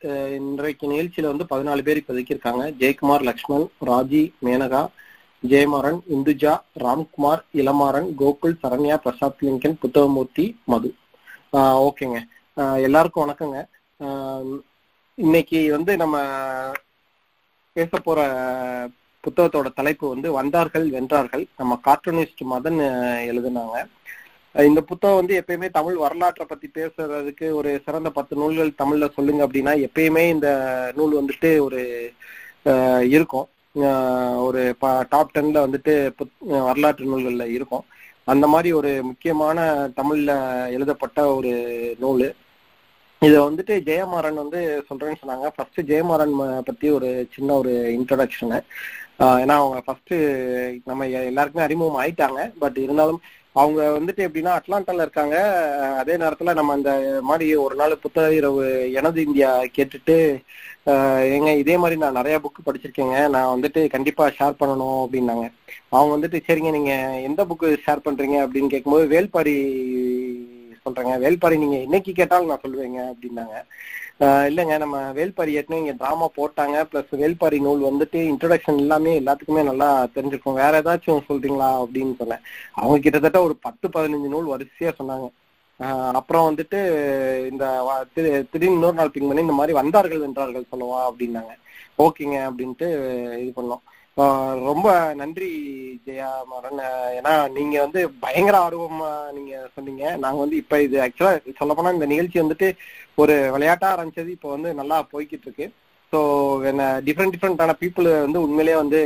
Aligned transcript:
இன்றைக்கு 0.00 0.92
நிகழ்ச்சியில 0.92 1.36
வந்து 1.36 1.46
பதினாலு 1.50 1.82
பேர் 1.82 2.04
இப்போதைக்கு 2.06 2.24
இருக்காங்க. 2.28 2.70
ஜெயக்குமார் 2.70 3.22
லக்ஷ்மண் 3.22 3.68
ராஜி 3.86 4.32
மேனகா 4.44 4.88
ஜெயமாறன் 5.48 6.00
இந்துஜா 6.14 6.60
ராம்குமார் 6.78 7.42
இளமாறன் 7.54 8.08
கோகுல் 8.18 8.56
சரண்யா 8.62 8.96
பிரசாத் 8.96 9.36
லிங்கன் 9.40 9.76
புத்தகமூர்த்தி 9.80 10.56
மது. 10.64 10.94
ஆஹ் 11.52 11.88
ஓகேங்க. 11.88 12.20
ஆஹ் 12.56 12.82
எல்லாருக்கும் 12.82 13.28
வணக்கங்க. 13.28 13.68
ஆஹ் 14.00 14.60
இன்னைக்கு 15.14 15.70
வந்து 15.70 15.96
நம்ம 15.96 16.20
பேச 17.72 17.98
போற 17.98 18.26
புத்தகத்தோட 19.20 19.72
தலைப்பு 19.72 20.08
வந்து 20.08 20.32
வந்தார்கள் 20.32 20.90
வென்றார்கள். 20.90 21.46
நம்ம 21.56 21.80
கார்ட்டூனிஸ்ட் 21.84 22.44
மதன் 22.50 22.78
எழுதுனாங்க. 23.30 23.86
இந்த 24.58 24.80
புத்தகம் 24.80 25.16
வந்து 25.16 25.44
எப்பயுமே 25.46 25.70
தமிழ் 25.70 25.94
வரலாற்றை 25.94 26.46
பத்தி 26.48 26.70
பேசுறதுக்கு 26.74 27.52
ஒரு 27.52 27.82
சிறந்த 27.84 28.10
பத்து 28.10 28.36
நூல்கள் 28.36 28.70
தமிழ்ல 28.70 29.12
சொல்லுங்க 29.12 29.48
அப்படின்னா 29.48 29.86
எப்பயுமே 29.86 30.28
இந்த 30.28 30.92
நூல் 30.96 31.24
வந்துட்டு 31.24 31.60
ஒரு 31.60 32.12
இருக்கும். 33.10 33.48
ஒரு 34.36 34.76
டாப் 35.08 35.30
டென்ல 35.34 35.68
வந்துட்டு 35.68 36.10
புத்- 36.18 36.64
வரலாற்று 36.64 37.04
நூல்கள்ல 37.04 37.46
இருக்கும். 37.46 37.84
அந்த 38.24 38.46
மாதிரி 38.46 38.72
ஒரு 38.72 39.02
முக்கியமான 39.02 39.90
தமிழ்ல 39.96 40.66
எழுதப்பட்ட 40.68 41.34
ஒரு 41.34 41.50
நூல். 41.98 42.34
இதை 43.20 43.38
வந்துட்டு 43.38 43.88
ஜெயமாறன் 43.88 44.34
வந்து 44.34 44.84
சொல்றேன்னு 44.90 45.14
சொன்னாங்க. 45.26 45.50
ஃபர்ஸ்ட் 45.56 45.80
ஜெயமாறன் 45.80 46.60
பத்தி 46.60 46.90
ஒரு 46.90 47.28
சின்ன 47.32 47.52
ஒரு 47.52 47.70
இன்ட்ரடக்ஷனு 47.70 48.60
ஏன்னா 49.18 49.48
அவங்க 49.48 49.80
ஃபர்ஸ்ட் 49.84 50.14
நம்ம 50.84 51.08
எல்லாருக்குமே 51.08 51.64
அறிமுகம் 51.64 52.04
ஆயிட்டாங்க 52.04 52.52
பட் 52.58 52.76
இருந்தாலும் 52.76 53.20
அவங்க 53.60 53.80
வந்துட்டு 53.98 54.22
எப்படின்னா 54.26 54.52
அட்லாண்டால 54.58 55.04
இருக்காங்க. 55.06 55.36
அதே 56.00 56.14
நேரத்துல 56.22 56.54
நம்ம 56.58 56.72
அந்த 56.78 56.92
மாதிரி 57.30 57.46
ஒரு 57.64 57.74
நாள் 57.80 58.02
புத்தக 58.04 58.34
இரவு 58.38 58.64
எனது 59.00 59.20
இந்தியா 59.28 59.50
கேட்டுட்டு 59.76 60.16
ஏங்க 61.36 61.52
இதே 61.60 61.76
மாதிரி 61.82 61.96
நான் 62.00 62.18
நிறைய 62.18 62.36
புக் 62.42 62.66
படிச்சிருக்கேங்க. 62.66 63.16
நான் 63.34 63.52
வந்துட்டு 63.54 63.80
கண்டிப்பா 63.94 64.24
ஷேர் 64.38 64.60
பண்ணணும் 64.60 65.00
அப்படின்னாங்க. 65.04 65.46
அவங்க 65.94 66.12
வந்துட்டு 66.16 66.38
சரிங்க 66.48 66.70
நீங்க 66.76 66.92
எந்த 67.28 67.40
புக்கு 67.50 67.68
ஷேர் 67.86 68.04
பண்றீங்க 68.06 68.36
அப்படின்னு 68.46 68.72
கேட்கும்போது 68.74 69.06
வேல்பாரி 69.14 69.56
சொல்றேங்க. 70.84 71.14
வேல்பாரி 71.24 71.56
நீங்க 71.64 71.78
இன்னைக்கு 71.86 72.12
கேட்டாலும் 72.20 72.50
நான் 72.52 72.64
சொல்லுவேங்க 72.64 73.00
அப்படின்னாங்க. 73.12 73.56
இல்லைங்க 74.20 74.74
நம்ம 74.82 74.96
வேல்பாரி 75.16 75.52
ஏற்கனவே 75.58 75.80
இங்கே 75.82 75.94
ட்ராமா 76.00 76.26
போட்டாங்க. 76.38 76.76
ப்ளஸ் 76.90 77.10
வேல்பாரி 77.22 77.58
நூல் 77.66 77.82
வந்துட்டு 77.88 78.18
இன்ட்ரடக்ஷன் 78.32 78.78
எல்லாமே 78.84 79.12
எல்லாத்துக்குமே 79.20 79.62
நல்லா 79.70 79.88
தெரிஞ்சிருக்கும். 80.14 80.58
வேற 80.62 80.72
ஏதாச்சும் 80.82 81.26
சொல்றீங்களா 81.28 81.68
அப்படின்னு 81.82 82.14
சொன்னேன். 82.20 82.44
அவங்க 82.80 82.98
கிட்டத்தட்ட 83.06 83.40
ஒரு 83.48 83.56
பத்து 83.66 83.88
பதினஞ்சு 83.96 84.30
நூல் 84.34 84.52
வரிசையா 84.54 84.92
சொன்னாங்க. 85.00 85.28
அப்புறம் 86.18 86.46
வந்துட்டு 86.48 86.78
இந்த 87.50 87.64
திடீர்னு 88.52 88.76
இன்னொரு 88.78 88.98
நாள் 89.00 89.12
பிங் 89.14 89.28
பண்ணி 89.28 89.46
இந்த 89.46 89.56
மாதிரி 89.60 89.74
வந்தார்கள் 89.80 90.24
வென்றார்கள் 90.24 90.70
சொல்லவா 90.72 91.00
அப்படின்னாங்க. 91.10 91.52
ஓகேங்க 92.04 92.38
அப்படின்ட்டு 92.48 92.88
இது 93.42 93.50
பண்ணோம். 93.58 93.82
ரொம்ப 94.68 94.86
நன்றி 95.20 95.48
ஜெயா 96.06 96.28
மரன் 96.52 96.78
ஏன்னா 97.16 97.32
நீங்க 97.56 97.74
வந்து 97.84 98.00
பயங்கர 98.22 98.56
ஆர்வமா 98.66 99.10
நீங்க 99.36 99.52
சொன்னீங்க. 99.74 100.04
நாங்க 100.24 100.38
வந்து 100.44 100.56
இப்ப 100.62 100.80
இது 100.86 100.96
ஆக்சுவலா 101.06 101.32
சொல்ல 101.60 101.74
போனா 101.78 101.92
இந்த 101.96 102.06
நிகழ்ச்சி 102.12 102.38
வந்துட்டு 102.42 102.68
ஒரு 103.22 103.34
விளையாட்டா 103.54 103.88
ஆரம்பிச்சது 103.94 104.30
இப்போ 104.36 104.48
வந்து 104.54 104.70
நல்லா 104.80 104.98
போய்கிட்டு 105.12 105.46
இருக்கு 105.48 105.66
ஸோ 106.12 106.18
டிஃப்ரெண்ட் 107.08 107.34
டிஃப்ரெண்டான 107.34 107.76
பீப்புள் 107.82 108.08
வந்து 108.26 108.42
உண்மையிலேயே 108.46 108.78
வந்து 108.82 109.00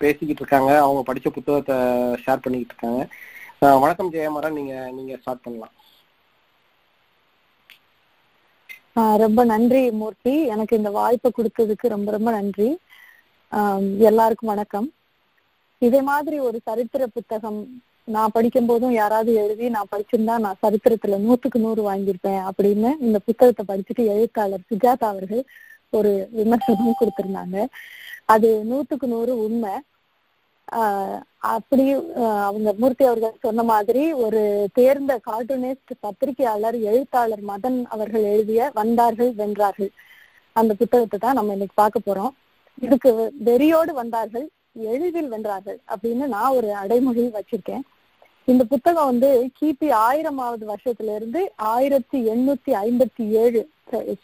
பேசிக்கிட்டு 0.00 0.42
இருக்காங்க. 0.42 0.70
அவங்க 0.84 1.02
படிச்ச 1.08 1.28
புத்தகத்தை 1.36 1.76
ஷேர் 2.24 2.44
பண்ணிக்கிட்டு 2.44 2.74
இருக்காங்க. 2.74 3.02
வணக்கம் 3.84 4.12
ஜெயமரன் 4.14 4.58
நீங்க 4.58 4.74
நீங்க 4.96 5.12
ஸ்டார்ட் 5.20 5.44
பண்ணலாம். 5.46 5.74
ரொம்ப 9.22 9.40
நன்றி 9.52 9.80
மூர்த்தி. 10.00 10.34
எனக்கு 10.54 10.74
இந்த 10.80 10.90
வாய்ப்பை 10.98 11.30
கொடுத்ததுக்கு 11.38 11.86
ரொம்ப 11.94 12.08
ரொம்ப 12.16 12.30
நன்றி. 12.38 12.68
எல்லாருக்கும் 14.08 14.50
வணக்கம். 14.52 14.86
இதே 15.86 15.98
மாதிரி 16.08 16.36
ஒரு 16.46 16.58
சரித்திர 16.68 17.02
புத்தகம் 17.16 17.58
நான் 18.14 18.32
படிக்கும் 18.36 18.68
போதும் 18.70 18.94
யாராவது 18.94 19.30
எழுதி 19.42 19.66
நான் 19.74 19.90
படிச்சிருந்தா 19.92 20.36
நான் 20.44 20.60
சரித்திரத்துல 20.64 21.18
நூத்துக்கு 21.26 21.58
நூறு 21.64 21.82
வாங்கியிருப்பேன் 21.88 22.40
அப்படின்னு 22.48 22.90
இந்த 23.06 23.18
புத்தகத்தை 23.28 23.64
படிச்சுட்டு 23.70 24.04
எழுத்தாளர் 24.14 24.66
சுஜாதா 24.70 25.08
அவர்கள் 25.12 25.42
ஒரு 25.98 26.12
விமர்சனம் 26.38 27.00
கொடுத்திருந்தாங்க. 27.00 27.56
அது 28.34 28.48
நூத்துக்கு 28.70 29.08
நூறு 29.14 29.34
உண்மை. 29.46 29.74
அப்படி 31.54 31.84
அவங்க 32.48 32.68
மூர்த்தி 32.82 33.04
அவர்கள் 33.10 33.42
சொன்ன 33.48 33.64
மாதிரி 33.72 34.04
ஒரு 34.26 34.42
தேர்ந்த 34.78 35.14
கார்ட்டூனிஸ்ட் 35.28 35.92
பத்திரிகையாளர் 36.06 36.78
எழுத்தாளர் 36.92 37.44
மதன் 37.50 37.78
அவர்கள் 37.96 38.24
எழுதிய 38.32 38.70
வந்தார்கள் 38.80 39.30
வென்றார்கள். 39.42 39.92
அந்த 40.56 40.74
புத்தகத்தை 40.80 41.18
தான் 41.18 41.38
நம்ம 41.40 41.54
இன்னைக்கு 41.58 41.78
பார்க்க 41.82 42.08
போறோம். 42.08 42.34
இதுக்கு 42.78 43.10
வெறியோடு 43.48 43.92
வந்தார்கள் 43.92 44.46
எளிதில் 44.92 45.32
வென்றார்கள் 45.32 45.78
அப்படின்னு 45.94 46.24
நான் 46.26 46.54
ஒரு 46.58 46.68
அடைமொழி 46.82 47.24
வச்சிருக்கேன். 47.36 47.84
இந்த 48.48 48.62
புத்தகம் 48.64 49.08
வந்து 49.10 49.28
கிபி 49.58 49.88
ஆயிரமாவது 50.06 50.64
வருஷத்துல 50.72 51.14
இருந்து 51.14 51.40
ஆயிரத்தி 51.74 52.18
எண்ணூத்தி 52.32 52.72
ஐம்பத்தி 52.86 53.26
ஏழு 53.42 53.60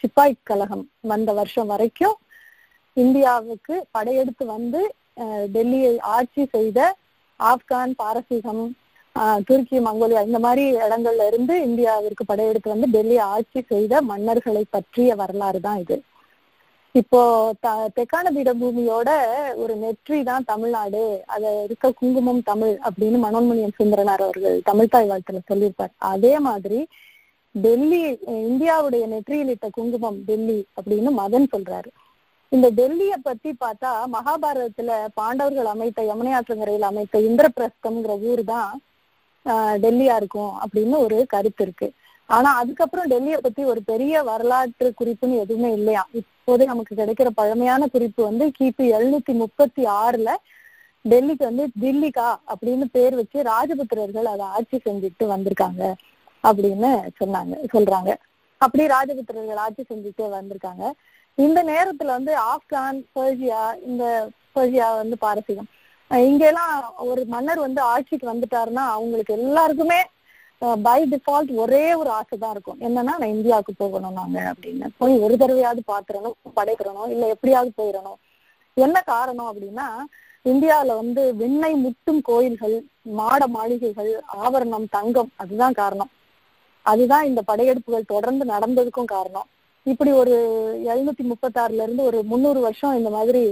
சிப்பாய் 0.01 0.35
கழகம் 0.43 0.83
வந்த 1.11 1.31
வருஷம் 1.33 1.71
வரைக்கும் 1.73 2.17
இந்தியாவுக்கு 2.97 3.75
படையெடுத்து 3.91 4.45
வந்து 4.45 4.81
டெல்லியை 5.55 5.93
ஆட்சி 6.17 6.43
செய்த 6.55 6.79
ஆப்கான் 7.39 7.93
பாரசீகம் 8.01 8.63
துருக்கி 9.47 9.77
மங்கோலியா 9.85 10.21
இந்த 10.27 10.39
மாதிரி 10.39 10.63
இடங்கள்ல 10.83 11.25
இருந்து 11.31 11.53
இந்தியாவிற்கு 11.69 12.23
படையெடுத்து 12.25 12.73
வந்து 12.73 12.87
டெல்லியை 12.95 13.23
ஆட்சி 13.35 13.61
செய்த 13.73 14.01
மன்னர்களை 14.11 14.63
பற்றிய 14.69 15.15
வரலாறு 15.15 15.59
தான் 15.59 15.79
இது. 15.83 15.97
இப்போ 16.99 17.19
த 17.63 17.67
தெக்கான 17.97 18.31
பீடபூமியோட 18.35 19.09
ஒரு 19.63 19.73
நெற்றி 19.83 20.17
தான் 20.29 20.47
தமிழ்நாடு. 20.49 21.03
அத 21.33 21.43
இருக்க 21.65 21.91
குங்குமம் 21.99 22.41
தமிழ் 22.49 22.73
அப்படின்னு 22.87 23.19
மனோன்மணியம் 23.25 23.77
சுந்தரனார் 23.77 24.23
அவர்கள் 24.25 24.57
தமிழ் 24.69 24.91
தாய் 24.93 25.09
வாழ்த்துல 25.11 25.41
சொல்லியிருப்பார். 25.51 25.93
அதே 26.13 26.33
மாதிரி 26.47 26.79
டெல்லி 27.55 28.01
இந்தியாவுடைய 28.49 29.05
இந்தியாவுடைய 29.05 29.05
நெற்றியிலிட்ட 29.13 29.69
குங்குமம் 29.77 30.19
டெல்லி 30.29 30.59
அப்படின்னு 30.77 31.11
மதன் 31.21 31.47
சொல்றாரு. 31.53 31.89
இந்த 32.51 32.67
டெல்லிய 32.79 33.13
பத்தி 33.27 33.49
பார்த்தா 33.63 33.89
மகாபாரதத்துல 34.17 34.91
பாண்டவர்கள் 35.19 35.71
அமைத்த 35.73 36.01
யமுனை 36.11 36.33
ஆற்றங்கரையில் 36.39 36.89
அமைத்த 36.91 37.19
இந்திரபிரஸ்தம்ங்கிற 37.29 38.13
ஊர் 38.31 38.43
தான் 38.53 38.71
டெல்லியா 39.85 40.15
இருக்கும் 40.21 40.53
அப்படின்னு 40.63 40.97
ஒரு 41.05 41.17
கருத்து 41.35 41.63
இருக்கு. 41.67 41.87
ஆனா 42.31 42.49
அதுக்கப்புறம் 42.57 43.09
டெல்லிய 43.09 43.37
பத்தி 43.37 43.61
ஒரு 43.63 43.81
பெரிய 43.83 44.23
வரலாற்று 44.23 44.87
குறிப்புன்னு 44.99 45.41
எதுவுமே 45.43 45.69
இல்லையா? 45.71 46.03
இப்போதே 46.19 46.65
நமக்கு 46.65 46.93
கிடைக்கிற 46.95 47.29
பழமையான 47.39 47.87
குறிப்பு 47.87 48.21
வந்து 48.23 48.45
கிபி 48.57 48.85
எழுநூத்தி 48.97 49.33
முப்பத்தி 49.43 49.83
ஆறுல 50.01 50.29
டெல்லிக்கு 51.05 51.43
வந்து 51.49 51.65
தில்லிகா 51.81 52.29
அப்படின்னு 52.51 52.85
பேர் 52.91 53.15
வச்சு 53.15 53.39
ராஜபுத்திரர்கள் 53.43 54.31
அதை 54.33 54.45
ஆட்சி 54.57 54.77
செஞ்சுட்டு 54.87 55.25
வந்திருக்காங்க 55.33 55.83
அப்படின்னு 56.43 56.91
சொன்னாங்க 57.19 57.53
சொல்றாங்க. 57.73 58.11
அப்படி 58.61 58.83
ராஜபுத்திரர்கள் 58.87 59.61
ஆட்சி 59.65 59.83
செஞ்சுட்டு 59.89 60.23
வந்திருக்காங்க. 60.37 60.83
இந்த 61.37 61.59
நேரத்துல 61.63 62.09
வந்து 62.17 62.33
ஆப்கான் 62.53 62.99
பர்ஜியா 63.15 63.61
இந்த 63.89 64.03
பர்ஜியா 64.55 64.87
வந்து 65.01 65.15
பாரசீகம். 65.17 65.69
இங்கெல்லாம் 66.11 66.27
இங்க 66.31 66.45
எல்லாம் 66.45 66.73
ஒரு 67.09 67.21
மன்னர் 67.25 67.59
வந்து 67.59 67.81
ஆட்சிக்கு 67.93 68.25
வந்துட்டாருன்னா 68.31 68.83
அவங்களுக்கு 68.95 69.33
எல்லாருக்குமே 69.33 69.99
பை 70.85 70.99
டிஃபால்ட் 71.11 71.51
ஒரே 71.63 71.83
ஒரு 71.99 72.09
ஆசை 72.17 72.35
தான் 72.37 72.53
இருக்கும். 72.55 72.79
என்னன்னா 72.87 73.13
நான் 73.21 73.33
இந்தியாவுக்கு 73.35 73.73
போகணும் 73.83 74.17
நாங்க 74.19 74.39
அப்படின்னு. 74.51 74.87
போய் 74.99 75.13
ஒரு 75.25 75.35
தடவையாவது 75.41 75.81
பாத்துறணும் 75.91 76.35
படைக்கிறணும் 76.57 77.11
இல்ல 77.13 77.27
எப்படியாவது 77.35 77.71
போயிடணும். 77.79 78.19
என்ன 78.77 78.97
காரணம் 79.13 79.49
அப்படின்னா 79.51 79.87
இந்தியாவில 80.45 80.95
வந்து 81.01 81.23
வெண்ணை 81.41 81.71
முட்டும் 81.85 82.21
கோயில்கள் 82.29 82.75
மாட 83.19 83.41
மாளிகைகள் 83.55 84.11
ஆபரணம் 84.43 84.87
தங்கம் 84.95 85.31
அதுதான் 85.43 85.77
காரணம். 85.81 86.11
அதுதான் 86.85 87.27
இந்த 87.29 87.41
படையெடுப்புகள் 87.49 88.11
தொடர்ந்து 88.13 88.45
நடந்ததுக்கும் 88.53 89.11
காரணம். 89.15 89.47
இப்படி 89.85 90.11
ஒரு 90.21 90.35
எழுநூத்தி 90.91 91.23
முப்பத்தாறுல 91.31 91.85
இருந்து 91.85 92.03
ஒரு 92.09 92.19
முந்நூறு 92.31 92.59
வருஷம் 92.67 92.97
இந்த 93.01 93.11
மாதிரி 93.17 93.43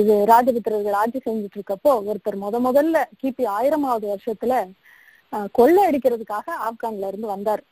இது 0.00 0.14
ராஜபுத்திரர்கள் 0.30 0.98
ஆட்சி 1.00 1.18
செஞ்சுட்டு 1.18 1.58
இருக்கப்போ 1.58 1.92
ஒருத்தர் 2.08 2.42
முத 2.42 2.58
முதல்ல 2.66 3.02
கிபி 3.20 3.44
ஆயிரமாவது 3.56 4.06
வருஷத்துல 4.12 4.54
கொள்ளை 5.52 5.82
அடிக்கிறதுக்காக 5.86 6.46
ஆப்கான்ல 6.68 7.08
இருந்து 7.08 7.26
வந்தார். 7.26 7.62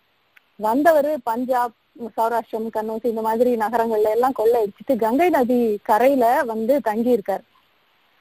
வந்தவர் 0.57 1.11
பஞ்சாப் 1.23 1.77
சௌராஷ்டிரம் 2.17 2.75
கன்னூசி 2.77 3.07
இந்த 3.07 3.21
மாதிரி 3.21 3.57
நகரங்கள்ல 3.57 4.11
எல்லாம் 4.11 4.33
கொள்ளை 4.33 4.59
அடிச்சுட்டு 4.63 4.97
கங்கை 4.97 5.29
நதி 5.31 5.81
கரையில 5.83 6.43
வந்து 6.43 6.81
தங்கி 6.81 7.11
இருக்கார் 7.11 7.45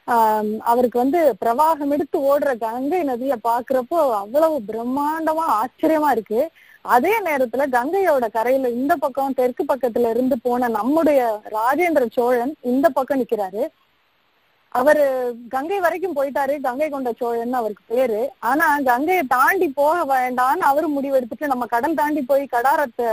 ஆஹ் 0.08 0.58
அவருக்கு 0.58 0.98
வந்து 0.98 1.36
பிரவாகம் 1.44 1.90
எடுத்து 1.90 2.18
ஓடுற 2.20 2.58
கங்கை 2.58 3.02
நதியை 3.02 3.36
பாக்குறப்போ 3.44 3.98
அவ்வளவு 4.22 4.56
பிரம்மாண்டமா 4.68 5.44
ஆச்சரியமா 5.60 6.10
இருக்கு. 6.10 6.40
அதே 6.82 7.20
நேரத்துல 7.20 7.66
கங்கையோட 7.76 8.30
கரையில 8.30 8.70
இந்த 8.70 8.96
பக்கம் 8.96 9.34
தெற்கு 9.34 9.64
பக்கத்துல 9.64 10.10
இருந்து 10.10 10.36
போன 10.42 10.68
நம்முடைய 10.68 11.20
ராஜேந்திர 11.50 12.06
சோழன் 12.12 12.54
இந்த 12.62 12.88
பக்கம் 12.88 13.20
நிக்கிறாரு. 13.20 13.62
அவரு 14.72 15.04
கங்கை 15.48 15.78
வரைக்கும் 15.80 16.16
போயிட்டாரு. 16.16 16.60
கங்கை 16.60 16.88
கொண்ட 16.88 17.12
சோழன் 17.18 17.52
அவருக்கு 17.52 17.84
பேரு? 17.86 18.20
ஆனா 18.38 18.66
கங்கையை 18.84 19.22
தாண்டி 19.22 19.68
போக 19.68 19.96
வேண்டாம்னு 20.12 20.68
அவரு 20.70 20.88
முடிவெடுத்துட்டு 20.90 21.46
நம்ம 21.46 21.66
கடல் 21.66 21.94
தாண்டி 21.94 22.22
போய் 22.22 22.52
கடாரத்தை 22.52 23.08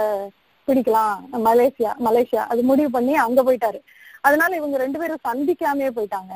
பிடிக்கலாம். 0.67 1.17
Malaysia 1.33 1.91
Malaysia. 2.05 2.43
அது 2.51 2.63
முடிவு 2.63 2.89
பண்ணி 2.89 3.15
அங்க 3.15 3.43
போயிட்டாரு. 3.43 3.79
அதனால 4.21 4.55
இவங்க 4.55 4.77
ரெண்டு 4.77 4.99
பேரும் 4.99 5.25
சந்திக்காமே 5.27 5.89
போயிட்டாங்க. 5.97 6.33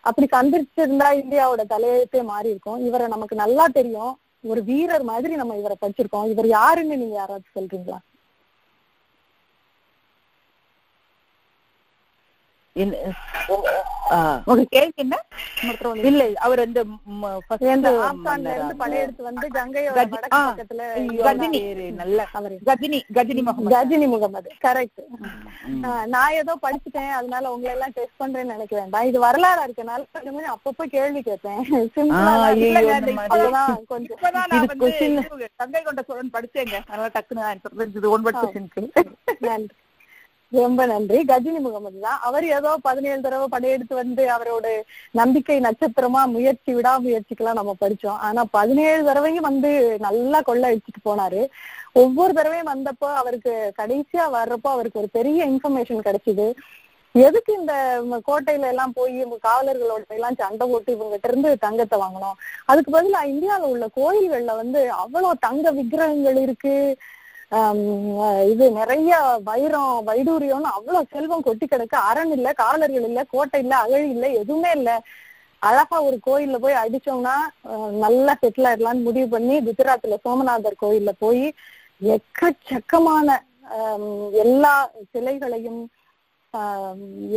அப்படி 0.00 0.26
சந்திச்சிருந்தா 0.32 1.08
இந்தியாவோட 1.22 1.62
தலையெழுத்தே 1.74 2.24
மாறி 2.24 2.48
இருக்கும். 2.48 2.80
இவரை 2.86 3.06
நமக்கு 3.06 3.36
நல்லா 3.36 3.66
தெரியும். 3.66 4.18
ஒரு 4.42 4.64
வீரர் 4.64 5.02
மாதிரி 5.02 5.34
நம்ம 5.34 5.56
இவரை 5.56 5.76
படிச்சிருக்கோம். 5.80 6.30
இவர் 6.30 6.46
யாருன்னு 6.46 6.96
நீங்க 6.96 7.14
யாராவது 7.14 7.44
சொல்றீங்களா? 7.54 7.98
கேள்வி 14.70 14.92
என்ன? 14.94 15.16
இல்ல 15.94 16.30
அவர் 16.34 16.58
அந்த 16.58 16.84
படையெடுத்து 18.76 19.22
வந்து 19.22 19.48
கங்கையோட 19.48 20.04
பக்கத்துல 20.14 20.82
கஜினி. 21.24 21.90
நல்ல 21.92 22.26
கஜினி 22.32 23.00
கஜினி 23.14 23.42
முகமது. 23.42 23.74
கஜினி 23.76 24.08
முகமது. 24.08 24.50
கரெக்ட். 24.64 25.02
நான் 26.06 26.32
ஏதோ 26.32 26.58
படிச்சுட்டேன் 26.62 27.10
அதனால 27.10 27.52
உங்களை 27.52 27.74
எல்லாம் 27.74 27.90
டெஸ்ட் 27.90 28.20
பண்றேன்னு 28.20 28.52
நினைக்க 28.54 28.76
வேண்டாம் 28.76 29.06
இது 29.06 29.22
வரலாறா 29.24 29.64
இருக்கனால 29.66 30.02
கொஞ்சம் 30.12 30.58
அப்பப்போ 30.58 30.82
கேள்வி 30.84 31.22
கேட்பேன். 31.22 31.90
சிம்பிளா 31.96 32.34
கொஞ்சம். 33.86 34.18
கங்கை 35.56 35.82
கொண்ட 35.82 36.02
சோழன் 36.06 36.30
படிச்சேங்க. 36.32 36.74
அதனால 36.88 37.10
டக்குன்னு 37.14 37.54
ஆன்சர் 37.54 37.78
தெரிஞ்சது. 37.78 38.08
ஒன் 38.08 38.24
வேர்ட் 38.24 38.34
ஆ. 38.34 38.42
கொஸ்டினுக்கு 38.42 38.82
நன்றி. 39.38 39.74
ரொம்ப 40.52 40.86
நன்றி. 40.86 41.18
கஜினி 41.30 41.60
முகமது 41.66 41.98
தான். 42.00 42.18
அவர் 42.28 42.44
ஏதோ 42.56 42.70
பதினேழு 42.82 43.20
தடவை 43.20 43.46
படையெடுத்து 43.54 43.94
வந்து 44.00 44.22
அவரோட 44.36 44.66
நம்பிக்கை 45.20 45.56
நட்சத்திரமா 45.60 46.22
முயற்சி 46.34 46.70
விடாமுயற்சிக்கெல்லாம் 46.74 47.60
நம்ம 47.60 47.74
படிச்சோம். 47.80 48.18
ஆனா 48.28 48.42
பதினேழு 48.58 49.02
தடவையும் 49.04 49.48
வந்து 49.50 49.70
நல்லா 50.06 50.40
கொள்ள 50.50 50.70
அடிச்சுட்டு 50.70 51.02
போனாரு. 51.10 51.42
ஒவ்வொரு 52.02 52.32
தடவையும் 52.34 52.72
வந்தப்போ 52.74 53.08
அவருக்கு 53.22 53.54
கடைசியா 53.80 54.26
வர்றப்போ 54.38 54.70
அவருக்கு 54.74 55.02
ஒரு 55.02 55.10
பெரிய 55.18 55.40
இன்ஃபர்மேஷன் 55.46 56.06
கிடைச்சிது. 56.08 56.46
எதுக்கு 57.14 57.52
இந்த 57.60 57.74
கோட்டையில 58.28 58.68
எல்லாம் 58.72 58.94
போய் 58.98 59.12
இவங்க 59.16 59.38
காவலர்களோட 59.48 60.04
எல்லாம் 60.16 60.38
சண்டை 60.42 60.66
போட்டு 60.66 60.90
இவங்ககிட்ட 60.96 61.28
இருந்து 61.30 61.50
தங்கத்தை 61.64 61.96
வாங்கணும் 62.00 62.38
அதுக்கு 62.70 62.90
பதிலா 62.96 63.20
இந்தியால 63.32 63.68
உள்ள 63.72 63.86
கோயில்கள்ல 63.98 64.54
வந்து 64.62 64.82
அவ்வளவு 65.02 65.42
தங்க 65.46 65.72
விக்கிரகங்கள் 65.78 66.38
இருக்கு. 66.46 66.76
இது 68.52 68.64
நிறைய 68.78 69.12
வைரம் 69.48 69.90
வைடூரியம்னு 70.06 70.70
அவ்வளவு 70.76 71.10
செல்வம் 71.14 71.44
கொட்டி 71.46 71.66
கிடக்கு. 71.66 71.96
அரண் 72.10 72.32
இல்ல 72.36 72.48
காவலர்கள் 72.60 73.08
இல்ல 73.10 73.22
கோட்டை 73.32 73.60
இல்ல 73.64 73.74
அகழி 73.84 74.08
இல்ல 74.14 74.26
எதுவுமே 74.40 74.70
இல்ல. 74.78 74.90
அழகா 75.62 75.96
ஒரு 76.06 76.16
கோயில்ல 76.22 76.56
போய் 76.58 76.82
அடிச்சோம்னா 76.82 77.34
நல்லா 78.04 78.32
செட்டில் 78.40 78.68
ஆயிடலாம்னு 78.70 79.06
முடிவு 79.08 79.28
பண்ணி 79.28 79.56
குஜராத்ல 79.68 80.16
சோமநாதர் 80.24 80.82
கோயில்ல 80.82 81.12
போய் 81.18 81.44
எக்கச்சக்கமான 82.14 83.28
எல்லா 84.44 84.72
சிலைகளையும் 85.12 85.82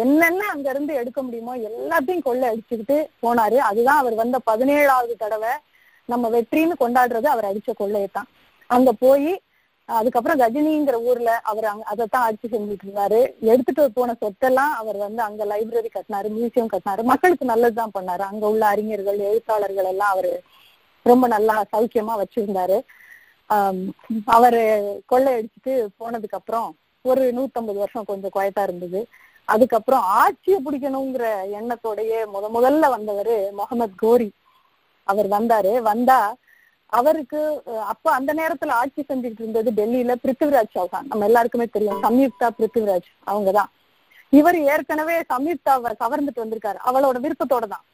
என்னென்ன 0.04 0.42
அங்க 0.54 0.68
இருந்து 0.70 0.94
எடுக்க 1.02 1.20
முடியுமோ 1.24 1.54
எல்லாத்தையும் 1.70 2.26
கொள்ளை 2.28 2.46
அடிச்சுக்கிட்டு 2.50 2.98
போனாரு. 3.24 3.58
அதுதான் 3.70 4.02
அவர் 4.02 4.16
வந்த 4.16 4.38
பதினேழாவது 4.50 5.14
தடவை 5.18 5.54
நம்ம 6.10 6.30
வெற்றின்னு 6.30 6.76
கொண்டாடுறது. 6.80 7.28
அவர் 7.34 7.50
அடிச்ச 7.52 7.72
கொள்ளையத்தான். 7.78 8.30
அங்க 8.70 8.92
போய் 9.04 9.32
அதுக்கப்புறம் 9.90 10.40
கஜினிங்கிற 10.40 11.04
ஊர்ல 11.04 11.40
அவர் 11.44 11.66
அங்க 11.66 11.84
அதைத்தான் 11.84 12.22
ஆட்சி 12.22 12.48
செஞ்சுட்டு 12.48 12.86
இருந்தாரு. 12.86 13.20
எடுத்துட்டு 13.40 13.92
போன 13.92 14.16
சொத்தெல்லாம் 14.22 14.74
அவர் 14.82 14.98
வந்து 14.98 15.22
அங்க 15.22 15.46
லைப்ரரி 15.46 15.90
கட்டினாரு 15.94 16.30
மியூசியம் 16.38 16.72
கட்டினாரு. 16.72 17.04
மக்களுக்கு 17.04 17.46
நல்லதுதான் 17.46 17.96
பண்ணாரு. 18.00 18.20
அங்க 18.20 18.50
உள்ள 18.50 18.66
அறிஞர்கள் 18.66 19.20
எழுத்தாளர்கள் 19.20 19.86
எல்லாம் 19.86 20.10
அவரு 20.10 20.42
ரொம்ப 21.06 21.28
நல்லா 21.28 21.64
சௌக்கியமா 21.74 22.14
வச்சிருந்தாரு. 22.22 22.82
ஆம், 23.50 23.82
அவரு 24.26 24.62
கொள்ளையடிச்சிட்டு 25.12 25.74
போனதுக்கு 26.00 26.40
அப்புறம் 26.40 26.76
ஒரு 27.02 27.34
நூத்தம்பது 27.34 27.80
வருஷம் 27.84 28.06
கொஞ்சம் 28.06 28.36
குயத்தா 28.36 28.64
இருந்தது. 28.64 29.08
அதுக்கப்புறம் 29.46 30.02
ஆட்சியை 30.02 30.60
பிடிக்கணுங்கிற 30.66 31.26
எண்ணத்தோடயே 31.60 32.20
முத 32.34 32.46
முதல்ல 32.54 32.90
வந்தவர் 32.90 33.54
முகமது 33.54 33.94
கோரி. 33.98 34.32
அவர் 35.04 35.28
வந்தாரு. 35.28 35.82
வந்தா 35.82 36.36
அவருக்கு 36.90 37.40
அப்ப 37.92 38.12
அந்த 38.12 38.32
நேரத்துல 38.34 38.76
ஆட்சி 38.82 39.02
செஞ்சுட்டு 39.08 39.42
இருந்தது 39.44 39.72
டெல்லியில 39.80 40.14
பிருத்திவிராஜ் 40.24 40.76
சௌஹான். 40.78 41.08
நம்ம 41.10 41.26
எல்லாருக்குமே 41.26 41.66
தெரியும் 41.66 42.04
சம்யுக்தா 42.06 42.50
பிருத்திவிராஜ் 42.60 43.10
அவங்கதான். 43.32 43.72
இவர் 44.40 44.58
ஏற்கனவே 44.74 45.18
சம்யுக்தாவை 45.34 45.92
கவர்ந்துட்டு 46.04 46.44
வந்திருக்காரு. 46.44 46.80
அவளோட 46.90 47.18
விருப்பத்தோட 47.26 47.68
தான் 47.74 47.86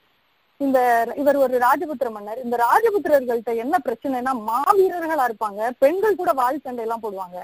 இந்த 0.65 0.79
இவர் 1.21 1.37
ஒரு 1.43 1.55
ராஜபுத்திர 1.65 2.09
மன்னர். 2.15 2.43
இந்த 2.43 2.55
ராஜபுத்திரர்கள்ட்ட 2.65 3.51
என்ன 3.63 3.75
பிரச்சனைனா 3.85 4.33
மாவீரர்களா 4.49 5.25
இருப்பாங்க 5.29 5.69
பெண்கள் 5.83 6.19
கூட 6.19 6.31
வாழ் 6.41 6.63
சண்டை 6.65 6.83
எல்லாம் 6.85 7.03
போடுவாங்க. 7.05 7.39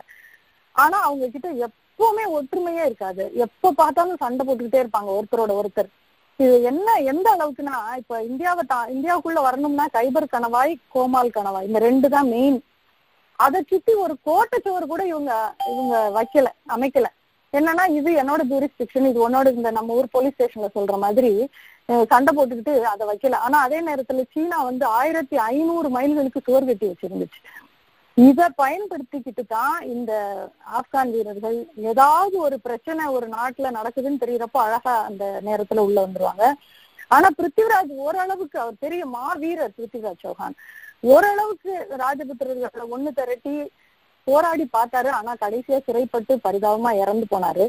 ஆனா 0.75 0.97
அவங்க 1.07 1.27
கிட்ட 1.35 1.49
எப்பவுமே 1.67 2.25
ஒற்றுமையே 2.37 2.83
இருக்காது. 2.89 3.23
எப்ப 3.45 3.71
பார்த்தாலும் 3.71 4.21
சண்டை 4.23 4.43
போட்டுக்கிட்டே 4.47 4.83
இருப்பாங்க 4.83 5.09
ஒருத்தரோட 5.17 5.53
ஒருத்தர். 5.61 5.89
இது 6.39 6.55
என்ன 6.69 6.87
எந்த 7.11 7.27
அளவுக்குன்னா 7.35 7.77
இப்ப 7.99 8.17
இந்தியாவை 8.29 8.63
தா 8.71 8.79
இந்தியாவுக்குள்ள 8.95 9.39
வரணும்னா 9.45 9.85
கைபர் 9.95 10.33
கணவாய் 10.33 10.73
கோமால் 10.95 11.35
கணவாய் 11.37 11.67
இந்த 11.69 11.79
ரெண்டு 11.85 12.07
தான் 12.15 12.29
மெயின் 12.33 12.57
அதை 13.45 13.59
சுத்தி 13.71 13.93
ஒரு 14.03 14.13
கோட்டைச்சுவர் 14.27 14.91
கூட 14.91 15.01
இவங்க 15.11 15.31
இவங்க 15.71 15.95
வைக்கல 16.17 16.47
அமைக்கல. 16.75 17.07
என்னன்னா 17.53 17.83
இது 17.97 18.09
என்னோட 18.21 18.41
ஜூரிஸ்டிக்ஷன் 18.51 19.09
இது 19.09 19.19
உன்னோட 19.25 19.47
இந்த 19.57 19.69
நம்ம 19.77 19.97
ஊர் 19.99 20.13
போலீஸ் 20.15 20.35
ஸ்டேஷன்ல 20.35 20.69
சொல்ற 20.77 20.95
மாதிரி 21.05 21.31
சண்டை 22.11 22.31
போட்டுக்கிட்டு 22.37 22.73
அதை 22.93 23.03
வைக்கல. 23.11 23.37
ஆனா 23.45 23.57
அதே 23.67 23.79
நேரத்துல 23.89 24.23
சீனா 24.33 24.57
வந்து 24.69 24.85
ஆயிரத்தி 24.99 25.37
ஐநூறு 25.51 25.89
மைல்களுக்கு 25.97 26.45
சுவர் 26.47 26.69
கட்டி 26.69 26.87
வச்சிருந்துச்சு. 26.91 27.39
இத 28.17 28.41
பயன்படுத்திக்கிட்டு 28.61 29.43
தான் 29.47 29.75
இந்த 29.95 30.11
ஆப்கான் 30.77 31.11
வீரர்கள் 31.15 31.57
ஏதாவது 31.91 32.35
ஒரு 32.45 32.57
பிரச்சனை 32.59 33.03
ஒரு 33.17 33.27
நாட்டுல 33.35 33.71
நடக்குதுன்னு 33.77 34.21
தெரியறப்போ 34.23 34.59
அழகா 34.63 34.93
அந்த 35.09 35.25
நேரத்துல 35.47 35.83
உள்ள 35.87 35.97
வந்துருவாங்க. 36.05 36.45
ஆனா 37.15 37.27
பிருத்திவிராஜ் 37.39 37.91
ஓரளவுக்கு 38.05 38.57
அவர் 38.63 38.81
பெரிய 38.85 39.01
மாவீரர் 39.17 39.75
பிருத்திவிராஜ் 39.77 40.23
சௌஹான் 40.25 40.55
ஓரளவுக்கு 41.13 41.73
ராஜபுத்திரர்களை 42.03 42.85
ஒண்ணு 42.95 43.11
திரட்டி 43.19 43.55
போராடி 44.27 44.65
பார்த்தாரு. 44.77 45.09
ஆனா 45.19 45.33
கடைசியா 45.43 45.79
சிறைப்பட்டு 45.85 46.35
பரிதாபமா 46.45 46.91
இறந்து 47.03 47.27
போனாரு. 47.33 47.67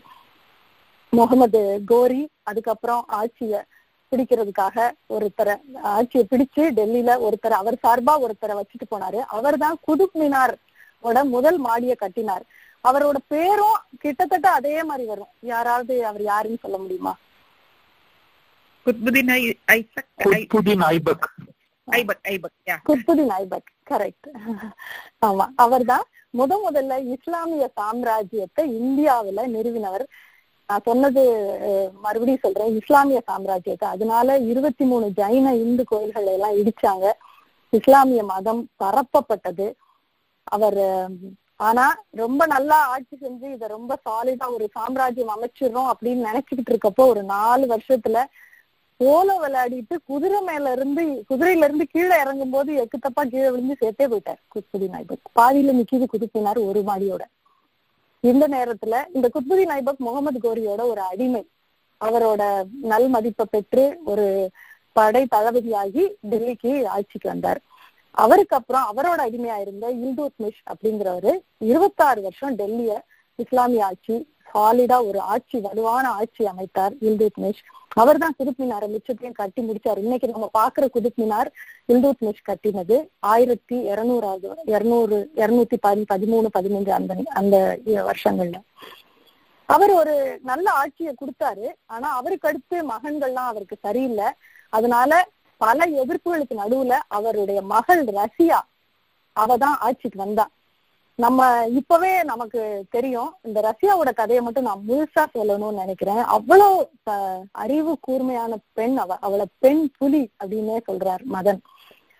முகமது 1.13 1.61
கோரி 1.93 2.23
அதுக்கப்புறம் 2.51 3.05
ஆட்சிய 3.21 3.61
பிடிக்கிறதுக்காக 4.11 4.91
ஒருத்தரை 5.09 5.61
ஆட்சியை 5.83 6.27
பிடிச்சு 6.31 6.61
டெல்லியில 6.61 7.29
ஒருத்தரை 7.29 7.51
அவர் 7.51 7.79
சார்பா 7.83 8.21
ஒருத்தரை 8.21 8.61
வச்சுட்டு 8.61 8.95
போனாரு. 8.95 9.17
அவர்தான் 9.17 9.79
குதுப் 9.87 10.15
மினார் 10.15 10.55
முதல் 11.25 11.59
மாடிய 11.59 11.95
கட்டினார். 11.95 12.43
அவரோட 12.89 13.15
பேரும் 13.27 13.77
கிட்டத்தட்ட 13.99 14.51
அதே 14.51 14.83
மாதிரி 14.83 15.09
வரும். 15.09 15.27
யாராவது 15.41 16.07
அவர் 16.07 16.23
யாருன்னு 16.23 16.59
சொல்ல 16.63 16.79
முடியுமா? 16.79 17.17
குத்புதீன் 18.87 19.31
ஐ- 19.31 19.59
ஐசக் 19.67 20.07
ஐ- 20.17 20.47
குத்புதீன் 20.55 20.99
ஐபக். 20.99 21.47
ஐபக் 21.91 22.29
ஐபக் 22.29 22.71
யா. 22.71 22.77
குத்புதீன் 22.87 23.29
ஐபக் 23.29 23.91
கரெக்ட் 23.91 24.33
ஆமா 25.27 25.47
அவர்தான் 25.57 26.03
முத 26.39 26.57
முதல்ல 26.71 27.07
இஸ்லாமிய 27.07 27.71
சாம்ராஜ்யத்தை 27.81 28.61
இந்தியாவுல 28.61 29.47
நிறுவினவர். 29.47 30.05
நான் 30.71 30.87
சொன்னது 30.89 31.23
மறுபடியும் 32.05 32.45
சொல்றேன். 32.45 32.73
இஸ்லாமிய 32.81 33.21
சாம்ராஜ்யத்தை 33.31 33.87
அதனால 33.95 34.39
இருபத்தி 34.51 34.85
மூணு 34.85 35.07
ஜைன 35.21 35.53
இந்து 35.65 35.85
கோயில்களை 35.93 36.33
எல்லாம் 36.33 36.57
இடிச்சாங்க. 36.61 37.07
இஸ்லாமிய 37.73 38.23
மதம் 38.33 38.63
பரப்பப்பட்டது. 38.83 39.69
அவர் 40.57 40.83
ஆனா 41.69 41.85
ரொம்ப 42.21 42.43
நல்லா 42.47 42.77
ஆட்சி 42.95 43.15
செஞ்சு 43.23 43.47
இதை 43.55 43.67
ரொம்ப 43.69 43.93
சாலிடா 44.05 44.47
ஒரு 44.57 44.67
சாம்ராஜ்யம் 44.77 45.33
அமைச்சிடறோம் 45.37 45.89
அப்படின்னு 45.93 46.29
நினைச்சுக்கிட்டு 46.29 46.73
இருக்கப்போ 46.73 47.05
ஒரு 47.13 47.23
நாலு 47.33 47.65
வருஷத்துல 47.73 48.19
போல 49.01 49.35
விளையாடிட்டு 49.43 49.97
குதிரை 50.11 50.39
மேல 50.41 50.71
இருந்து 50.77 51.03
குதிரையில 51.31 51.67
இருந்து 51.69 51.85
கீழே 51.87 52.15
இறங்கும் 52.23 52.55
போது 52.55 52.71
எக்கு 52.85 52.99
தப்பா 53.01 53.23
கீழே 53.25 53.51
விழுந்து 53.51 53.77
சேர்த்தே 53.81 54.07
போயிட்டார். 54.13 54.41
குத்புதீன் 54.55 54.97
ஐபக் 55.01 55.35
பாதியில 55.41 55.75
நிக்கிது 55.81 56.07
குதிப்பினார் 56.15 56.61
ஒரு 56.69 56.83
மாடியோட. 56.89 57.25
இந்த 58.21 58.49
நேரத்துல 58.49 59.05
இந்த 59.15 59.31
குத்புதீன் 59.35 59.75
ஐபக் 59.79 59.97
முகமது 59.97 60.39
கோரியோட 60.43 60.83
ஒரு 60.83 61.01
அடிமை. 61.01 61.49
அவரோட 62.05 62.63
நல் 62.83 63.09
மதிப்பை 63.09 63.47
பெற்று 63.51 63.99
ஒரு 64.05 64.51
படை 64.93 65.27
தளபதியாகி 65.35 66.05
டெல்லிக்கு 66.31 66.87
ஆட்சிக்கு 66.87 67.29
வந்தார். 67.29 67.61
அவருக்கு 68.11 68.57
அப்புறம் 68.57 68.87
அவரோட 68.93 69.21
அடிமையா 69.21 69.61
இருந்த 69.61 69.95
இல்துத்மிஷ் 69.95 70.63
அப்படிங்கிறவரு 70.71 71.33
இருபத்தாறு 71.59 72.23
வருஷம் 72.23 72.59
டெல்லிய 72.59 72.99
இஸ்லாமிய 73.35 73.85
ஆட்சி 73.85 74.35
சாலிடா 74.55 75.07
ஒரு 75.07 75.21
ஆட்சி 75.21 75.59
வலுவான 75.61 76.11
ஆட்சி 76.11 76.45
அமைத்தார் 76.45 76.95
இல்துத்மிஷ் 77.01 77.63
அவர் 77.95 78.19
தான் 78.19 78.35
குதுப் 78.39 78.61
மினார் 78.61 78.87
மிச்சத்தையும் 78.89 79.33
கட்டி 79.33 79.63
முடிச்சார். 79.63 79.99
இன்னைக்கு 79.99 80.29
நம்ம 80.29 80.51
பாக்குற 80.59 80.89
குதுப் 80.95 81.19
மினார் 81.21 81.47
இல்துத்மிஷ் 81.89 82.45
கட்டினது 82.49 83.09
ஆயிரத்தி 83.19 83.77
இருநூறாவது 83.77 84.51
இருநூறு 84.65 85.31
இருநூத்தி 85.37 85.77
பதி 85.81 86.05
பதிமூணு 86.15 86.47
பதினஞ்சு 86.59 86.89
அந்த 86.89 87.15
அந்த 87.27 87.79
வருஷங்கள்ல. 87.87 88.61
அவர் 89.67 89.91
ஒரு 89.91 90.39
நல்ல 90.43 90.71
ஆட்சியை 90.71 91.15
கொடுத்தாரு. 91.15 91.67
ஆனா 91.87 92.11
அவருக்கு 92.11 92.49
அடுத்து 92.49 92.89
மகன்கள்லாம் 92.89 93.49
அவருக்கு 93.53 93.77
சரியில்லை. 93.81 94.25
அதனால 94.69 95.29
பல 95.57 95.87
எதிர்ப்புகளுக்கு 95.87 96.55
நடுவுல 96.57 96.99
அவருடைய 97.09 97.63
மகள் 97.63 98.05
ரஷ்யா 98.05 98.67
அவ 99.33 99.57
தான் 99.57 99.77
ஆட்சிக்கு 99.81 100.19
வந்தா. 100.19 100.49
நம்ம 101.19 101.67
இப்பவே 101.69 102.23
நமக்கு 102.23 102.87
தெரியும் 102.91 103.35
இந்த 103.43 103.61
ரஷ்யாவோட 103.61 104.15
கதையை 104.15 104.45
மட்டும் 104.45 104.65
நான் 104.65 104.83
முழுசா 104.89 105.27
சொல்லணும்னு 105.35 105.73
நினைக்கிறேன். 105.73 106.17
அவ்வளவு 106.17 106.91
அஹ், 107.11 107.43
அறிவு 107.53 107.99
கூர்மையான 108.01 108.57
பெண் 108.73 108.97
அவ 108.97 109.17
அவளை 109.21 109.47
பெண் 109.59 109.91
புலி 109.99 110.29
அப்படின்னே 110.45 110.81
சொல்றார் 110.91 111.23
மதன். 111.33 111.59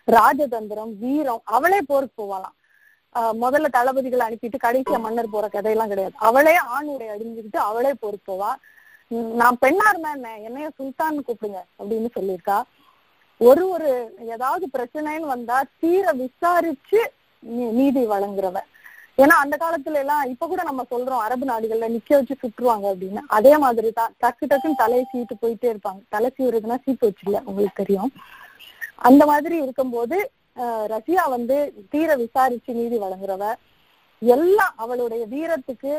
ராஜதந்திரம் 0.09 0.99
வீரம் 0.99 1.41
அவளே 1.45 1.81
போருக்கு 1.87 2.23
போவாளாம். 2.23 2.57
ஆஹ் 3.15 3.35
முதல்ல 3.41 3.69
தளபதிகளை 3.73 4.27
அனுப்பிட்டு 4.29 4.57
கடைசியா 4.65 5.01
மன்னர் 5.01 5.29
போற 5.31 5.49
கதையெல்லாம் 5.49 5.89
கிடையாது. 5.89 6.13
அவளே 6.17 6.57
ஆண் 6.57 6.87
உடை 6.87 7.09
அவளே 7.53 7.95
போருக்கு 8.01 8.33
போவா. 8.33 8.51
உம் 9.11 9.35
நான் 9.35 9.59
பெண்ணா 9.61 9.89
இருந்தா 9.89 10.13
என்ன? 10.13 10.39
என்னைய 10.39 10.71
சுல்தான் 10.77 11.25
கூப்பிடுங்க 11.25 11.63
அப்படின்னு 11.79 12.09
சொல்லியிருக்கா. 12.19 12.63
ஒரு 13.39 13.69
ஒரு 13.69 14.15
ஏதாவது 14.27 14.69
பிரச்சனைன்னு 14.79 15.21
வந்தா 15.21 15.63
தீர 15.81 16.13
விசாரிச்சு 16.13 17.13
நீதி 17.73 18.07
வழங்குறவ. 18.07 18.59
ஏன்னா 19.19 19.37
அந்த 19.45 19.55
காலத்துல 19.63 20.01
எல்லாம் 20.03 20.25
இப்ப 20.33 20.47
கூட 20.51 20.63
நம்ம 20.69 20.83
சொல்றோம் 20.91 21.23
அரபு 21.27 21.45
நாடுகள்ல 21.51 21.87
நிக்க 21.95 22.11
வச்சு 22.19 22.35
சுற்றுவாங்க 22.43 22.85
அப்படின்னு. 22.93 23.21
அதே 23.37 23.53
மாதிரி 23.65 23.89
தான் 23.99 24.13
டக்கு 24.23 24.45
டக்குன்னு 24.51 24.83
தலையை 24.83 25.05
சீட்டு 25.13 25.35
போயிட்டே 25.43 25.69
இருப்பாங்க. 25.73 26.01
தலை 26.15 26.29
சீவுறதுன்னா 26.37 26.77
சீட்டு 26.85 27.09
வச்சுல 27.09 27.41
உங்களுக்கு 27.49 27.81
தெரியும். 27.83 28.13
அந்த 29.09 29.23
மாதிரி 29.31 29.57
இருக்கும்போது 29.65 30.19
ரஷ்யா 30.93 31.25
வந்து 31.37 31.57
தீர 31.93 32.11
விசாரிச்சு 32.23 32.73
நீதி 32.79 32.97
வழங்குறவ 33.05 33.43
எல்லாம் 34.23 34.75
அவளுடைய 34.85 35.23
வீரத்துக்கு 35.35 35.93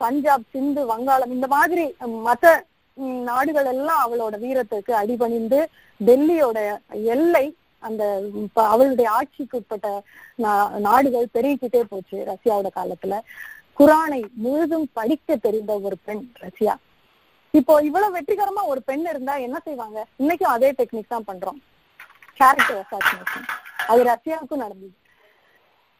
பஞ்சாப் 0.00 0.46
சிந்து 0.54 0.82
வங்காளம் 0.92 1.34
இந்த 1.36 1.48
மாதிரி 1.56 1.84
மற்ற 2.28 2.46
நாடுகள் 3.28 3.68
எல்லாம் 3.74 4.00
அவளோட 4.04 4.34
வீரத்துக்கு 4.44 4.92
அடிபணிந்து 5.02 5.60
டெல்லியோட 6.00 6.58
எல்லை 7.14 7.44
அந்த 7.82 8.22
அவளுடைய 8.54 9.10
ஆட்சிக்கு 9.10 9.58
உட்பட்ட 9.58 10.02
நா- 10.42 10.70
நாடுகள் 10.70 11.28
பெருகிக்கிட்டே 11.34 11.80
போச்சு 11.80 12.24
ரஷ்யாவோட 12.26 12.66
காலத்துல. 12.76 13.20
குரானை 13.78 14.24
முழுதும் 14.34 14.90
படிக்க 14.92 15.36
தெரிந்த 15.36 15.78
ஒரு 15.78 15.96
பெண் 16.04 16.32
ரஷ்யா. 16.34 16.78
இப்போ 17.50 17.82
இவ்வளவு 17.82 18.18
வெற்றிகரமா 18.18 18.64
ஒரு 18.66 18.82
பெண் 18.82 19.06
இருந்தா 19.06 19.36
என்ன 19.36 19.60
செய்வாங்க? 19.64 20.06
இன்னைக்கும் 20.18 20.42
அதே 20.42 20.72
டெக்னிக் 20.72 21.08
தான் 21.08 21.24
பண்றோம். 21.26 21.62
கேரக்டர் 22.34 22.86
அசாசினேஷன் 22.90 23.46
அது 23.86 24.04
ரஷ்யாவுக்கும் 24.04 24.56
நடந்தது. 24.56 24.92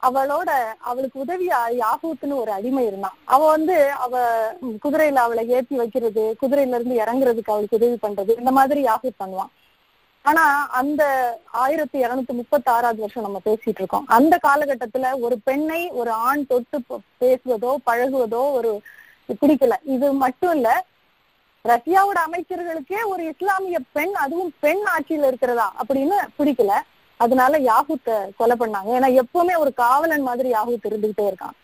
அவளோட 0.02 0.50
அவளுக்கு 0.78 1.24
உதவியா 1.24 1.56
யாகூத்துன்னு 1.70 2.34
ஒரு 2.34 2.50
அடிமை 2.50 2.86
இருந்தான். 2.86 3.16
அவ 3.24 3.46
வந்து 3.46 3.90
அவ 3.90 4.46
குதிரையில 4.88 5.14
அவளை 5.14 5.48
ஏத்தி 5.48 5.76
வைக்கிறது 5.76 6.36
குதிரையில 6.42 6.80
இருந்து 6.80 6.96
இறங்குறதுக்கு 6.96 7.50
அவளுக்கு 7.50 7.76
உதவி 7.76 7.98
பண்றது 8.02 8.38
இந்த 8.38 8.50
மாதிரி 8.50 8.84
யாகூத் 8.84 9.22
பண்ணுவான். 9.24 9.61
ஆனா 10.22 10.42
அந்த 10.70 11.02
ஆயிரத்தி 11.50 11.98
இருநூத்தி 12.02 12.34
முப்பத்தி 12.40 12.70
ஆறாவது 12.70 13.00
வருஷம் 13.00 13.22
நம்ம 13.22 13.40
பேசிட்டு 13.44 13.80
இருக்கோம் 13.80 14.04
அந்த 14.06 14.38
காலகட்டத்துல 14.48 15.20
ஒரு 15.20 15.38
பெண்ணை 15.44 15.88
ஒரு 15.88 16.10
ஆண் 16.10 16.46
தொட்டு 16.46 16.78
பேசுவதோ 17.20 17.74
பழகுவதோ 17.86 18.42
ஒரு 18.52 18.80
பிடிக்கல. 19.40 19.74
இது 19.82 20.12
மட்டும் 20.12 20.54
இல்ல 20.54 20.84
ரஷ்யாவோட 21.64 22.18
அமைச்சர்களுக்கே 22.26 23.00
ஒரு 23.06 23.22
இஸ்லாமிய 23.26 23.78
பெண் 23.92 24.14
அதுவும் 24.14 24.54
பெண் 24.60 24.82
ஆட்சியில 24.96 25.26
இருக்கிறதா 25.26 25.72
அப்படின்னு 25.80 26.16
பிடிக்கல. 26.38 26.72
அதனால 27.16 27.58
யாகூத்த 27.58 28.30
கொலை 28.36 28.56
பண்ணாங்க. 28.56 28.90
ஏன்னா 28.96 29.08
எப்பவுமே 29.18 29.56
ஒரு 29.58 29.72
காவலன் 29.74 30.22
மாதிரி 30.22 30.48
யாகூத் 30.52 30.88
இருந்துகிட்டே 30.88 31.26
இருக்கான். 31.32 31.56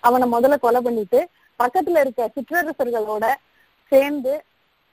அவனை 0.00 0.32
முதல்ல 0.32 0.58
கொலை 0.58 0.80
பண்ணிட்டு 0.80 1.28
பக்கத்துல 1.58 2.00
இருக்க 2.00 2.30
சிற்றரசர்களோட 2.34 3.26
சேர்ந்து 3.92 4.32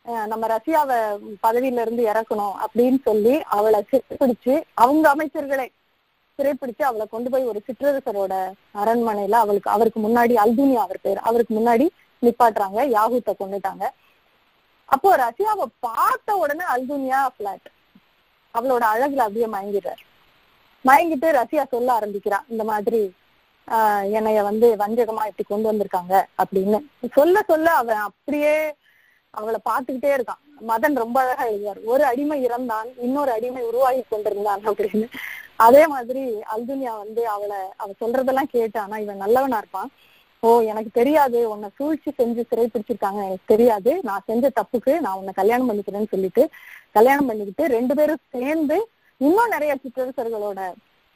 நம்ம 0.06 0.48
ரஷ்யாவை 0.48 0.98
பதவியில 1.44 1.84
இருந்து 1.86 2.04
இறக்கணும் 2.12 2.56
அப்படின்னு 2.64 3.00
சொல்லி 3.04 3.42
அவளை 3.48 3.80
சிறைப்பிடிச்சு 3.92 4.54
அவங்க 4.74 5.06
அமைச்சர்களை 5.16 5.68
சிறைப்பிடிச்சு 6.40 6.84
அவளை 6.84 7.06
கொண்டு 7.08 7.30
போய் 7.30 7.44
ஒரு 7.44 7.60
சிற்றரசரோட 7.68 8.34
அரண்மனையில 8.76 9.40
அவளுக்கு 9.44 9.70
அவருக்கு 9.70 10.00
முன்னாடி 10.00 10.36
அல்துனியா 10.44 10.82
அவர் 10.86 11.00
பேர் 11.02 11.18
அவருக்கு 11.18 11.54
முன்னாடி 11.60 11.86
நிப்பாட்டுறாங்க 12.22 12.80
யாகூத்தை 12.96 13.34
கொண்டுட்டாங்க. 13.40 13.84
அப்போ 14.90 15.10
ரஷ்யாவை 15.18 15.66
பார்த்த 15.80 16.36
உடனே 16.36 16.66
அல்துனியா 16.76 17.22
பிளாட் 17.38 17.68
அவளோட 18.56 18.84
அழகுல 18.94 19.26
அப்படியே 19.26 19.48
மயங்கிடுறார். 19.56 20.02
மயங்கிட்டு 20.86 21.28
ரஷ்யா 21.32 21.64
சொல்ல 21.66 21.90
ஆரம்பிக்கிறா 22.00 22.40
இந்த 22.48 22.64
மாதிரி 22.64 23.02
ஆஹ் 23.68 24.06
என்னைய 24.12 24.40
வந்து 24.44 24.68
வஞ்சகமா 24.76 25.24
இப்படி 25.28 25.46
கொண்டு 25.48 25.70
வந்திருக்காங்க 25.72 26.14
அப்படின்னு. 26.44 26.80
சொல்ல 27.12 27.44
சொல்ல 27.48 27.68
அவன் 27.72 28.02
அப்படியே 28.10 28.56
அவளை 29.34 29.60
பார்த்துக்கிட்டே 29.70 30.10
இருக்கான். 30.18 30.42
மதன் 30.68 31.00
ரொம்ப 31.04 31.18
அழகா 31.22 31.46
எழுதுவார். 31.48 31.82
ஒரு 31.84 32.04
அடிமை 32.04 32.38
இறந்தான் 32.46 32.90
இன்னொரு 32.98 33.32
அடிமை 33.32 33.62
உருவாகி 33.64 34.02
கொண்டிருந்தான் 34.10 34.62
அப்படின்னு. 34.68 35.08
அதே 35.56 35.88
மாதிரி 35.88 36.22
அல்துனியா 36.56 36.94
வந்து 36.98 37.28
அவளை 37.28 37.58
அவ 37.76 37.92
சொல்றதெல்லாம் 38.02 38.52
கேட்டு 38.56 38.80
ஆனா 38.80 38.98
இவன் 38.98 39.24
நல்லவனா 39.24 39.58
இருப்பான். 39.58 39.90
ஓ 40.40 40.60
எனக்கு 40.60 40.90
தெரியாது 40.94 41.50
உன்னை 41.50 41.70
சூழ்ச்சி 41.76 42.12
செஞ்சு 42.18 42.44
சிறை 42.50 42.66
பிடிச்சிருக்காங்க 42.74 43.20
எனக்கு 43.28 43.52
தெரியாது. 43.54 43.92
நான் 44.04 44.26
செஞ்ச 44.26 44.52
தப்புக்கு 44.56 45.00
நான் 45.00 45.18
உன்னை 45.20 45.34
கல்யாணம் 45.36 45.70
பண்ணிக்கிறேன்னு 45.70 46.12
சொல்லிட்டு 46.12 46.50
கல்யாணம் 46.92 47.26
பண்ணிக்கிட்டு 47.26 47.74
ரெண்டு 47.74 47.96
பேரும் 47.96 48.26
சேர்ந்து 48.32 48.78
இன்னும் 49.18 49.54
நிறைய 49.56 49.74
சிற்றரசர்களோட 49.84 50.62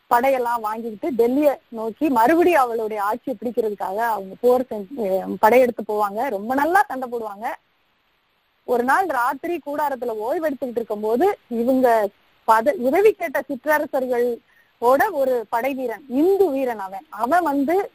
படையெல்லாம் 0.09 0.61
வாங்கிக்கிட்டு 0.61 1.07
டெல்லியை 1.19 1.53
நோக்கி 1.69 2.09
மறுபடியும் 2.09 2.61
அவளுடைய 2.61 3.03
ஆட்சியை 3.03 3.37
பிடிக்கிறதுக்காக 3.39 3.99
அவங்க 4.13 4.35
போர் 4.41 4.69
செஞ்சு 4.69 5.35
படையெடுத்து 5.39 5.83
போவாங்க. 5.87 6.29
ரொம்ப 6.29 6.53
நல்லா 6.53 6.85
சண்டை 6.87 7.07
போடுவாங்க. 7.11 7.47
ஒரு 8.67 8.83
நாள் 8.83 9.05
ராத்திரி 9.05 9.55
கூடாரத்துல 9.65 10.13
ஓய்வெடுத்துக்கிட்டு 10.27 10.77
இருக்கும்போது 10.79 11.25
இவங்க 11.47 11.87
பத 12.47 12.71
உதவி 12.87 13.11
கேட்ட 13.11 13.43
சிற்றரசர்களோட 13.49 15.03
ஒரு 15.11 15.45
படை 15.49 15.73
வீரன் 15.73 16.05
இந்து 16.09 16.45
வீரன் 16.51 16.79
அவன். 16.79 17.05
அவன் 17.09 17.43
வந்து 17.43 17.91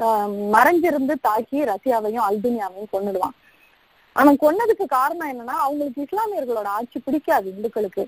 ஆஹ் 0.00 0.32
மறைஞ்சிருந்து 0.52 1.14
தாக்கி 1.20 1.58
ரஷ்யாவையும் 1.62 2.24
அல்பினியாவையும் 2.28 2.92
கொன்னுடுவான். 2.92 3.36
அவன் 4.16 4.38
கொன்னதுக்கு 4.40 4.84
காரணம் 4.86 5.30
என்னன்னா 5.32 5.58
அவங்களுக்கு 5.64 6.00
இஸ்லாமியர்களோட 6.02 6.68
ஆட்சி 6.76 6.98
பிடிக்காது 6.98 7.48
இந்துக்களுக்கு. 7.50 8.04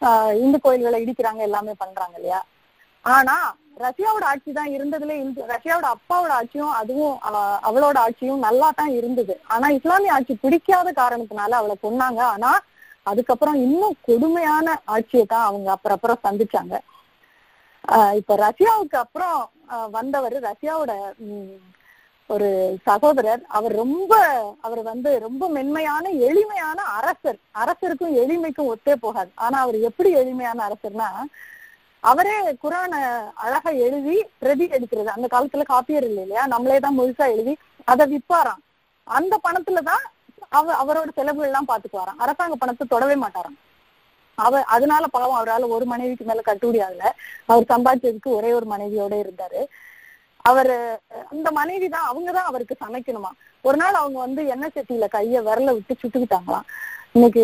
ஆஹ் 0.00 0.34
இந்து 0.34 0.60
கோயில்களை 0.60 0.98
இடிக்கிறாங்க 1.04 1.42
எல்லாமே 1.48 1.72
பண்றாங்க 1.78 2.14
இல்லையா? 2.14 2.40
ஆனா 3.04 3.36
ரஷ்யாவோட 3.84 4.24
ஆட்சி 4.30 4.50
தான் 4.56 4.72
இருந்ததுல 4.76 5.14
ரஷ்யாவோட 5.52 5.86
அப்பாவோட 5.94 6.32
ஆட்சியும் 6.38 6.74
அதுவும் 6.80 7.14
அவளோட 7.68 7.96
ஆட்சியும் 8.06 8.44
நல்லா 8.46 8.68
தான் 8.80 8.92
இருந்தது. 8.98 9.34
ஆனா 9.54 9.66
இஸ்லாமிய 9.78 10.16
ஆட்சி 10.16 10.34
பிடிக்காத 10.44 10.88
காரணத்தினால 11.00 11.56
அவளை 11.60 11.76
கொன்னாங்க. 11.84 12.20
ஆனா 12.34 12.50
அதுக்கப்புறம் 13.06 13.56
இன்னும் 13.66 13.96
கொடுமையான 14.08 14.66
ஆட்சியை 14.94 15.24
தான் 15.26 15.46
அவங்க 15.48 15.68
அப்புறம் 15.74 15.96
அப்புறம் 15.98 16.24
சந்திச்சாங்க. 16.26 16.74
ஆஹ் 17.94 18.14
இப்ப 18.20 18.32
ரஷ்யாவுக்கு 18.46 18.96
அப்புறம் 19.04 19.38
வந்தவர் 19.96 20.36
ரஷ்யாவோட 20.48 20.92
உம், 21.26 21.56
ஒரு 22.30 22.48
சகோதரர். 22.88 23.42
அவர் 23.56 23.74
ரொம்ப 23.82 24.12
அவர் 24.66 24.82
வந்து 24.90 25.10
ரொம்ப 25.26 25.48
மென்மையான 25.56 26.04
எளிமையான 26.28 26.78
அரசர். 26.98 27.40
அரசருக்கும் 27.62 28.14
எளிமைக்கும் 28.22 28.70
ஒத்தே 28.74 28.94
போகாது. 29.06 29.32
ஆனா 29.44 29.56
அவர் 29.64 29.78
எப்படி 29.90 30.12
எளிமையான 30.22 30.58
அரசர்னா 30.68 31.08
அவரே 32.02 32.34
குரான 32.62 32.92
அழகா 33.34 33.70
எழுதி 33.86 34.16
பிரதி 34.38 34.66
எடுக்கிறது. 34.66 35.10
அந்த 35.16 35.26
காலத்துல 35.34 35.64
காப்பியர் 35.68 36.06
இல்லை 36.08 36.22
இல்லையா? 36.22 36.46
நம்மளே 36.46 36.78
தான் 36.80 36.98
முழுசா 36.98 37.26
எழுதி 37.34 37.54
அதை 37.84 38.04
விற்பாராம். 38.12 38.62
அந்த 39.06 39.34
பணத்துலதான் 39.46 40.04
அவ 40.48 40.74
அவரோட 40.82 41.08
செலவுகள் 41.14 41.48
எல்லாம் 41.50 41.68
பாத்துக்குவாராம். 41.68 42.18
அரசாங்க 42.18 42.54
பணத்தை 42.54 42.86
தொடவே 42.86 43.14
மாட்டாராம். 43.14 43.58
அவ 44.38 44.62
அதனால 44.66 45.06
பாவம் 45.06 45.38
அவரால 45.40 45.68
ஒரு 45.68 45.84
மனைவிக்கு 45.84 46.24
மேல 46.24 46.40
கட்டுப்படி 46.40 46.70
முடியாதுல 46.70 47.06
அவர் 47.46 47.70
சம்பாதிச்சதுக்கு 47.72 48.30
ஒரே 48.38 48.52
ஒரு 48.52 48.66
மனைவியோட 48.66 49.14
இருந்தாரு. 49.24 49.60
அவரு 50.44 50.76
அந்த 51.30 51.48
மனைவி 51.50 51.88
தான் 51.88 52.08
அவங்கதான் 52.10 52.48
அவருக்கு 52.50 52.76
சமைக்கணுமா? 52.84 53.30
ஒரு 53.64 53.76
நாள் 53.76 53.94
அவங்க 53.94 54.18
வந்து 54.18 54.42
எண்ணெய் 54.46 54.74
சட்டியில 54.74 55.06
கைய 55.12 55.42
விரல 55.42 55.72
விட்டு 55.72 55.94
சுட்டுக்கிட்டாங்களாம். 56.02 56.66
இன்னைக்கு 57.14 57.42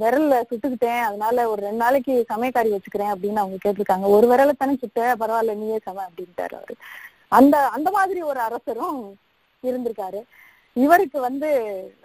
விரல்ல 0.00 0.34
சுட்டுக்கிட்டேன் 0.50 1.00
அதனால 1.00 1.48
ஒரு 1.50 1.62
ரெண்டு 1.62 1.76
நாளைக்கு 1.76 2.26
சமயக்காரி 2.28 2.70
வச்சுக்கிறேன் 2.70 3.12
அப்படின்னு 3.12 3.42
அவங்க 3.42 3.56
கேட்டிருக்காங்க. 3.64 4.06
ஒரு 4.08 4.26
விரல 4.30 4.52
தானே 4.52 4.76
சுட்ட 4.76 5.14
பரவாயில்ல 5.20 5.54
நீயே 5.54 5.78
சம 5.84 6.06
அப்படின்ட்டாரு 6.08 6.54
அவரு. 6.54 6.74
அந்த 7.32 7.68
அந்த 7.68 7.90
மாதிரி 7.90 8.22
ஒரு 8.22 8.40
அரசரும் 8.40 9.00
இருந்திருக்காரு. 9.62 10.20
இவருக்கு 10.76 11.20
வந்து 11.20 11.48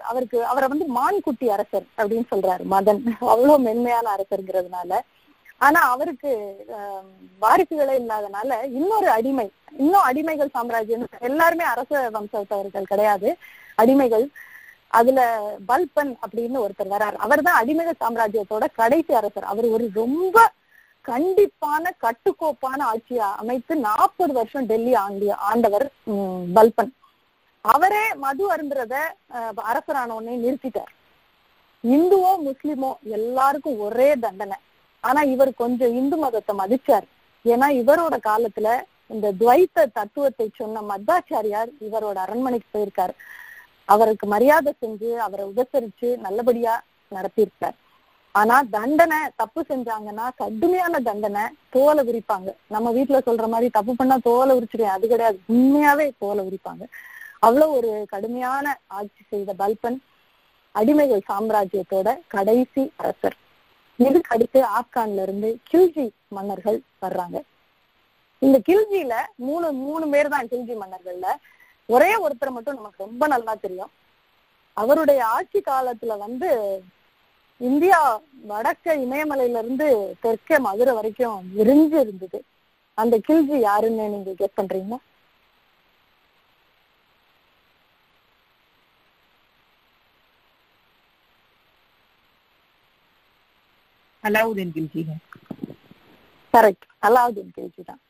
அவருக்கு 0.03 0.45
அவரை 0.45 0.67
வந்து 0.67 0.85
மான்குட்டி 0.89 1.47
அரசர் 1.47 1.85
அப்படின்னு 1.97 2.27
சொல்றாரு 2.33 2.63
மதன். 2.71 3.01
அவ்வளவு 3.33 3.59
மென்மையான 3.59 4.15
அரசர்ங்கிறதுனால. 4.15 4.91
ஆனா 5.61 5.79
அவருக்கு 5.89 6.31
ஆஹ், 6.77 7.05
வாரிசுகளே 7.41 7.93
இல்லாதனால 8.01 8.49
இன்னொரு 8.71 9.09
அடிமை 9.09 9.45
இன்னும் 9.77 10.07
அடிமைகள் 10.07 10.53
சாம்ராஜ்யம். 10.53 11.05
எல்லாருமே 11.19 11.63
அரச 11.65 12.09
வம்சத்தவர்கள் 12.09 12.83
கிடையாது. 12.83 13.29
அடிமைகள். 13.77 14.25
அதுல 14.99 15.21
பல்பன் 15.69 16.11
அப்படின்னு 16.23 16.57
ஒருத்தர் 16.65 16.93
வரார். 16.93 17.17
அவர்தான் 17.25 17.59
அடிமைகள் 17.61 18.01
சாம்ராஜ்யத்தோட 18.03 18.65
கடைசி 18.79 19.13
அரசர். 19.19 19.49
அவர் 19.53 19.67
ஒரு 19.75 19.87
ரொம்ப 20.01 20.37
கண்டிப்பான 21.05 21.91
கட்டுக்கோப்பான 22.03 22.79
ஆட்சியை 22.91 23.25
அமைத்து 23.41 23.73
நாற்பது 23.87 24.33
வருஷம் 24.37 24.69
டெல்லி 24.71 24.93
ஆண்டிய 25.05 25.33
ஆண்டவர் 25.49 25.85
உம், 26.11 26.45
பல்பன். 26.57 26.93
அவரே 27.65 28.05
மது 28.23 28.43
அருந்துறத 28.53 28.95
அரசரானவனே 29.69 29.69
அரசரான 29.71 30.39
நிறுத்திட்டார். 30.45 30.91
இந்துவோ 31.83 32.31
முஸ்லிமோ 32.47 32.91
எல்லாருக்கும் 33.17 33.79
ஒரே 33.87 34.09
தண்டனை. 34.25 34.57
ஆனா 35.03 35.21
இவர் 35.33 35.51
கொஞ்சம் 35.61 35.95
இந்து 36.01 36.17
மதத்தை 36.23 36.53
மதிச்சார். 36.61 37.07
ஏன்னா 37.45 37.67
இவரோட 37.81 38.15
காலத்துல 38.29 38.67
இந்த 39.13 39.27
துவைத்த 39.39 39.87
தத்துவத்தை 39.97 40.47
சொன்ன 40.59 40.83
மத்வாச்சாரியார் 40.91 41.71
இவரோட 41.87 42.17
அரண்மனைக்கு 42.25 42.69
போயிருக்காரு. 42.75 43.13
அவருக்கு 43.93 44.27
மரியாதை 44.27 44.71
செஞ்சு 44.83 45.09
அவரை 45.25 45.43
உபசரிச்சு 45.51 46.09
நல்லபடியா 46.25 46.75
நடத்தியிருக்கார் 47.11 47.77
ஆனா 48.35 48.55
தண்டனை 48.71 49.17
தப்பு 49.35 49.61
செஞ்சாங்கன்னா 49.69 50.25
கடுமையான 50.35 50.99
தண்டனை 50.99 51.43
தோலை 51.69 52.01
விரிப்பாங்க. 52.07 52.49
நம்ம 52.67 52.91
வீட்டுல 52.91 53.17
சொல்ற 53.27 53.45
மாதிரி 53.47 53.69
தப்பு 53.69 53.93
பண்ணா 53.95 54.15
தோலை 54.23 54.53
உரிச்சிருவேன் 54.57 54.95
அது 54.95 55.05
கிடையாது. 55.07 55.37
உண்மையாவே 55.53 56.07
தோலை 56.17 56.41
உரிப்பாங்க. 56.49 56.83
அவ்வளவு 57.39 57.71
ஒரு 57.77 57.91
கடுமையான 58.13 58.65
ஆட்சி 58.97 59.23
செய்த 59.29 59.53
பல்பன் 59.53 59.97
அடிமைகள் 60.75 61.27
சாம்ராஜ்யத்தோட 61.31 62.07
கடைசி 62.27 62.83
அரசர். 62.95 63.37
இதுக்கு 63.99 64.33
அடுத்து 64.35 64.59
ஆப்கான்ல 64.79 65.25
இருந்து 65.27 65.49
கில்ஜி 65.71 66.05
மன்னர்கள் 66.27 66.79
வர்றாங்க. 67.05 67.37
இந்த 68.41 68.57
கில்ஜியில 68.69 69.15
மூணு 69.35 69.67
மூணு 69.85 70.05
பேர் 70.13 70.33
தான் 70.33 70.49
கில்ஜி 70.51 70.75
மன்னர்கள்ல. 70.83 71.27
ஒரே 71.89 72.11
ஒருத்தரை 72.25 72.51
மட்டும் 72.55 72.77
நமக்கு 72.79 73.05
ரொம்ப 73.05 73.23
நல்லா 73.33 73.53
தெரியும். 73.65 73.91
அவருடைய 74.81 75.19
ஆட்சி 75.35 75.59
காலத்துல 75.67 76.13
வந்து 76.25 76.49
இந்தியா 77.61 77.99
வடக்க 78.51 78.95
இமயமலையில 79.05 79.61
இருந்து 79.63 79.87
தெற்கே 80.23 80.57
மதுரை 80.67 80.93
வரைக்கும் 80.97 81.37
விரிஞ்சு 81.57 81.97
இருந்தது. 82.05 82.39
அந்த 83.01 83.15
கில்ஜி 83.27 83.57
யாருன்னு 83.67 84.13
நீங்க 84.15 84.33
கெஸ் 84.41 84.59
பண்றீங்க 84.61 84.97
அலாவுதீன் 94.27 94.73
கில்ஜி 94.75 95.01
கரெக்ட் 96.53 96.85
அலாவுதீன் 97.07 97.51
கில்ஜி 97.57 97.81
தான். 97.89 98.01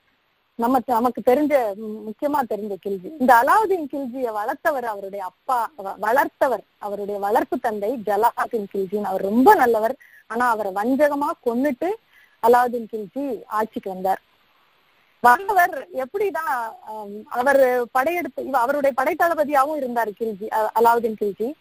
நம்ம 0.56 0.80
நமக்கு 0.86 1.22
தெரிஞ்ச 1.26 1.74
முக்கியமா 1.80 2.40
தெரிஞ்ச 2.50 2.76
கில்ஜி. 2.88 3.12
இந்த 3.20 3.34
அலாவுதீன் 3.36 3.96
கில்ஜியை 3.96 4.32
வளர்த்தவர் 4.32 4.84
அவருடைய 4.84 5.26
அப்பா 5.26 5.70
வ- 5.78 5.96
வளர்த்தவர் 6.02 6.64
அவருடைய 6.78 7.20
வளர்ப்பு 7.20 7.58
தந்தை 7.58 8.02
ஜலாவுதீன் 8.06 8.66
கில்ஜின்னு. 8.74 9.04
அவர் 9.04 9.22
ரொம்ப 9.22 9.56
நல்லவர். 9.56 9.96
ஆனா 10.28 10.50
அவரை 10.50 10.72
வஞ்சகமா 10.72 11.32
கொன்னுட்டு 11.46 11.90
அலாவுதீன் 12.48 12.88
கில்ஜி 12.92 13.44
ஆட்சிக்கு 13.46 13.90
வந்தார். 13.90 14.22
வந்தவர் 15.20 15.88
எப்படிதான் 15.94 16.76
அவர் 17.26 17.84
படையெடுத்து 17.92 18.48
அவருடைய 18.52 18.96
படைத்தளபதியாவும் 19.02 19.76
இருந்தார் 19.76 20.10
கில்ஜி 20.10 20.68
அலாவுதீன் 20.80 21.16
கில்ஜி. 21.22 21.54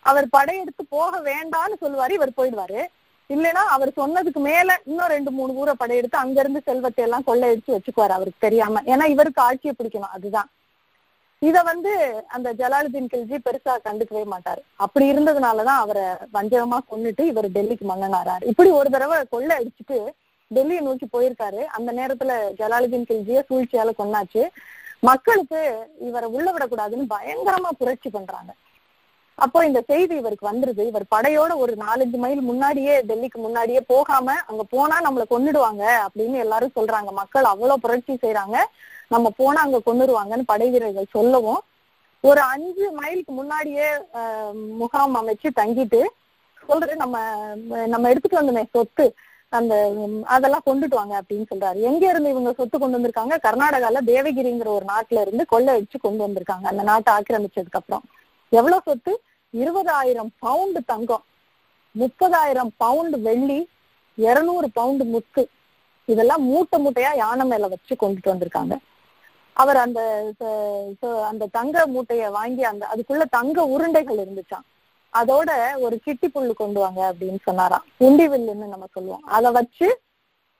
அவர் 0.00 0.28
படையெடுத்து 0.28 0.86
போக 0.86 1.20
வேண்டாம்னு 1.20 1.84
சொல்லுவாரு 1.84 2.10
இவர் 2.10 2.32
போயிடுவாரு. 2.36 2.86
இல்லைன்னா 3.34 3.62
அவர் 3.76 3.90
சொன்னதுக்கு 3.96 4.40
மேல 4.48 4.80
இன்னும் 4.84 5.12
ரெண்டு 5.14 5.30
மூணு 5.30 5.52
ஊரை 5.54 5.74
படையெடுத்து 5.78 6.18
அங்க 6.18 6.40
இருந்து 6.40 6.60
செல்வத்தை 6.64 7.04
எல்லாம் 7.04 7.26
கொள்ளையடிச்சு 7.26 7.74
வச்சுக்குவாரு 7.74 8.14
அவருக்கு 8.18 8.44
தெரியாம. 8.46 8.80
ஏன்னா 8.86 9.04
இவருக்கு 9.04 9.42
ஆட்சியை 9.42 9.74
பிடிக்கணும் 9.78 10.14
அதுதான். 10.16 10.48
இத 11.38 11.62
வந்து 11.62 11.90
அந்த 12.28 12.52
ஜலாலுதீன் 12.52 13.10
கில்ஜி 13.12 13.36
பெருசா 13.46 13.74
கண்டுக்கவே 13.84 14.22
மாட்டாரு. 14.34 14.62
அப்படி 14.76 15.12
இருந்ததுனாலதான் 15.12 15.82
அவரை 15.82 16.06
வஞ்சகமா 16.36 16.78
கொன்னுட்டு 16.90 17.20
இவர் 17.20 17.48
டெல்லிக்கு 17.56 17.86
மன்னனாராரு 17.90 18.46
இப்படி 18.52 18.70
ஒரு 18.70 18.90
தடவை 18.90 19.18
கொள்ளை 19.30 19.56
அடிச்சுட்டு 19.58 19.98
டெல்லியை 20.54 20.80
நோக்கி 20.80 21.08
போயிருக்காரு. 21.12 21.62
அந்த 21.78 21.92
நேரத்துல 21.92 22.32
ஜலாலுதீன் 22.60 23.08
கில்ஜிய 23.10 23.42
சூழ்ச்சியால 23.50 23.92
கொன்னாச்சு. 23.98 24.44
மக்களுக்கு 25.00 25.60
இவரை 26.08 26.28
உள்ள 26.36 26.48
விடக்கூடாதுன்னு 26.52 27.12
பயங்கரமா 27.14 27.70
புரட்சி 27.78 28.10
பண்றாங்க. 28.10 28.50
அப்போ 29.38 29.58
இந்த 29.66 29.80
செய்தி 29.90 30.14
இவருக்கு 30.20 30.48
வந்துருது. 30.50 30.82
இவர் 30.90 31.04
படையோட 31.14 31.52
ஒரு 31.62 31.72
நாலஞ்சு 31.84 32.18
மைல் 32.24 32.40
முன்னாடியே 32.50 32.94
டெல்லிக்கு 33.08 33.38
முன்னாடியே 33.44 33.80
போகாம 33.92 34.34
அங்க 34.50 34.62
போனா 34.74 34.96
நம்மள 35.06 35.24
கொன்னுடுவாங்க 35.32 35.84
அப்படின்னு 36.06 36.36
எல்லாரும் 36.44 36.76
சொல்றாங்க. 36.78 37.10
மக்கள் 37.20 37.50
அவ்வளவு 37.52 37.82
புரட்சி 37.84 38.14
செய்யறாங்க 38.14 38.56
நம்ம 39.14 39.26
போனா 39.40 39.60
அங்க 39.66 39.78
கொன்னுடுவாங்கன்னு 39.86 40.50
படை 40.52 40.68
வீரர்கள் 40.70 41.14
சொல்லவும் 41.16 41.60
ஒரு 42.24 42.40
அஞ்சு 42.54 42.86
மைலுக்கு 43.00 43.32
முன்னாடியே 43.32 43.88
முகாம் 44.80 45.16
அமைச்சு 45.20 45.48
தங்கிட்டு 45.60 46.00
சொல்றது 46.68 46.94
நம்ம 47.02 47.16
நம்ம 47.92 48.08
எடுத்துட்டு 48.12 48.40
வந்தோமே 48.40 48.64
சொத்து 48.76 49.06
அந்த 49.52 49.74
அதெல்லாம் 50.34 50.66
கொண்டுட்டு 50.66 50.96
வாங்க 51.00 51.14
அப்படின்னு 51.20 51.46
சொல்றாரு. 51.52 51.78
எங்க 51.90 52.02
இருந்து 52.10 52.32
இவங்க 52.32 52.50
சொத்து 52.56 52.76
கொண்டு 52.78 52.96
வந்திருக்காங்க? 52.96 53.34
கர்நாடகால 53.46 54.00
தேவகிரிங்கிற 54.10 54.68
ஒரு 54.78 54.86
நாட்டுல 54.90 55.22
இருந்து 55.24 55.44
கொள்ளை 55.52 55.70
அடிச்சு 55.76 55.98
கொண்டு 56.02 56.20
வந்திருக்காங்க. 56.26 56.66
அந்த 56.72 56.82
நாட்டை 56.90 57.10
ஆக்கிரமிச்சதுக்கு 57.14 57.80
அப்புறம். 57.80 58.04
எவ்வளவு 58.52 58.86
சொத்து? 58.88 59.12
இருபதாயிரம் 59.52 60.30
பவுண்டு 60.38 60.80
தங்கம் 60.84 61.24
முப்பதாயிரம் 61.98 62.70
பவுண்டு 62.76 63.20
வெள்ளி 63.20 63.68
இருநூறு 64.14 64.70
பவுண்டு 64.70 65.04
முத்து 65.04 65.48
இதெல்லாம் 66.04 66.42
மூட்டை 66.42 66.76
மூட்டையா 66.84 67.16
யானை 67.16 67.46
மேல 67.46 67.68
வச்சு 67.68 67.94
கொண்டுட்டு 68.00 68.32
வந்திருக்காங்க. 68.32 68.76
அவர் 69.52 69.76
அந்த 69.76 70.00
அந்த 71.30 71.48
தங்க 71.52 71.86
மூட்டைய 71.94 72.30
வாங்கி 72.30 72.62
அந்த 72.62 72.84
அதுக்குள்ள 72.92 73.24
தங்க 73.30 73.64
உருண்டைகள் 73.74 74.22
இருந்துச்சான் 74.24 74.66
அதோட 75.12 75.50
ஒரு 75.80 75.98
கிட்டி 75.98 76.28
புல்லு 76.28 76.52
கொண்டு 76.54 76.80
வாங்க 76.80 77.00
அப்படின்னு 77.12 77.38
சொன்னாராம். 77.42 77.84
உண்டி 77.96 78.28
வில்லுன்னு 78.28 78.72
நம்ம 78.74 78.86
சொல்லுவோம். 78.92 79.24
அதை 79.36 79.50
வச்சு 79.52 79.88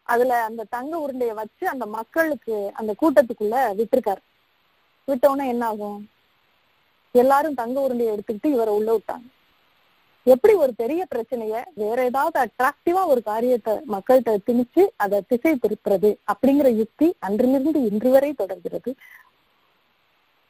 அதுல 0.02 0.42
அந்த 0.42 0.66
தங்க 0.70 0.92
உருண்டைய 1.04 1.32
வச்சு 1.34 1.68
அந்த 1.68 1.86
மக்களுக்கு 1.86 2.72
அந்த 2.74 2.94
கூட்டத்துக்குள்ள 3.00 3.56
விட்டுருக்காரு. 3.80 4.22
விட்டோன்னா 5.08 5.46
என்ன 5.54 5.66
ஆகும்? 5.66 5.98
எல்லாரும் 7.18 7.54
தங்க 7.54 7.80
உருண்டையை 7.80 8.16
எடுத்துக்கிட்டு 8.16 8.46
இவரை 8.46 8.74
உள்ள 8.74 8.96
விட்டாங்க. 8.96 9.26
எப்படி 10.22 10.54
ஒரு 10.54 10.72
பெரிய 10.76 11.06
பிரச்சனைய 11.14 11.62
வேற 11.74 12.04
ஏதாவது 12.04 12.48
அட்ராக்டிவா 12.48 13.06
ஒரு 13.06 13.22
காரியத்தை 13.22 13.74
மக்கள்கிட்ட 13.74 14.36
திணிச்சு 14.46 14.86
அதை 14.96 15.22
திசை 15.28 15.54
திருப்புறது 15.54 16.16
அப்படிங்கிற 16.26 16.74
யுக்தி 16.74 17.14
அன்றிலிருந்து 17.18 17.82
இன்று 17.82 18.10
வரை 18.10 18.32
தொடர்கிறது. 18.32 18.94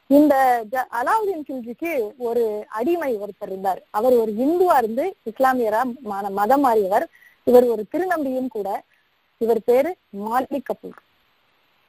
இந்த 0.07 0.65
ஜ- 0.71 0.85
அலாவுதீன் 0.91 1.43
கில்ஜிக்கு 1.47 2.11
ஒரு 2.17 2.65
அடிமை 2.69 3.17
ஒருத்தர் 3.17 3.45
இருந்தார். 3.45 3.83
அவர் 3.89 4.13
ஒரு 4.13 4.31
இந்துவா 4.31 4.77
இருந்து 4.77 5.15
இஸ்லாமியரா 5.25 5.99
மதம் 6.29 6.65
மாறியவர். 6.65 7.05
இவர் 7.43 7.63
ஒரு 7.63 7.85
திருநம்பியும் 7.91 8.47
கூட. 8.47 8.83
இவர் 9.37 9.63
பேரு 9.65 9.95
மாலிக் 10.19 10.63
கபூர். 10.73 10.97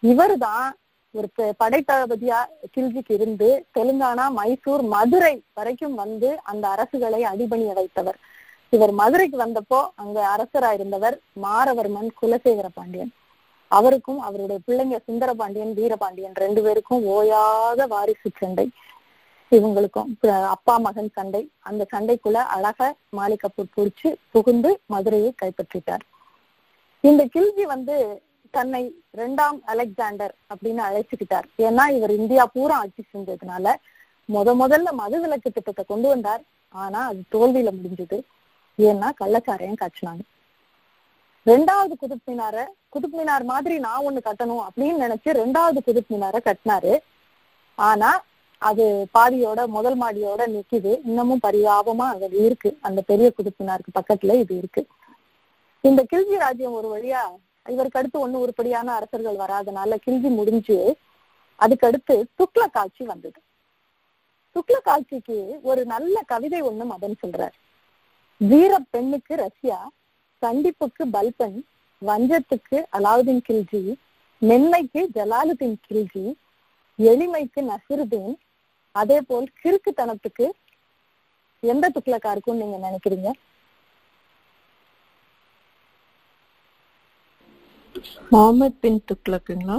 இவர்தான் 0.00 0.76
ஒரு 1.14 1.28
படைத்தளபதியா 1.60 2.38
கில்ஜிக்கு 2.74 3.12
இருந்து 3.18 3.48
தெலுங்கானா 3.76 4.24
மைசூர் 4.38 4.82
மதுரை 4.94 5.32
வரைக்கும் 5.58 5.96
வந்து 6.02 6.28
அந்த 6.50 6.64
அரசுகளை 6.74 7.20
அடிபணிய 7.30 7.72
வைத்தவர். 7.78 8.18
இவர் 8.74 8.92
மதுரைக்கு 9.00 9.38
வந்தப்போ 9.44 9.80
அங்க 10.02 10.18
அரசரா 10.34 10.70
இருந்தவர் 10.76 11.16
மாரவர்மன் 11.44 12.10
குலசேகர 12.20 12.68
பாண்டியன். 12.74 13.10
அவருக்கும் 13.70 14.20
அவருடைய 14.26 14.58
பிள்ளைங்க 14.66 14.96
சுந்தரபாண்டியன் 15.08 15.74
வீரபாண்டியன் 15.78 16.38
ரெண்டு 16.44 16.62
பேருக்கும் 16.62 17.02
ஓயாத 17.16 17.86
வாரிசு 17.94 18.30
சண்டை. 18.40 18.66
இவங்களுக்கும் 19.52 20.10
அப்பா 20.54 20.74
மகன் 20.86 21.12
சண்டை. 21.16 21.42
அந்த 21.68 21.82
சண்டைக்குள்ள 21.92 22.40
அழக 22.56 22.80
மாலிகப்பூர் 23.18 23.74
பிடிச்சு 23.76 24.08
புகுந்து 24.34 24.70
மதுரையை 24.94 25.30
கைப்பற்றிட்டார். 25.42 26.04
இந்த 27.04 27.22
கில்ஜி 27.34 27.64
வந்து 27.74 27.96
தன்னை 28.50 28.94
இரண்டாம் 29.10 29.60
அலெக்சாண்டர் 29.64 30.34
அப்படின்னு 30.54 30.82
அழைச்சுக்கிட்டார். 30.88 31.44
ஏன்னா 31.58 31.96
இவர் 31.96 32.10
இந்தியா 32.10 32.46
பூரா 32.46 32.76
ஆட்சி 32.76 33.02
செஞ்சதுனால 33.12 33.74
முத 34.32 34.54
முதல்ல 34.54 34.90
மது 34.90 35.20
விலக்கு 35.20 35.50
திட்டத்தை 35.50 35.84
கொண்டு 35.88 36.08
வந்தார். 36.08 36.42
ஆனா 36.68 37.06
அது 37.06 37.22
தோல்வியில 37.32 37.70
முடிஞ்சது. 37.70 38.22
ஏன்னா 38.78 39.10
கள்ளச்சாரையும் 39.24 39.80
காய்ச்சினாங்க. 39.80 40.20
ரெண்டாவது 41.46 41.92
குதுப் 42.02 42.24
மினார 42.26 42.66
குதுப் 42.92 43.16
மினார் 43.18 43.44
மாதிரி 43.44 43.78
நான் 43.78 44.02
ஒண்ணு 44.08 44.18
கட்டணும் 44.24 44.66
அப்படின்னு 44.68 45.00
நினைச்சு 45.00 45.28
ரெண்டாவது 45.32 45.78
குதுப் 45.86 46.08
மினார 46.08 46.40
கட்டினாரு. 46.44 46.98
ஆனா 47.74 48.22
அது 48.58 49.08
பாதியோட 49.18 49.66
முதல் 49.66 50.00
மாடியோட 50.00 50.42
நிக்குது. 50.46 51.00
இன்னமும் 51.04 51.40
பரிதாபமா 51.46 52.06
அது 52.14 52.44
இருக்கு. 52.44 52.78
அந்த 52.80 53.00
பெரிய 53.00 53.32
குதுப் 53.38 53.62
மினாருக்கு 53.62 54.00
பக்கத்துல 54.00 54.34
இது 54.34 54.56
இருக்கு. 54.56 54.86
இந்த 55.80 56.06
கில்ஜி 56.12 56.38
ராஜ்யம் 56.38 56.72
ஒரு 56.72 56.88
வழியா 56.96 57.20
இவருக்கு 57.66 57.98
அடுத்து 57.98 58.28
ஒண்ணு 58.28 58.42
உருப்படியான 58.44 58.94
அரசர்கள் 58.94 59.36
வராதனால 59.36 59.98
கில்ஜி 60.04 60.30
முடிஞ்சு 60.34 60.96
அதுக்கடுத்து 61.58 62.14
துக்ளக் 62.38 62.78
ஆட்சி 62.82 63.04
வந்தது. 63.04 63.38
துக்ளக் 64.56 64.88
ஆட்சிக்கு 64.88 65.58
ஒரு 65.62 65.84
நல்ல 65.84 66.22
கவிதை 66.26 66.62
ஒண்ணு 66.62 66.84
மதன் 66.92 67.20
சொல்றார். 67.22 67.56
வீர 68.36 68.78
பெண்ணுக்கு 68.90 69.34
ரஷ்யா 69.36 69.78
கண்டிப்புக்கு 70.42 71.04
பல்பன் 71.10 71.58
வஞ்சத்துக்கு 72.02 72.78
அலாவுதீன் 72.98 73.42
கில்ஜி 73.48 73.82
மென்மைக்கு 74.42 75.00
ஜலாலுதீன் 75.16 75.78
கில்ஜி 75.88 76.24
எளிமைக்கு 76.98 77.60
நசிருதீன் 77.70 78.34
அதே 78.94 79.20
போல் 79.20 79.48
கிறுக்குத்தனத்துக்கு 79.64 80.46
எந்த 81.62 81.90
துக்ளக்கா 81.94 82.30
இருக்கும்னு 82.30 82.64
நீங்க 82.64 82.78
நினைக்கிறீங்க? 82.88 83.30
முகமது 88.32 88.74
பின் 88.80 89.00
துக்லக்குங்களா 89.08 89.76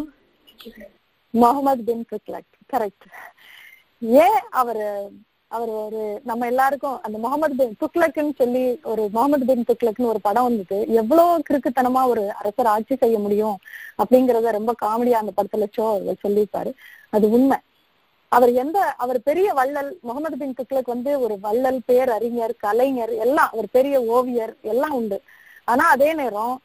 முகமது 1.34 1.84
பின் 1.84 2.06
துக்லக் 2.12 2.54
கரெக்ட் 2.74 3.08
ஏன் 4.26 4.40
அவர் 4.62 4.84
அவர் 5.52 5.72
ஒரு 5.84 6.02
நம்ம 6.24 6.46
எல்லாருக்கும் 6.46 6.98
அந்த 7.02 7.18
முகமது 7.18 7.56
பின் 7.56 7.74
துக்லக்குன்னு 7.82 8.34
சொல்லி 8.36 8.62
ஒரு 8.84 9.04
முகமது 9.16 9.46
பின் 9.46 9.66
துக்லக்னு 9.70 10.12
ஒரு 10.12 10.20
படம் 10.22 10.44
வந்தது. 10.44 10.78
எவ்வளவு 11.02 11.44
கிறுக்குத்தனமா 11.50 12.02
ஒரு 12.04 12.24
அரசர் 12.34 12.66
ஆட்சி 12.66 12.96
செய்ய 12.96 13.18
முடியும் 13.20 13.58
அப்படிங்கறத 14.02 14.52
ரொம்ப 14.58 14.74
காமெடியா 14.84 15.18
அந்த 15.22 15.34
படத்துல 15.38 15.68
ஷோ 15.78 15.88
சொல்லியிருப்பாரு. 16.24 16.72
அது 17.10 17.26
உண்மை. 17.30 17.58
அவர் 18.32 18.52
எந்த 18.54 18.78
அவர் 19.04 19.20
பெரிய 19.24 19.48
வள்ளல் 19.54 19.92
முகமது 20.02 20.38
பின் 20.38 20.58
துக்லக் 20.60 20.94
வந்து 20.94 21.12
ஒரு 21.20 21.36
வள்ளல் 21.40 21.82
பேரறிஞர் 21.86 22.54
கலைஞர் 22.58 23.14
எல்லாம் 23.26 23.52
ஒரு 23.52 23.68
பெரிய 23.72 23.96
ஓவியர் 24.18 24.54
எல்லாம் 24.74 24.94
உண்டு. 24.94 25.18
ஆனா 25.68 25.84
அதே 25.90 26.10
நேரம் 26.14 26.56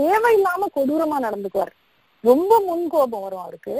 தேவையில்லாம 0.00 0.68
கொடூரமா 0.76 1.18
நடந்துக்குவார். 1.26 1.72
ரொம்ப 2.24 2.52
முன்கோபம் 2.68 3.24
வரும் 3.26 3.44
அவருக்கு. 3.44 3.74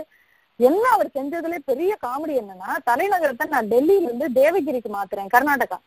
என்ன 0.61 0.83
அவர் 0.95 1.09
செஞ்சதுல 1.15 1.57
பெரிய 1.71 1.93
காமெடி 2.05 2.35
என்னன்னா 2.41 2.71
தலைநகரத்தை 2.91 3.47
நான் 3.55 3.71
டெல்லியில 3.73 4.09
இருந்து 4.09 4.29
தேவகிரிக்கு 4.41 4.91
மாத்துறேன் 4.97 5.33
கர்நாடகா. 5.35 5.79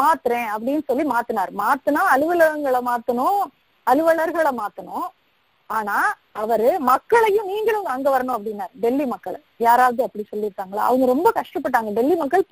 மாத்துறேன் 0.00 0.48
அப்படின்னு 0.54 0.82
சொல்லி 0.88 1.04
மாத்தினார். 1.10 1.52
மாத்துனா 1.62 2.02
அலுவலகங்களை 2.14 2.80
மாத்தணும் 2.90 3.42
அலுவலர்களை 3.86 4.52
மாத்தணும். 4.62 5.06
ஆனா 5.70 5.96
அவரு 6.42 6.70
மக்களையும் 6.88 7.46
நீங்களும் 7.46 7.90
அங்க 7.94 8.08
வரணும் 8.14 8.36
அப்படின்னாரு. 8.38 8.74
டெல்லி 8.84 9.06
மக்களை. 9.12 9.40
யாராவது 9.66 10.02
அப்படி 10.06 10.24
சொல்லியிருக்காங்களா? 10.32 10.82
அவங்க 10.88 11.06
ரொம்ப 11.12 11.28
கஷ்டப்பட்டாங்க. 11.38 11.92
டெல்லி 11.98 12.16
மக்கள் 12.22 12.44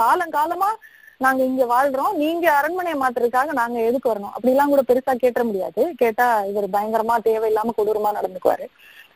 காலங்காலமா 0.00 0.70
நாங்க 1.20 1.44
இங்க 1.44 1.64
வாழ்றோம். 1.64 2.12
நீங்க 2.14 2.46
அரண்மனையை 2.52 2.98
மாத்துறதுக்காக 3.00 3.52
நாங்க 3.52 3.78
எதுக்கு 3.80 4.10
வரணும்? 4.12 4.34
அப்படி 4.34 4.52
எல்லாம் 4.52 4.68
கூட 4.68 4.82
பெருசா 4.88 5.14
கேட்ட 5.14 5.44
முடியாது. 5.44 5.94
கேட்டா 5.96 6.26
இவர் 6.44 6.66
பயங்கரமா 6.68 7.16
தேவையில்லாம 7.28 7.74
கொடூரமா 7.76 8.10
நடந்துக்குவாரு. 8.18 8.66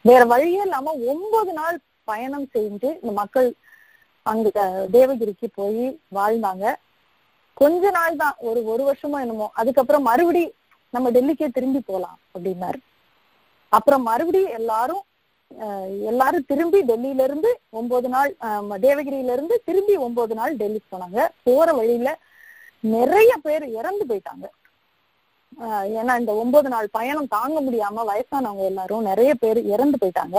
வேற 0.01 0.25
வழியே 0.25 0.63
இல்லாம 0.63 0.93
ஒன்பது 1.07 1.53
நாள் 1.53 1.77
பயணம் 2.05 2.49
செஞ்சு 2.55 2.89
இந்த 3.03 3.13
மக்கள் 3.13 3.49
அங்க 4.27 4.49
தேவகிரிக்கு 4.93 5.47
போய் 5.55 5.85
வாழ்ந்தாங்க. 6.15 6.65
கொஞ்ச 7.55 7.91
நாள் 7.91 8.17
தான். 8.17 8.37
ஒரு 8.39 8.61
ஒரு 8.65 8.83
வருஷமோ 8.89 9.19
என்னமோ. 9.21 9.51
அதுக்கப்புறம் 9.55 10.03
மறுபடி 10.03 10.43
நம்ம 10.93 11.11
டெல்லிக்கே 11.11 11.49
திரும்பி 11.51 11.81
போலாம் 11.81 12.19
அப்படின்னாரு. 12.35 12.79
அப்புறம் 13.73 14.03
மறுபடியும் 14.03 14.55
எல்லாரும் 14.61 15.03
எல்லாரும் 16.01 16.45
திரும்பி 16.47 16.83
டெல்லியில 16.83 17.23
இருந்து 17.23 17.61
ஒன்பது 17.71 18.09
நாள் 18.09 18.37
தேவகிரியில 18.85 19.33
இருந்து 19.33 19.63
திரும்பி 19.65 19.97
ஒன்பது 19.97 20.35
நாள் 20.35 20.57
டெல்லிக்கு 20.57 20.89
போனாங்க. 20.93 21.29
போற 21.43 21.73
வழியில 21.73 22.19
நிறைய 22.81 23.37
பேர் 23.43 23.65
இறந்து 23.69 24.05
போயிட்டாங்க. 24.09 24.47
ஆஹ் 25.61 25.87
ஏன்னா 25.99 26.19
இந்த 26.19 26.33
ஒன்பது 26.35 26.69
நாள் 26.69 26.89
பயணம் 26.93 27.29
தாங்க 27.29 27.61
முடியாம 27.61 28.05
வயசானவங்க 28.11 28.65
எல்லாரும் 28.65 29.03
நிறைய 29.03 29.35
பேர் 29.35 29.61
இறந்து 29.65 29.99
போயிட்டாங்க. 30.01 30.39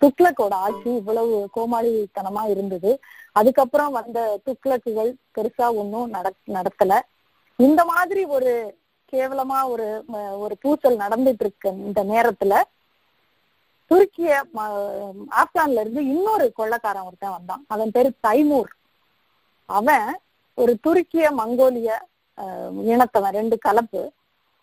துக்ளக்கோட 0.00 0.54
ஆட்சி 0.66 0.90
இவ்வளவு 0.96 1.48
கோமாளித்தனமா 1.56 2.48
இருந்தது. 2.48 3.00
அதுக்கப்புறம் 3.32 3.92
வந்த 3.92 4.40
துக்ளக்குகள் 4.46 5.12
பெருசா 5.34 5.66
ஒன்றும் 5.74 6.10
நட 6.10 6.30
நடத்தல. 6.46 7.00
இந்த 7.56 7.84
மாதிரி 7.84 8.24
ஒரு 8.24 8.52
கேவலமா 9.12 9.68
ஒரு 9.68 10.04
ஒரு 10.38 10.56
பூச்சல் 10.62 11.02
நடந்துட்டு 11.04 11.42
இருக்க 11.44 11.68
இந்த 11.68 12.04
நேரத்துல 12.04 12.62
துருக்கிய 13.90 14.42
ம- 14.54 15.14
ஆப்கான்ல 15.30 15.80
இருந்து 15.80 16.06
இன்னொரு 16.06 16.52
கொள்ளக்காரன் 16.58 17.04
ஒருத்தன் 17.04 17.30
வந்தான். 17.30 17.64
அவன் 17.68 17.90
பேரு 17.90 18.12
தைமூர். 18.26 18.70
அவன் 19.66 20.18
ஒரு 20.54 20.78
துருக்கிய 20.86 21.30
மங்கோலிய 21.38 21.90
இனத்தவன் 22.86 23.32
ரெண்டு 23.32 23.58
கலப்பு. 23.58 24.12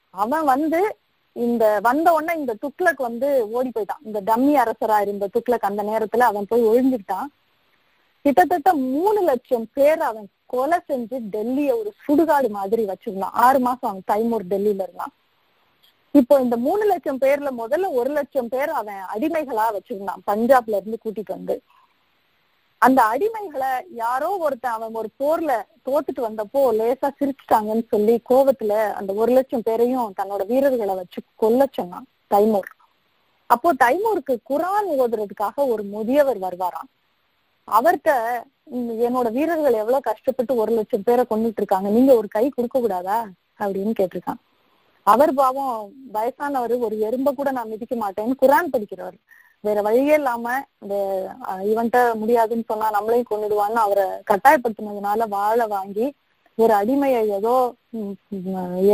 அவன் 0.10 0.43
வந்து 0.43 0.97
இந்த 1.34 1.79
வந்த 1.81 2.13
உடனே 2.13 2.39
இந்த 2.39 2.55
துக்ளக் 2.62 2.97
வந்து 2.97 3.49
ஓடி 3.51 3.71
போயிட்டான். 3.79 4.05
இந்த 4.05 4.21
டம்மி 4.21 4.62
அரசரா 4.62 5.01
இருந்த 5.01 5.29
துக்ளக் 5.34 5.67
அந்த 5.69 5.84
நேரத்துல 5.84 6.19
அவன் 6.19 6.45
போய் 6.49 6.62
ஒழிஞ்சுக்கிட்டான். 6.62 7.25
கிட்டத்தட்ட 8.21 8.73
மூணு 8.73 9.21
லட்சம் 9.21 9.67
பேர் 9.73 10.01
அவன் 10.01 10.27
கொலை 10.45 10.77
செஞ்சு 10.88 11.19
டெல்லிய 11.31 11.77
ஒரு 11.77 11.93
சுடுகாடு 12.07 12.49
மாதிரி 12.49 12.86
வச்சிருந்தான். 12.86 13.29
ஆறு 13.31 13.60
மாசம் 13.60 13.89
அவன் 13.89 14.03
தைமூர் 14.05 14.45
டெல்லியில 14.49 14.84
இருந்தான். 14.84 15.12
இப்போ 16.12 16.39
இந்த 16.39 16.58
மூணு 16.58 16.86
லட்சம் 16.86 17.17
பேர்ல 17.17 17.50
முதல்ல 17.58 17.91
ஒரு 17.91 18.10
லட்சம் 18.10 18.50
பேர் 18.50 18.69
அவன் 18.69 18.95
அடிமைகளா 18.95 19.65
வச்சிருந்தான். 19.71 20.21
பஞ்சாப்ல 20.28 20.76
இருந்து 20.80 20.97
கூட்டிட்டு 21.06 21.28
வந்து. 21.28 21.62
அந்த 22.78 23.04
அடிமைகளை 23.04 23.86
யாரோ 23.93 24.38
ஒருத்தன் 24.38 24.71
அவன் 24.71 24.93
ஒரு 24.93 25.10
போர்ல 25.19 25.63
தோத்துட்டு 25.86 26.21
வந்தப்போ 26.21 26.63
லேசா 26.80 27.10
சிரிச்சிட்டாங்கன்னு 27.19 27.88
சொல்லி 27.88 28.21
கோவத்துல 28.30 28.91
அந்த 28.91 29.13
ஒரு 29.13 29.32
லட்சம் 29.32 29.62
பேரையும் 29.63 30.13
தன்னோட 30.21 30.45
வீரர்களை 30.45 30.95
வச்சு 30.95 31.21
கொல்ல 31.36 31.67
சொன்னான் 31.71 32.06
தைமூர். 32.28 32.69
அப்போ 33.45 33.74
தைமூருக்கு 33.74 34.38
குரான் 34.50 34.89
ஓதுறதுக்காக 34.97 35.67
ஒரு 35.67 35.84
முதியவர் 35.84 36.39
வருவாராம். 36.39 36.89
அவர்கிட்ட 37.67 38.12
என்னோட 39.06 39.32
வீரர்கள் 39.32 39.74
எவ்வளவு 39.74 40.02
கஷ்டப்பட்டு 40.02 40.56
ஒரு 40.56 40.71
லட்சம் 40.71 41.04
பேரை 41.04 41.26
கொண்டுட்டு 41.30 41.60
இருக்காங்க. 41.62 41.89
நீங்க 41.89 42.15
ஒரு 42.15 42.28
கை 42.28 42.50
கொடுக்க 42.50 42.80
கூடாதா? 42.80 43.28
அப்படின்னு 43.60 43.93
கேட்டிருக்கான். 44.00 44.41
அவர் 45.08 45.34
பாவம் 45.34 45.76
வயசானவர் 46.14 46.74
ஒரு 46.86 46.96
எறும்ப 47.08 47.30
கூட 47.32 47.50
நான் 47.52 47.72
மிதிக்க 47.72 47.96
மாட்டேன்னு 47.98 48.42
குரான் 48.42 48.74
படிக்கிறவர். 48.74 49.18
வேற 49.64 49.80
வழியே 49.82 50.14
இல்லாம 50.14 50.46
இந்த 50.82 50.96
இவன்ட்ட 51.72 52.00
முடியாதுன்னு 52.16 52.70
சொன்னா 52.70 52.88
நம்மளையும் 52.96 53.32
கொண்டுடுவான்னு 53.32 53.80
அவரை 53.82 54.06
கட்டாயப்படுத்தினதுனால 54.30 55.28
வாழை 55.30 55.66
வாங்கி 55.68 56.06
ஒரு 56.58 56.74
அடிமையை 56.80 57.20
ஏதோ 57.38 57.54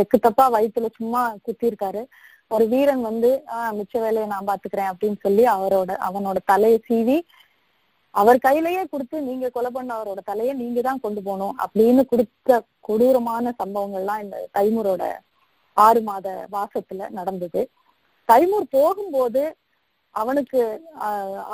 எக்கு 0.02 0.18
தப்பா 0.18 0.44
வயிற்றுல 0.48 0.88
சும்மா 0.98 1.22
குத்திருக்காரு 1.46 2.02
ஒரு 2.50 2.64
வீரன் 2.66 3.02
வந்து 3.02 3.30
ஆஹ் 3.54 3.72
மிச்ச 3.78 3.94
வேலையை 4.00 4.26
நான் 4.28 4.48
பாத்துக்கிறேன் 4.48 4.90
அப்படின்னு 4.92 5.18
சொல்லி 5.22 5.44
அவரோட 5.54 5.90
அவனோட 6.06 6.38
தலையை 6.44 6.78
சீவி 6.86 7.16
அவர் 8.14 8.44
கையிலயே 8.44 8.82
கொடுத்து 8.86 9.16
நீங்க 9.22 9.48
கொலை 9.50 9.70
பண்ண 9.70 9.90
அவரோட 9.96 10.20
தலையை 10.24 10.52
நீங்க 10.56 10.80
தான் 10.80 11.02
கொண்டு 11.02 11.20
போகணும் 11.22 11.56
அப்படின்னு 11.64 12.04
கொடுத்த 12.06 12.52
கொடூரமான 12.80 13.52
சம்பவங்கள்லாம் 13.60 14.22
இந்த 14.22 14.36
தைமூரோட 14.54 15.02
ஆறு 15.84 16.00
மாத 16.08 16.26
வாசத்துல 16.54 17.08
நடந்தது. 17.18 17.62
தைமூர் 18.28 18.66
போகும்போது 18.76 19.42
அவனுக்கு 20.14 20.60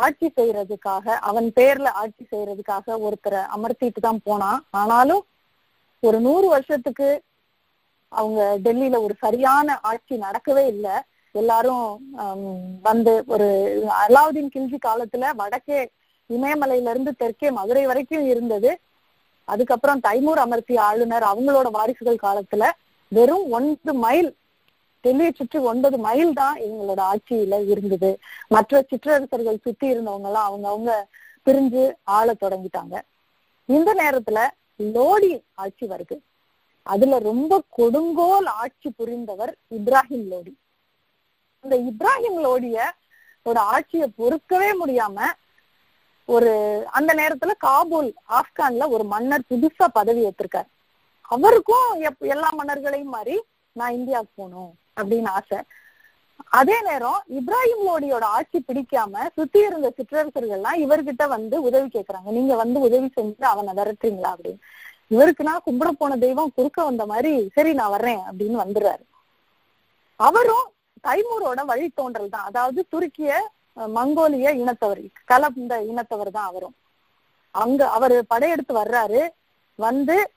ஆட்சி 0.04 0.28
செய்யறதுக்காக 0.38 1.06
அவன் 1.28 1.48
பேர்ல 1.58 1.88
ஆட்சி 2.02 2.24
செய்யறதுக்காக 2.32 2.96
ஒருத்தரை 3.06 3.40
அமர்த்திட்டு 3.56 4.00
தான் 4.06 4.20
போனான். 4.28 4.60
ஆனாலும் 4.80 5.22
ஒரு 6.02 6.18
நூறு 6.26 6.46
வருஷத்துக்கு 6.54 7.08
அவங்க 8.12 8.40
டெல்லியில 8.64 8.96
ஒரு 9.06 9.14
சரியான 9.24 9.76
ஆட்சி 9.90 10.14
நடக்கவே 10.24 10.64
இல்லை. 10.74 10.94
எல்லாரும் 11.34 11.86
வந்து 12.88 13.12
ஒரு 13.34 13.48
அலாவுதீன் 14.04 14.52
கில்ஜி 14.54 14.78
காலத்துல 14.86 15.30
வடக்கே 15.40 15.80
இமயமலையில 16.30 16.92
இருந்து 16.94 17.12
தெற்கே 17.22 17.48
மதுரை 17.58 17.84
வரைக்கும் 17.90 18.28
இருந்தது. 18.32 18.70
அதுக்கப்புறம் 19.48 20.02
தைமூர் 20.06 20.40
அமர்த்திய 20.44 20.78
ஆளுநர் 20.88 21.24
அவங்களோட 21.32 21.68
வாரிசுகள் 21.76 22.24
காலத்துல 22.26 22.70
வெறும் 23.16 23.46
ஒன்பது 23.56 23.92
மைல் 24.04 24.30
டெல்லியை 25.04 25.32
சுற்றி 25.38 25.58
ஒன்பது 25.70 25.96
மைல் 26.06 26.30
தான் 26.32 26.56
இவங்களோட 26.66 27.00
ஆட்சியில 27.12 27.54
இருந்தது. 27.72 28.10
மற்ற 28.48 28.80
சிற்றரசர்கள் 28.90 29.64
சுத்தி 29.66 29.86
இருந்தவங்க 29.92 30.28
எல்லாம் 30.30 30.48
அவங்க 30.48 30.66
அவங்க 30.68 30.92
பிரிஞ்சு 31.46 31.82
ஆள 32.16 32.34
தொடங்கிட்டாங்க. 32.44 32.94
இந்த 33.68 33.90
நேரத்துல 33.94 34.38
லோடி 34.80 35.30
ஆட்சி 35.54 35.84
வருது. 35.86 36.16
அதுல 36.86 37.18
ரொம்ப 37.30 37.52
கொடுங்கோல் 37.78 38.48
ஆட்சி 38.62 38.88
புரிந்தவர் 38.90 39.52
இப்ராஹிம் 39.78 40.26
லோடி. 40.32 40.52
இந்த 41.64 41.76
இப்ராஹிம் 41.90 42.40
லோடிய 42.46 42.78
ஒரு 43.46 43.60
ஆட்சியை 43.74 44.06
பொறுக்கவே 44.18 44.70
முடியாம 44.82 45.18
ஒரு 46.28 46.50
அந்த 46.98 47.10
நேரத்துல 47.14 47.52
காபூல் 47.58 48.08
ஆப்கான்ல 48.38 48.84
ஒரு 48.88 49.04
மன்னர் 49.04 49.48
புதுசா 49.50 49.86
பதவி 49.98 50.22
ஏற்றிருக்காரு 50.28 50.68
அவருக்கும் 51.28 52.00
எப்- 52.00 52.18
எல்லா 52.18 52.48
மன்னர்களையும் 52.50 53.08
மாதிரி 53.08 53.42
நான் 53.72 53.92
இந்தியாவுக்கு 53.92 54.32
போகணும் 54.34 54.78
அப்படின்னு 55.00 55.26
ஆசை. 55.26 55.58
அதே 56.44 56.82
நேரம் 56.82 57.22
இப்ராஹிம் 57.28 57.88
லோடியோட 57.88 58.22
ஆட்சி 58.22 58.64
பிடிக்காம 58.68 59.28
சுத்தி 59.34 59.58
இருந்த 59.58 59.92
சிற்றரசர்கள்லாம் 59.96 60.78
இவர்கிட்ட 60.78 61.28
வந்து 61.28 61.62
உதவி 61.62 61.88
கேக்குறாங்க. 61.88 62.30
நீங்க 62.30 62.56
வந்து 62.56 62.80
உதவி 62.80 63.12
செஞ்சு 63.20 63.42
அவனை 63.42 63.74
விரட்டுறீங்களா 63.74 64.34
அப்படின்னு. 64.34 64.58
இவருக்கு 65.08 65.44
நான் 65.44 65.60
கும்பிட 65.66 65.88
போன 65.88 66.16
தெய்வம் 66.16 66.52
குறுக்க 66.54 66.84
வந்த 66.84 67.06
மாதிரி 67.06 67.50
சரி 67.54 67.72
நான் 67.72 67.90
வர்றேன் 67.90 68.18
அப்படின்னு 68.18 68.64
வந்துடுறாரு. 68.64 69.04
அவரும் 70.16 70.70
தைமூரோட 71.04 71.64
வழித்தோன்றல் 71.68 72.28
தான். 72.28 72.44
அதாவது 72.44 72.86
துருக்கிய 72.92 73.32
மங்கோலிய 73.76 74.54
இனத்தவர் 74.54 75.08
கலந்த 75.24 75.80
இனத்தவர் 75.80 76.30
தான் 76.30 76.46
அவரும். 76.46 76.74
அங்க 77.50 77.90
அவர் 77.90 78.26
படையெடுத்து 78.26 78.74
வர்றாரு. 78.74 79.28
வந்து 79.74 80.30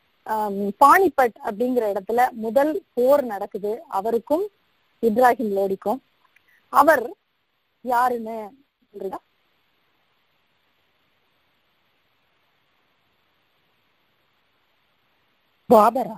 பானிபட் 0.84 1.38
அப்படிங்கிற 1.48 1.84
இடத்துல 1.94 2.22
முதல் 2.46 2.72
போர் 2.94 3.24
நடக்குது. 3.34 3.72
அவருக்கும் 4.00 4.46
இப்ராஹிம் 5.04 5.54
லோடிக்கும். 5.58 6.00
அவர் 6.74 7.06
யாருன்னு 7.86 8.38
சொல்றீங்களா? 8.90 9.22
பாபரா. 15.70 16.18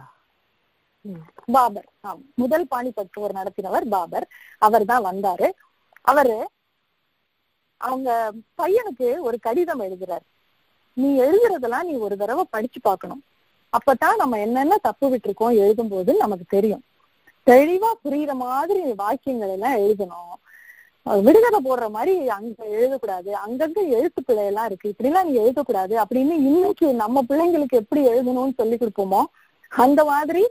பாபர். 1.55 1.87
முதல் 2.41 2.65
பானிபட் 2.73 3.13
போர் 3.17 3.37
நடத்தினவர் 3.39 3.85
பாபர். 3.93 4.25
அவர் 4.65 4.85
தான் 4.91 5.05
வந்தாரு. 5.09 5.47
அவரு 6.07 6.37
அவங்க 7.81 8.09
பையனுக்கு 8.61 9.07
ஒரு 9.27 9.37
கடிதம் 9.39 9.83
எழுதுறாரு. 9.87 10.25
நீ 10.97 11.09
எழுதுறதெல்லாம் 11.25 11.87
நீ 11.89 11.93
ஒரு 12.05 12.15
தடவை 12.17 12.43
படிச்சு 12.49 12.79
பார்க்கணும். 12.81 13.21
அப்பதான் 13.77 14.15
நம்ம 14.15 14.39
என்னென்ன 14.39 14.77
தப்பு 14.81 15.09
விட்டுருக்கோம் 15.09 15.57
எழுதும்போது 15.63 16.15
நமக்கு 16.15 16.45
தெரியும். 16.47 16.83
தெளிவா 17.47 17.91
புரியுற 18.03 18.33
மாதிரி 18.33 18.93
வாக்கியங்கள் 18.93 19.49
எல்லாம் 19.49 19.77
எழுதணும். 19.77 20.37
விடுதலை 21.21 21.59
போடுற 21.63 21.89
மாதிரி 21.89 22.29
அங்க 22.29 22.65
எழுதக்கூடாது. 22.65 23.33
அங்கங்க 23.47 23.89
எழுத்து 23.89 24.23
பிள்ளை 24.23 24.45
எல்லாம் 24.45 24.65
இருக்கு. 24.65 24.89
இப்படி 24.89 25.09
எல்லாம் 25.09 25.31
நீ 25.31 25.39
எழுதக்கூடாது 25.39 26.01
அப்படின்னு 26.03 26.31
இன்னைக்கு 26.31 26.93
நம்ம 26.93 27.21
பிள்ளைங்களுக்கு 27.29 27.67
எப்படி 27.69 28.07
எழுதணும்னு 28.07 28.53
சொல்லி 28.57 28.77
கொடுப்போமோ 28.77 29.23
அந்த 29.69 30.03
மாதிரி 30.03 30.47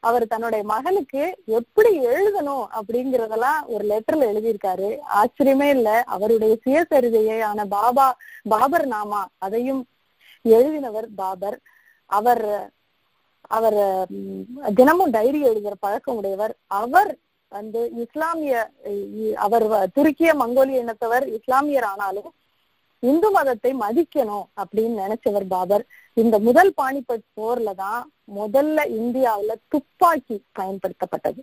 அவர் 0.00 0.26
தன்னுடைய 0.26 0.64
மகனுக்கு 0.64 1.36
எப்படி 1.44 2.06
எழுதணும் 2.06 2.66
அப்படிங்கறதெல்லாம் 2.72 3.66
ஒரு 3.66 3.84
லெட்டர்ல 3.84 4.20
எழுதியிருக்காரு. 4.32 4.98
ஆச்சரியமே 5.16 5.68
இல்ல. 5.68 6.02
அவருடைய 6.06 6.56
சுயசரிதையான 6.66 7.64
பாபா 7.64 8.16
பாபர் 8.42 8.88
நாமா 8.88 9.24
அதையும் 9.38 9.86
எழுதினவர் 10.44 11.08
பாபர். 11.16 11.58
அவர் 12.10 12.44
அவர் 13.50 13.78
தினமும் 14.74 15.10
டைரி 15.10 15.44
எழுதுற 15.44 15.72
பழக்கம் 15.80 16.16
உடையவர் 16.16 16.52
அவர் 16.74 17.10
வந்து 17.52 17.80
இஸ்லாமிய 17.96 18.54
அவர் 19.36 19.64
வ- 19.68 19.86
துருக்கிய 19.94 20.30
மங்கோலிய 20.34 20.82
இனத்தவர் 20.82 21.24
இஸ்லாமியர் 21.30 21.84
ஆனாலும் 21.84 22.30
இந்து 23.02 23.30
மதத்தை 23.30 23.74
மதிக்கணும் 23.76 24.46
அப்படின்னு 24.56 25.00
நினைச்சவர் 25.00 25.46
பாபர். 25.48 25.84
இந்த 26.16 26.38
முதல் 26.38 26.72
பாணிபட் 26.76 27.24
போர்ல 27.36 27.74
தான் 27.74 28.02
முதல்ல 28.34 28.78
இந்தியாவுல 28.98 29.54
துப்பாக்கி 29.68 30.36
பயன்படுத்தப்பட்டது. 30.52 31.40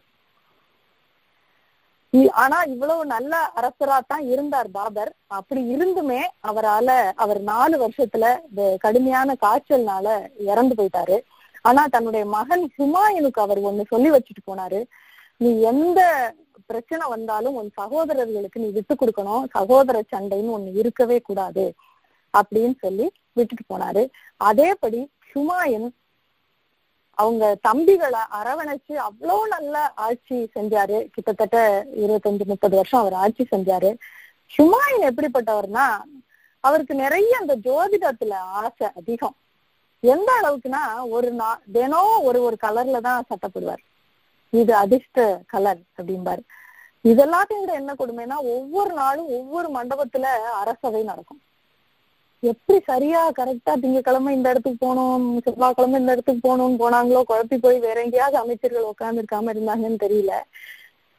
ஆனா 2.42 2.58
இவ்வளவு 2.74 3.02
நல்ல 3.06 3.34
அரசரா 3.60 3.98
தான் 4.08 4.24
இருந்தார் 4.34 4.70
பாபர். 4.72 5.12
அப்படி 5.38 5.62
இருந்துமே 5.76 6.20
அவரால 6.50 6.90
அவர் 7.24 7.40
நாலு 7.42 7.76
வருஷத்துல 7.84 8.26
இந்த 8.50 8.76
கடுமையான 8.80 9.36
காய்ச்சல்னால 9.46 10.08
இறந்து 10.52 10.76
போயிட்டாரு. 10.80 11.18
ஆனா 11.62 11.84
தன்னுடைய 11.96 12.26
மகன் 12.26 12.66
ஹுமாயூனுக்கு 12.78 13.42
அவர் 13.46 13.60
ஒண்ணு 13.70 13.86
சொல்லி 13.94 14.12
வச்சுட்டு 14.12 14.44
போனாரு. 14.50 14.82
நீ 15.38 15.50
எந்த 15.72 16.02
பிரச்சனை 16.66 17.04
வந்தாலும் 17.10 17.58
உன் 17.60 17.70
சகோதரர்களுக்கு 17.82 18.64
நீ 18.64 18.70
விட்டு 18.78 18.96
கொடுக்கணும். 18.96 19.44
சகோதர 19.58 19.98
சண்டைன்னு 20.14 20.56
ஒண்ணு 20.58 20.72
இருக்கவே 20.82 21.20
கூடாது 21.20 21.66
அப்படின்னு 22.34 22.76
சொல்லி 22.86 23.06
விட்டுட்டு 23.34 23.66
போனாரு. 23.74 24.04
அதேபடி 24.50 25.02
ஹுமாயூன் 25.32 25.88
அவங்க 27.22 27.46
தம்பிகளை 27.68 28.22
அரவணைச்சு 28.40 28.96
அவ்வளவு 29.08 29.48
நல்ல 29.48 29.76
ஆட்சி 30.08 30.38
செஞ்சாரு. 30.56 30.98
கிட்டத்தட்ட 31.14 31.58
இருபத்தஞ்சு 32.04 32.46
முப்பது 32.52 32.76
வருஷம் 32.76 33.00
அவர் 33.00 33.14
ஆட்சி 33.14 33.44
செஞ்சாரு. 33.52 33.90
ஹுமாயூன் 34.56 35.06
எப்படிப்பட்டவர்னா 35.10 35.86
அவருக்கு 36.60 36.96
நிறைய 36.96 37.38
அந்த 37.40 37.54
ஜோதிடத்துல 37.68 38.34
ஆசை 38.62 38.88
அதிகம். 38.96 39.36
எந்த 40.00 40.30
அளவுக்குன்னா 40.42 40.84
ஒரு 41.10 41.32
நா 41.32 41.50
தினம் 41.72 42.24
ஒரு 42.24 42.42
ஒரு 42.42 42.58
கலர்ல 42.66 43.00
தான் 43.00 43.26
சட்டப்படுவார். 43.30 43.84
இது 44.50 44.74
அதிர்ஷ்ட 44.76 45.26
கலர் 45.48 45.82
அப்படிம்பாரு. 45.98 46.44
இதெல்லாத்தையும் 47.04 47.64
விட 47.64 47.74
என்ன 47.74 47.94
கொடுமைன்னா 47.94 48.38
ஒவ்வொரு 48.56 48.94
நாளும் 48.94 49.30
ஒவ்வொரு 49.38 49.70
மண்டபத்துல 49.78 50.26
அரசவை 50.62 51.04
நடக்கும். 51.04 51.42
எப்படி 52.48 52.80
சரியா 52.80 53.32
கரெக்டா 53.32 53.80
திங்கக்கிழமை 53.82 54.30
இந்த 54.30 54.50
இடத்துக்கு 54.50 54.88
போகணும் 54.88 55.42
செவ்வாய்க்கிழமை 55.42 56.00
இந்த 56.00 56.12
இடத்துக்கு 56.12 56.48
போகணும்னு 56.48 56.76
போனாங்களோ 56.76 57.22
குழப்பி 57.30 57.58
போய் 57.58 57.80
வேற 57.80 58.02
எங்கேயாவது 58.02 58.38
அமைச்சர்கள் 58.38 58.82
உட்கார்ந்து 58.82 59.22
இருக்காம 59.22 59.56
இருந்தாங்கன்னு 59.56 59.98
தெரியல. 60.04 60.32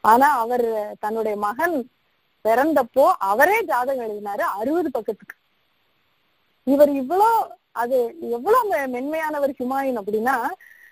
ஆனா 0.00 0.38
அவர் 0.38 0.96
தன்னுடைய 1.00 1.36
மகன் 1.36 1.90
பிறந்தப்போ 2.44 3.12
அவரே 3.18 3.64
ஜாதகம் 3.64 4.08
எழுதினாரு 4.08 4.40
அறுபது 4.40 4.90
பக்கத்துக்கு. 4.90 5.36
இவர் 6.64 6.92
இவ்வளோ 6.92 7.48
அது 7.72 8.16
எவ்வளவு 8.20 8.74
மெ- 8.74 8.90
மென்மையானவர் 8.90 9.54
ஹிமாயின் 9.58 9.98
அப்படின்னா 10.00 10.36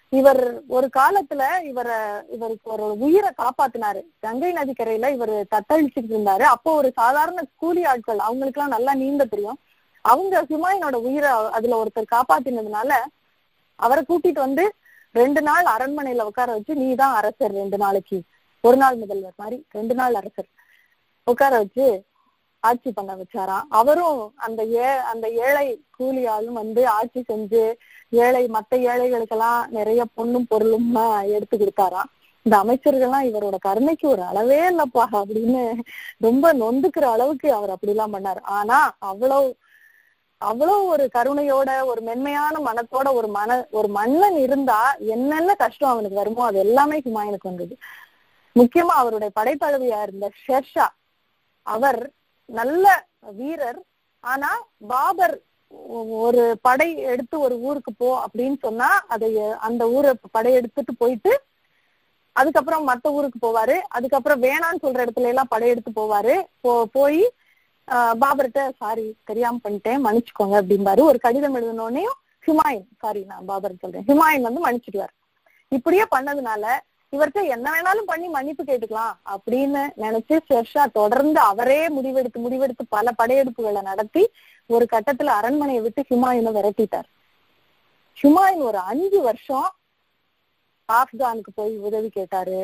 இவர் 0.08 0.60
ஒரு 0.68 0.88
காலத்துல 0.98 1.62
இவரை 1.62 1.96
இவருக்கு 2.30 2.70
ஒரு 2.70 2.98
உயிரை 2.98 3.30
காப்பாத்தினாரு. 3.36 4.02
கங்கை 4.18 4.52
நதிக்கரையில 4.52 5.12
இவர் 5.12 5.30
தத்தளிச்சுட்டு 5.30 6.10
இருந்தாரு. 6.10 6.42
அப்போ 6.42 6.74
ஒரு 6.74 6.92
சாதாரண 6.94 7.42
கூலி 7.56 7.84
ஆட்கள் 7.84 8.18
அவங்களுக்கு 8.18 8.60
எல்லாம் 8.60 8.76
நல்லா 8.76 8.94
நீந்த 8.94 9.24
தெரியும். 9.24 9.58
அவங்க 10.12 10.42
ஹுமாயூனோட 10.50 10.96
உயிரை 11.08 11.30
அதுல 11.56 11.78
ஒருத்தர் 11.82 12.12
காப்பாத்தினதுனால 12.14 12.90
அவரை 13.84 14.02
கூட்டிட்டு 14.08 14.40
வந்து 14.46 14.64
ரெண்டு 15.20 15.40
நாள் 15.48 15.66
அரண்மனையில 15.74 16.26
உட்கார 16.30 16.48
வச்சு 16.56 16.74
நீ 16.82 16.88
தான் 17.00 17.14
அரசர் 17.20 17.56
ரெண்டு 17.60 17.76
நாளைக்கு. 17.82 18.18
ஒரு 18.64 18.76
நாள் 18.82 19.00
முதல்வர் 19.02 19.40
மாதிரி 19.42 19.58
ரெண்டு 19.78 19.94
நாள் 20.00 20.18
அரசர். 20.20 20.48
உட்கார 21.26 21.52
வச்சு 21.62 21.86
ஆட்சி 22.60 22.90
பண்ண 22.92 23.12
வச்சாராம். 23.20 23.66
அவரும் 23.78 24.20
அந்த 24.46 24.60
ஏ 24.72 24.88
அந்த 25.12 25.26
ஏழை 25.46 25.66
கூலியாலும் 25.98 26.58
வந்து 26.60 26.82
ஆட்சி 26.98 27.20
செஞ்சு 27.30 27.62
ஏழை 28.24 28.42
மத்த 28.56 28.78
ஏழைகளுக்கெல்லாம் 28.90 29.60
நிறைய 29.78 30.02
பொண்ணும் 30.16 30.48
பொருளும் 30.52 30.88
எடுத்து 31.36 31.56
கொடுத்தாராம். 31.56 32.10
இந்த 32.46 32.56
அமைச்சர்கள்லாம் 32.64 33.28
இவரோட 33.28 33.56
கருணைக்கு 33.66 34.06
ஒரு 34.08 34.22
அளவே 34.30 34.58
இல்லப்பா 34.70 35.04
அப்படின்னு 35.20 35.62
ரொம்ப 36.26 36.52
நொந்துக்கிற 36.62 37.06
அளவுக்கு 37.14 37.48
அவர் 37.58 37.72
அப்படிலாம் 37.74 38.14
பண்ணார். 38.16 38.40
ஆனா 38.58 38.78
அவ்வளவு 39.12 39.46
அவ்வளவு 40.40 40.84
ஒரு 40.86 41.04
கருணையோட 41.14 41.70
ஒரு 41.84 42.00
மென்மையான 42.00 42.58
மனத்தோட 42.58 43.08
ஒரு 43.14 43.28
மன 43.28 43.66
ஒரு 43.70 43.88
மன்னன் 43.88 44.36
இருந்தா 44.36 44.80
என்னென்ன 45.14 45.54
கஷ்டம் 45.54 45.90
அவனுக்கு 45.90 46.16
வருமோ 46.16 46.44
அது 46.44 46.58
எல்லாமே 46.58 46.98
ஹுமாயூனுக்கு 46.98 47.50
வந்தது. 47.50 47.74
முக்கியமா 48.56 48.94
அவருடைய 49.02 49.30
படைத்தளவியா 49.40 50.02
இருந்த 50.02 50.26
ஷெர்ஷா 50.44 50.86
அவர் 51.66 52.00
நல்ல 52.48 52.86
வீரர் 53.30 53.80
ஆனா 54.24 54.50
பாபர் 54.86 55.36
ஒரு 56.18 56.42
படை 56.62 56.88
எடுத்து 57.12 57.40
ஒரு 57.40 57.54
ஊருக்கு 57.58 57.92
போ 57.94 58.08
அப்படின்னு 58.24 58.58
சொன்னா 58.60 58.88
அதை 59.08 59.30
அந்த 59.58 59.82
ஊரை 59.88 60.12
படை 60.30 60.52
எடுத்துட்டு 60.52 60.92
போயிட்டு 60.96 61.32
அதுக்கப்புறம் 62.32 62.88
மத்த 62.88 63.10
ஊருக்கு 63.10 63.38
போவாரு. 63.46 63.76
அதுக்கப்புறம் 63.88 64.42
வேணான்னு 64.42 64.82
சொல்ற 64.82 65.04
இடத்துல 65.04 65.30
எல்லாம் 65.32 65.50
படையெடுத்து 65.50 65.90
போவாரு. 65.90 66.34
போ 66.60 66.72
போய் 66.92 67.22
பாபர்கிட்ட 68.22 68.62
சாரி 68.76 69.06
தெரியாம 69.24 69.60
பண்ணிட்டேன் 69.64 70.02
மன்னிச்சுக்கோங்க 70.06 70.56
அப்படிம்பாரு. 70.62 71.00
ஒரு 71.00 71.18
கடிதம் 71.18 71.56
எழுதினோடனையும் 71.56 72.18
ஹுமாயூன் 72.46 72.86
சாரி 72.98 73.24
நான் 73.24 73.44
பாபர் 73.44 73.80
சொல்றேன். 73.80 74.04
ஹிமாயின் 74.08 74.46
வந்து 74.48 74.64
மன்னிச்சிடுவார். 74.66 75.14
இப்படியே 75.68 76.04
பண்ணதுனால 76.14 76.64
இவர்கிட்ட 77.12 77.42
என்ன 77.54 77.66
வேணாலும் 77.74 78.08
பண்ணி 78.10 78.28
மன்னிப்பு 78.28 78.62
கேட்டுக்கலாம் 78.64 79.14
அப்படின்னு 79.34 79.82
நினைச்சு 79.96 80.36
ஷெர்ஷா 80.48 80.84
தொடர்ந்து 80.92 81.40
அவரே 81.40 81.80
முடிவெடுத்து 81.88 82.38
முடிவெடுத்து 82.44 82.84
பல 82.88 83.12
படையெடுப்புகளை 83.22 83.82
நடத்தி 83.82 84.22
ஒரு 84.66 84.86
கட்டத்துல 84.92 85.34
அரண்மனையை 85.38 85.82
விட்டு 85.82 86.04
ஹிமாயினை 86.10 86.52
விரட்டிட்டார். 86.58 87.08
ஹுமாயூன் 88.22 88.62
ஒரு 88.70 88.78
அஞ்சு 88.78 89.20
வருஷம் 89.20 89.68
ஆப்கானுக்கு 90.88 91.52
போய் 91.54 91.76
உதவி 91.76 92.08
கேட்டாரு. 92.08 92.60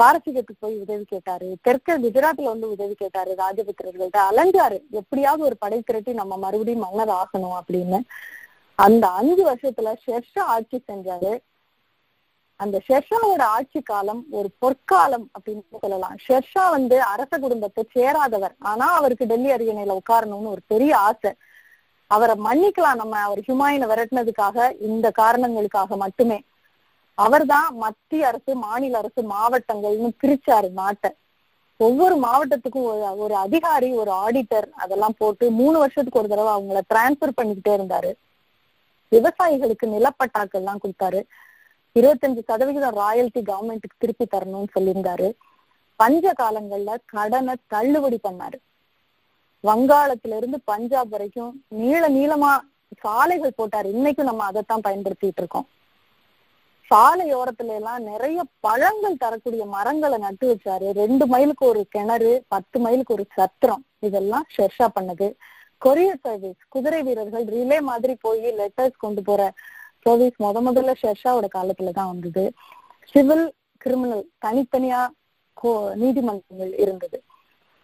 பாரசீகத்துக்கு 0.00 0.54
போய் 0.58 0.76
உதவி 0.84 1.04
கேட்டாரு 1.04 1.56
தெற்கு 1.62 1.98
குஜராத்ல 1.98 2.50
வந்து 2.52 2.70
உதவி 2.70 2.94
கேட்டாரு 2.94 3.34
ராஜபுத்திரர்கள்ட்ட. 3.38 4.18
அலைஞ்சாரு 4.30 4.78
எப்படியாவது 4.90 5.44
ஒரு 5.44 5.56
படை 5.58 5.80
திரட்டி 5.80 6.12
நம்ம 6.12 6.36
மறுபடியும் 6.36 6.84
மன்னர் 6.86 7.14
ஆகணும் 7.22 7.56
அப்படின்னு. 7.60 8.00
அந்த 8.74 9.08
அஞ்சு 9.08 9.42
வருஷத்துல 9.50 9.94
ஷெர்ஷா 10.06 10.42
ஆட்சி 10.56 10.84
செஞ்சாரு. 10.92 11.32
அந்த 12.56 12.80
ஷெர்ஷாவோட 12.88 13.42
ஆட்சி 13.42 13.80
காலம் 13.80 14.24
ஒரு 14.30 14.48
பொற்காலம் 14.58 15.30
அப்படின்னு 15.36 15.78
சொல்லலாம். 15.80 16.16
ஷெர்ஷா 16.28 16.70
வந்து 16.70 17.02
அரச 17.02 17.38
குடும்பத்தை 17.38 17.84
சேராதவர். 17.94 18.54
ஆனா 18.58 18.92
அவருக்கு 18.92 19.26
டெல்லி 19.26 19.50
அரியணையில 19.50 19.98
உட்காரணும்னு 19.98 20.52
ஒரு 20.54 20.60
பெரிய 20.66 20.98
ஆசை. 20.98 21.32
அவரை 22.06 22.34
மன்னிக்கலாம் 22.44 23.00
நம்ம 23.02 23.18
அவர் 23.18 23.38
ஹுமாயூனை 23.38 23.86
விரட்டினதுக்காக 23.90 24.80
இந்த 24.80 25.10
காரணங்களுக்காக 25.10 25.96
மட்டுமே. 25.96 26.38
அவர் 27.24 27.44
தான் 27.46 27.68
மத்திய 27.76 28.26
அரசு 28.26 28.52
மாநில 28.64 28.98
அரசு 28.98 29.22
மாவட்டங்கள்னு 29.32 30.10
பிரிச்சாரு 30.22 30.68
நாட்டை. 30.70 31.10
ஒவ்வொரு 31.76 32.16
மாவட்டத்துக்கும் 32.24 32.86
ஒரு 32.90 33.18
ஒரு 33.18 33.34
அதிகாரி 33.34 33.88
ஒரு 34.00 34.10
ஆடிட்டர் 34.24 34.66
அதெல்லாம் 34.84 35.16
போட்டு 35.18 35.50
மூணு 35.50 35.76
வருஷத்துக்கு 35.78 36.18
ஒரு 36.18 36.30
தடவை 36.32 36.52
அவங்கள 36.56 36.80
டிரான்ஸ்பர் 36.94 37.38
பண்ணிக்கிட்டே 37.40 37.72
இருந்தாரு. 37.78 38.10
விவசாயிகளுக்கு 39.12 39.86
நிலப்பட்டாக்கள் 39.94 40.60
எல்லாம் 40.62 40.82
கொடுத்தாரு. 40.84 41.20
இருபத்தஞ்சு 41.98 42.42
சதவிகிதம் 42.46 42.98
ராயல்டி 42.98 43.40
கவர்மெண்ட்டுக்கு 43.42 44.00
திருப்பி 44.02 44.26
தரணும்னு 44.26 44.72
சொல்லியிருந்தாரு. 44.74 45.28
பஞ்ச 46.00 46.32
காலங்கள்ல 46.40 46.92
கடனை 47.04 47.54
தள்ளுபடி 47.66 48.18
பண்ணாரு. 48.28 48.58
வங்காளத்துல 49.64 50.36
இருந்து 50.36 50.60
பஞ்சாப் 50.64 51.10
வரைக்கும் 51.14 51.64
நீள 51.68 52.02
நீளமா 52.08 52.52
சாலைகள் 53.00 53.58
போட்டாரு. 53.58 53.88
இன்னைக்கும் 53.96 54.30
நம்ம 54.30 54.44
அதைத்தான் 54.44 54.86
பயன்படுத்திட்டு 54.88 55.40
இருக்கோம். 55.42 55.68
சாலையோரத்துல 56.94 57.66
எல்லாம் 57.66 58.02
நிறைய 58.02 58.42
பழங்கள் 58.60 59.16
தரக்கூடிய 59.16 59.64
மரங்களை 59.64 60.18
நட்டு 60.18 60.54
வச்சாரு. 60.54 60.92
ரெண்டு 60.92 61.26
மைலுக்கு 61.26 61.66
ஒரு 61.66 61.86
கிணறு 61.90 62.44
பத்து 62.48 62.80
மைலுக்கு 62.80 63.14
ஒரு 63.14 63.26
சத்திரம். 63.34 63.84
இதெல்லாம் 63.98 64.46
ஷெர்ஷா 64.58 64.86
பண்ணது. 65.00 65.34
கொரியர் 65.84 66.18
சர்வீஸ் 66.22 66.56
குதிரை 66.68 67.02
வீரர்கள் 67.02 67.44
ரிலே 67.44 67.80
மாதிரி 67.80 68.14
போய் 68.20 68.44
லெட்டர்ஸ் 68.44 68.96
கொண்டு 68.98 69.22
போற 69.22 69.52
சர்வீஸ் 70.00 70.42
முத 70.42 70.60
முதல்ல 70.66 70.94
ஷெர்ஷாவோட 71.02 71.46
காலத்துல 71.54 71.90
தான் 71.90 72.06
வந்தது. 72.06 72.52
சிவில் 73.04 73.54
கிரிமினல் 73.76 74.30
தனித்தனியா 74.46 75.08
கோ- 75.62 75.94
நீதிமன்றங்கள் 75.94 76.76
இருந்தது. 76.76 77.22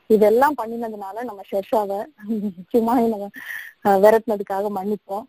இதெல்லாம் 0.07 0.55
பண்ணினதுனால 0.63 1.25
நம்ம 1.25 1.41
ஷெர்ஷாவை 1.51 2.05
சுமாயின 2.75 3.27
விரட்டினதுக்காக 3.85 4.69
மன்னிப்போம். 4.75 5.23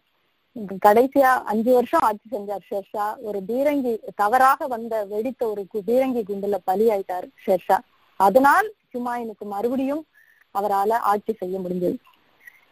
கடைசியா 0.86 1.44
அஞ்சு 1.44 1.74
வருஷம் 1.74 2.00
ஆட்சி 2.00 2.38
செஞ்சார் 2.38 2.60
ஷெர்ஷா. 2.72 3.16
ஒரு 3.20 3.42
பீரங்கி 3.48 4.00
தவறாக 4.16 4.68
வந்த 4.68 5.06
வெடித்த 5.06 5.50
ஒரு 5.50 5.68
கு- 5.74 5.90
பீரங்கி 5.90 6.24
குண்டுல 6.30 6.58
பலி 6.64 6.90
ஆயிட்டார் 6.90 7.30
ஷெர்ஷா. 7.46 7.78
அதனால் 8.16 8.74
ஹுமாயூனுக்கு 8.94 9.40
மறுபடியும் 9.40 10.06
அவரால 10.54 10.92
ஆட்சி 10.92 11.34
செய்ய 11.34 11.60
முடிஞ்சது. 11.60 11.98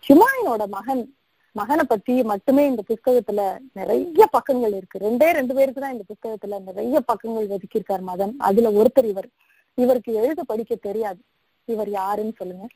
ஹுமாயூனோட 0.08 0.67
மகன் 0.67 1.15
மகனை 1.52 1.86
பத்தி 1.88 2.24
மட்டுமே 2.24 2.65
இந்த 2.65 2.84
புஸ்தகத்துல 2.88 3.58
நிறைய 3.74 4.26
பக்கங்கள் 4.26 4.74
இருக்கு. 4.74 5.00
ரெண்டே 5.00 5.32
ரெண்டு 5.32 5.56
பேருக்கு 5.56 5.82
தான் 5.82 5.91
இந்த 5.91 6.04
புஸ்தகத்துல 6.13 6.62
நிறைய 6.62 7.00
பக்கங்கள் 7.00 7.48
ஒதுக்கியிருக்கார் 7.48 8.04
மதன் 8.08 8.34
அதுல 8.38 8.69
ஒருத்தர் 8.69 9.06
இவர். 9.06 9.28
இவருக்கு 9.74 10.13
எழுத 10.13 10.43
படிக்க 10.43 10.76
தெரியாது. 10.76 11.19
இவர் 11.65 11.89
யாருன்னு 11.89 12.34
சொல்லுங்க. 12.38 12.67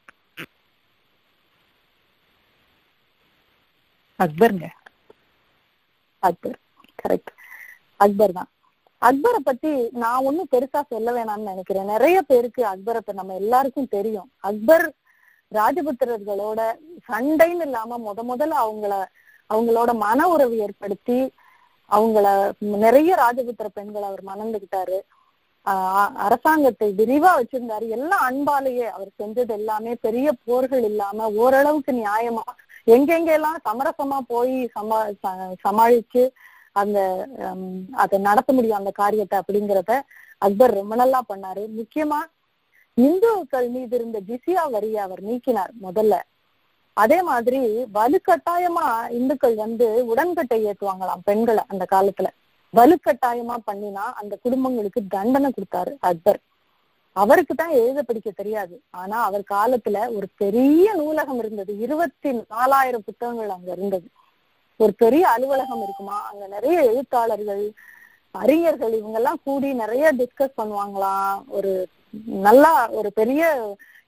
அக்பருங்க 4.19 4.67
அக்பர். 6.23 6.57
கரெக்ட் 7.03 7.31
அக்பர் 7.99 8.31
தான். 8.31 8.49
அக்பரை 9.01 9.39
பத்தி 9.43 9.71
நான் 9.93 10.23
ஒண்ணும் 10.23 10.51
பெருசா 10.51 10.81
சொல்ல 10.89 11.09
வேணாம்னு 11.11 11.49
நினைக்கிறேன். 11.51 11.85
நிறைய 11.85 12.21
பேருக்கு 12.21 12.61
அக்பரை 12.65 12.95
இப்ப 12.95 13.13
நம்ம 13.13 13.33
எல்லாருக்கும் 13.33 13.87
தெரியும். 13.87 14.29
அக்பர் 14.39 14.85
ராஜபுத்திரர்களோட 15.51 16.59
சண்டைன்னு 17.07 17.61
இல்லாம 17.61 17.97
முத 17.97 18.23
முதல்ல 18.23 18.57
அவங்கள 18.63 18.93
அவங்களோட 19.49 19.91
மன 19.97 20.27
உறவு 20.27 20.57
ஏற்படுத்தி 20.57 21.19
அவங்கள 21.91 22.25
நிறைய 22.77 23.11
ராஜபுத்திர 23.15 23.67
பெண்களை 23.73 24.07
அவர் 24.07 24.23
மணந்துகிட்டாரு 24.23 24.97
ஆஹ் 25.65 26.13
அரசாங்கத்தை 26.25 26.87
விரிவா 26.97 27.31
வச்சிருந்தாரு. 27.37 27.85
எல்லாம் 27.89 28.23
அன்பாலேயே 28.29 28.85
அவர் 28.89 29.09
செஞ்சது 29.21 29.51
எல்லாமே 29.51 29.95
பெரிய 29.95 30.27
போர்கள் 30.45 30.83
இல்லாம 30.83 31.27
ஓரளவுக்கு 31.35 31.91
நியாயமா 31.93 32.43
எங்கெங்க 32.89 33.31
எல்லாம் 33.31 33.59
சமரசமா 33.65 34.19
போய் 34.27 34.71
சமா 34.75 34.97
ச- 35.23 35.55
சமாளிச்சு 35.63 36.23
அந்த 36.71 36.99
ஹம், 37.39 37.85
அதை 37.93 38.19
நடத்த 38.19 38.53
முடியும் 38.53 38.77
அந்த 38.77 38.91
காரியத்தை 38.91 39.39
அப்படிங்கிறத 39.39 39.93
அக்பர் 40.37 40.73
ரொம்ப 40.73 40.95
நல்லா 40.95 41.21
பண்ணாரு. 41.29 41.63
முக்கியமா 41.77 42.19
இந்துக்கள் 42.97 43.69
மீது 43.69 43.95
இருந்த 43.95 44.19
ஜிசியா 44.27 44.71
வரியை 44.71 44.97
அவர் 44.97 45.21
நீக்கினார் 45.23 45.71
முதல்ல. 45.83 46.15
அதே 46.97 47.21
மாதிரி 47.21 47.59
வலுக்கட்டாயமா 47.93 48.85
இந்துக்கள் 49.09 49.55
வந்து 49.55 50.05
உடன்கட்டை 50.05 50.65
ஏற்றுவாங்களாம் 50.65 51.23
பெண்களை 51.23 51.63
அந்த 51.67 51.85
காலத்துல. 51.91 52.27
வலுக்கட்டாயமா 52.73 53.55
பண்ணினா 53.67 54.05
அந்த 54.13 54.37
குடும்பங்களுக்கு 54.41 55.07
தண்டனை 55.07 55.51
கொடுத்தாரு 55.51 55.93
அக்பர். 55.99 56.39
அவருக்கு 57.15 57.55
தான் 57.55 57.69
எழுத 57.69 58.03
படிக்க 58.03 58.29
தெரியாது. 58.31 58.81
ஆனா 58.91 59.23
அவர் 59.23 59.43
காலத்துல 59.53 60.15
ஒரு 60.15 60.27
பெரிய 60.37 60.93
நூலகம் 60.93 61.39
இருந்தது. 61.39 61.79
இருபத்தி 61.79 62.31
நாலாயிரம் 62.55 63.05
புத்தகங்கள் 63.05 63.49
அங்க 63.49 63.71
இருந்தது. 63.71 64.07
ஒரு 64.77 64.93
பெரிய 64.93 65.29
அலுவலகம் 65.29 65.83
இருக்குமா? 65.83 66.17
அங்க 66.31 66.47
நிறைய 66.47 66.77
எழுத்தாளர்கள் 66.83 67.63
அறிஞர்கள் 68.35 68.93
இவங்க 68.93 69.17
எல்லாம் 69.17 69.39
கூடி 69.43 69.73
நிறைய 69.73 70.13
டிஸ்கஸ் 70.13 70.59
பண்ணுவாங்களாம். 70.61 71.39
ஒரு 71.47 71.71
நல்லா 72.47 72.89
ஒரு 72.89 73.09
பெரிய 73.13 73.43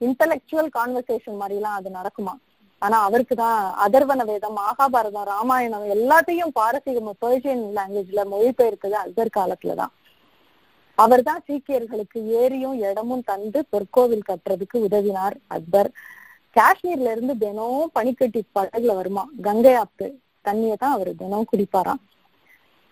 இன்டலெக்சுவல் 0.01 0.69
கான்வர்சேஷன் 0.77 1.39
மாதிரி 1.41 1.55
எல்லாம் 1.55 1.77
அது 1.79 1.89
நடக்குமா? 1.89 2.33
ஆனா 2.79 2.97
அவருக்கு 3.01 3.35
தான் 3.35 3.59
அதர்வன 3.85 4.25
வேதம் 4.25 4.55
மகாபாரதம் 4.59 5.27
ராமாயணம் 5.31 5.85
எல்லாத்தையும் 5.95 6.53
பாரசீகம் 6.59 7.19
பெர்ஷியன் 7.25 7.65
லாங்குவேஜ்ல 7.77 8.23
மொழிபெயர்த்தது 8.33 8.97
அக்பர் 9.03 9.37
காலத்துலதான் 9.37 9.93
அவர் 10.97 11.23
தான் 11.23 11.43
சீக்கியர்களுக்கு 11.47 12.19
ஏரியும் 12.39 12.77
இடமும் 12.86 13.23
தந்து 13.23 13.60
பொற்கோவில் 13.71 14.27
கட்டுறதுக்கு 14.30 14.77
உதவினார் 14.88 15.36
அக்பர். 15.47 15.89
காஷ்மீர்ல 16.56 17.12
இருந்து 17.12 17.38
தினம் 17.38 17.91
பனிக்கட்டி 17.93 18.41
படகுல 18.56 18.95
வருமா? 18.95 19.23
கங்கை 19.41 19.73
ஆப்பு 19.75 20.08
தண்ணியை 20.45 20.75
தான் 20.77 20.93
அவர் 20.93 21.12
தினம் 21.15 21.49
குடிப்பாராம். 21.51 22.01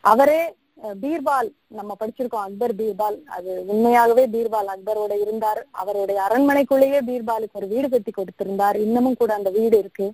அவரே 0.03 0.41
அஹ், 0.83 0.97
பீர்பால் 1.01 1.47
நம்ம 1.69 1.95
படிச்சிருக்கோம் 1.99 2.43
அக்பர் 2.43 2.73
பீர்பால். 2.77 3.15
அது 3.35 3.49
உண்மையாகவே 3.67 4.23
பீர்பால் 4.27 4.69
அக்பரோட 4.73 5.13
இருந்தார். 5.23 5.59
அவருடைய 5.73 6.19
அரண்மனைக்குள்ளேயே 6.27 6.99
பீர்பாலுக்கு 7.01 7.59
ஒரு 7.61 7.67
வீடு 7.67 7.87
கட்டி 7.89 8.11
கொடுத்திருந்தார். 8.11 8.77
இன்னமும் 8.77 9.17
கூட 9.17 9.31
அந்த 9.33 9.49
வீடு 9.57 9.77
இருக்கு. 9.77 10.07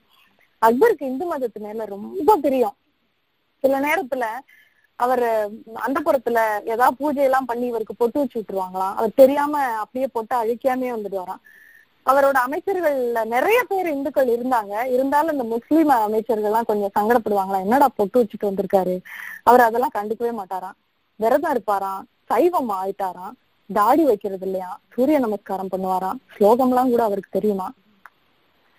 அக்பருக்கு 0.61 1.05
இந்து 1.05 1.25
மதத்து 1.25 1.59
மேல 1.59 1.85
ரொம்ப 1.93 2.37
பிரியம். 2.43 2.75
சில 3.63 3.79
நேரத்துல 3.79 4.25
அவர் 4.95 5.49
அந்த 5.73 6.01
புறத்துல 6.05 6.39
ஏதாவது 6.65 6.95
பூஜை 6.97 7.23
எல்லாம் 7.23 7.45
பண்ணி 7.45 7.65
இவருக்கு 7.65 7.95
பொட்டு 7.95 8.19
வச்சு 8.19 8.39
விட்டுருவாங்களாம். 8.39 8.95
அவர் 8.95 9.13
தெரியாம 9.15 9.61
அப்படியே 9.61 10.07
பொட்டு 10.07 10.35
அழிக்காமே 10.43 10.89
வந்துட்டு 10.95 11.23
வரான் 11.23 11.43
அவரோட 12.05 12.37
அமைச்சர்கள்ல 12.47 13.25
நிறைய 13.25 13.63
பேர் 13.63 13.87
இந்துக்கள் 13.87 14.27
இருந்தாங்க. 14.27 14.85
இருந்தாலும் 14.85 15.31
இந்த 15.31 15.43
முஸ்லீம் 15.43 15.89
அமைச்சர்கள்லாம் 15.89 16.65
கொஞ்சம் 16.65 16.95
சங்கடப்படுவாங்களா 16.99 17.59
என்னடா 17.59 17.87
பொட்டு 17.95 18.23
வச்சுட்டு 18.23 18.45
வந்திருக்காரு? 18.45 19.01
அவர் 19.43 19.59
அதெல்லாம் 19.59 19.95
கண்டுக்கவே 19.95 20.31
மாட்டாராம். 20.41 20.77
விரதம் 21.15 21.53
இருப்பாராம். 21.53 22.03
சைவம் 22.25 22.69
ஆயிட்டாராம். 22.69 23.35
தாடி 23.73 24.03
வைக்கிறது 24.03 24.45
இல்லையா? 24.45 24.79
சூரிய 24.93 25.19
நமஸ்காரம் 25.19 25.71
பண்ணுவாராம். 25.71 26.19
ஸ்லோகம்லாம் 26.37 26.89
கூட 26.89 27.03
அவருக்கு 27.03 27.29
தெரியுமா? 27.31 27.71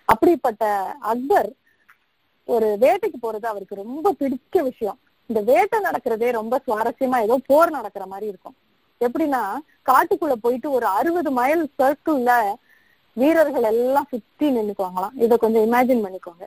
அப்படிப்பட்ட 0.05 0.95
அக்பர் 0.99 1.53
ஒரு 2.45 2.77
வேட்டைக்கு 2.81 3.17
போறது 3.21 3.45
அவருக்கு 3.45 3.75
ரொம்ப 3.75 4.15
பிடிச்ச 4.19 4.61
விஷயம். 4.61 4.99
இந்த 5.29 5.41
வேட்டை 5.41 5.79
நடக்கிறதே 5.79 6.31
ரொம்ப 6.31 6.61
சுவாரஸ்யமா 6.65 7.17
ஏதோ 7.25 7.37
போர் 7.45 7.69
நடக்கிற 7.69 8.05
மாதிரி 8.05 8.27
இருக்கும். 8.27 8.55
எப்படின்னா 9.01 9.41
காட்டுக்குள்ள 9.89 10.35
போயிட்டு 10.45 10.71
ஒரு 10.71 10.85
அறுபது 10.85 11.31
மைல் 11.31 11.63
சர்க்கிள்ல 11.79 12.31
வீரர்கள் 13.17 13.63
எல்லாம் 13.63 14.09
சுத்தி 14.09 14.47
நின்னுக்குவாங்களாம். 14.55 15.15
இத 15.15 15.37
கொஞ்சம் 15.37 15.65
இமேஜின் 15.67 16.03
பண்ணிக்கோங்க. 16.05 16.45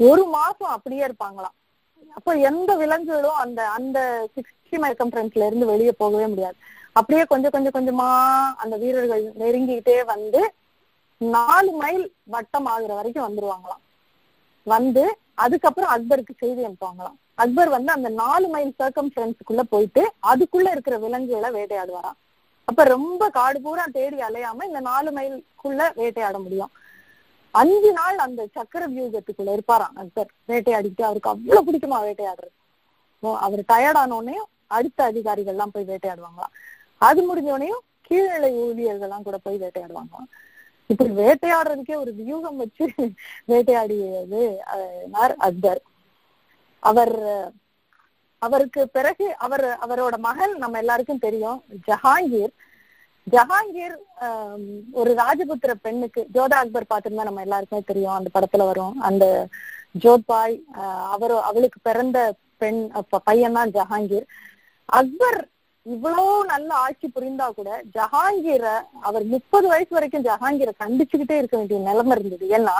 ஒரு 0.00 0.26
மாசம் 0.26 0.74
அப்படியே 0.76 1.02
இருப்பாங்களாம். 1.06 1.56
அப்ப 2.14 2.32
எந்த 2.50 2.70
விலங்குகளும் 2.76 3.40
அந்த 3.44 3.60
அந்த 3.68 3.98
சிக்ஸ்டி 4.34 4.78
மைல் 4.78 5.00
கம்பரன்ஸ்ல 5.00 5.46
இருந்து 5.46 5.66
வெளியே 5.66 5.92
போகவே 5.92 6.26
முடியாது. 6.26 6.56
அப்படியே 6.92 7.24
கொஞ்சம் 7.24 7.50
கொஞ்சம் 7.50 7.76
கொஞ்சமா 7.76 8.08
அந்த 8.56 8.76
வீரர்கள் 8.76 9.24
நெருங்கிக்கிட்டே 9.38 10.04
வந்து 10.04 10.40
நாலு 11.20 11.70
மைல் 11.72 12.04
வட்டம் 12.34 12.66
ஆகுற 12.66 12.92
வரைக்கும் 12.94 13.26
வந்துருவாங்களாம். 13.28 13.82
வந்து 14.66 15.04
அதுக்கப்புறம் 15.34 15.92
அக்பருக்கு 15.94 16.34
செய்தி 16.38 16.62
அனுப்புவாங்களாம். 16.64 17.18
அக்பர் 17.38 17.70
வந்து 17.76 17.90
அந்த 17.92 18.08
நாலு 18.20 18.46
மைல் 18.54 18.72
சர்க்கம்ஃபரன்ஸுக்குள்ள 18.80 19.62
போயிட்டு 19.72 20.02
அதுக்குள்ள 20.30 20.68
இருக்கிற 20.74 20.96
விலங்குகளை 21.04 21.50
வேட்டையாடுவாராம் 21.56 22.18
அப்ப 22.68 22.84
ரொம்ப 22.92 23.22
காடு 23.36 23.58
பூரா 23.64 23.84
தேடி 23.96 24.18
அலையாம 24.28 24.66
இந்த 24.68 24.80
நாலு 24.88 25.10
மைலுக்குள்ள 25.16 25.80
வேட்டையாட 25.98 26.36
முடியும். 26.44 26.72
அஞ்சு 27.54 27.90
நாள் 27.98 28.16
அந்த 28.26 28.42
சக்கர 28.56 28.82
வியூகத்துக்குள்ள 28.92 29.50
இருப்பாராம் 29.56 29.98
அக்பர். 30.02 30.30
வேட்டையாடிட்டு 30.50 31.02
அவருக்கு 31.08 31.32
அவ்வளவு 31.32 31.66
பிடிக்குமா 31.66 31.98
வேட்டையாடுறது. 32.06 32.54
அவர் 33.44 33.62
டயர்டானோடனே 33.72 34.36
அடுத்த 34.76 35.00
அதிகாரிகள் 35.10 35.54
எல்லாம் 35.54 35.72
போய் 35.74 35.90
வேட்டையாடுவாங்களாம் 35.90 36.54
அது 37.00 37.20
முடிஞ்சோடனையும் 37.28 37.84
கீழ்நிலை 38.08 38.50
ஊழியர்கள் 38.62 39.06
எல்லாம் 39.08 39.26
கூட 39.26 39.36
போய் 39.44 39.62
வேட்டையாடுவாங்களாம் 39.62 40.28
இப்படி 40.90 41.10
வேட்டையாடுறதுக்கே 41.20 41.96
ஒரு 42.02 42.12
வியூகம் 42.20 42.60
வச்சு 42.62 42.84
வேட்டையாடியது 43.50 44.42
அக்பர். 45.48 45.80
அவர் 46.84 47.14
அவருக்கு 48.42 48.82
பிறகு 48.88 49.26
அவர் 49.38 49.64
அவரோட 49.84 50.14
மகன் 50.20 50.54
நம்ம 50.58 50.78
எல்லாருக்கும் 50.78 51.24
தெரியும் 51.24 51.58
ஜஹாங்கீர். 51.86 52.52
ஜஹாங்கீர் 53.26 53.94
ஒரு 54.94 55.10
ராஜபுத்திர 55.20 55.72
பெண்ணுக்கு 55.84 56.22
ஜோதா 56.34 56.56
அக்பர் 56.62 56.90
பார்த்திருந்தா 56.90 57.28
நம்ம 57.28 57.44
எல்லாருக்குமே 57.46 57.82
தெரியும் 57.86 58.16
அந்த 58.16 58.30
படத்துல 58.34 58.66
வரும். 58.70 58.96
அந்த 59.08 59.24
ஜோத்பாய் 59.94 60.54
ஆஹ், 60.78 61.06
அவர் 61.14 61.34
அவளுக்கு 61.48 61.78
பிறந்த 61.82 62.18
பெண் 62.62 62.80
அப்ப 63.00 63.20
பையன் 63.26 63.56
தான் 63.58 63.74
ஜஹாங்கீர். 63.76 64.26
அக்பர் 64.88 65.38
இவ்வளவு 65.86 66.34
நல்ல 66.46 66.70
ஆட்சி 66.82 67.06
புரிந்தா 67.10 67.46
கூட 67.52 67.70
ஜஹாங்கீரை 67.96 68.74
அவர் 69.02 69.24
முப்பது 69.32 69.66
வயசு 69.68 69.92
வரைக்கும் 69.96 70.26
ஜஹாங்கீரை 70.28 70.72
கண்டிச்சுக்கிட்டே 70.78 71.38
இருக்க 71.38 71.56
வேண்டிய 71.58 71.80
நிலைமை 71.88 72.14
இருந்தது. 72.16 72.46
ஏன்னா 72.56 72.76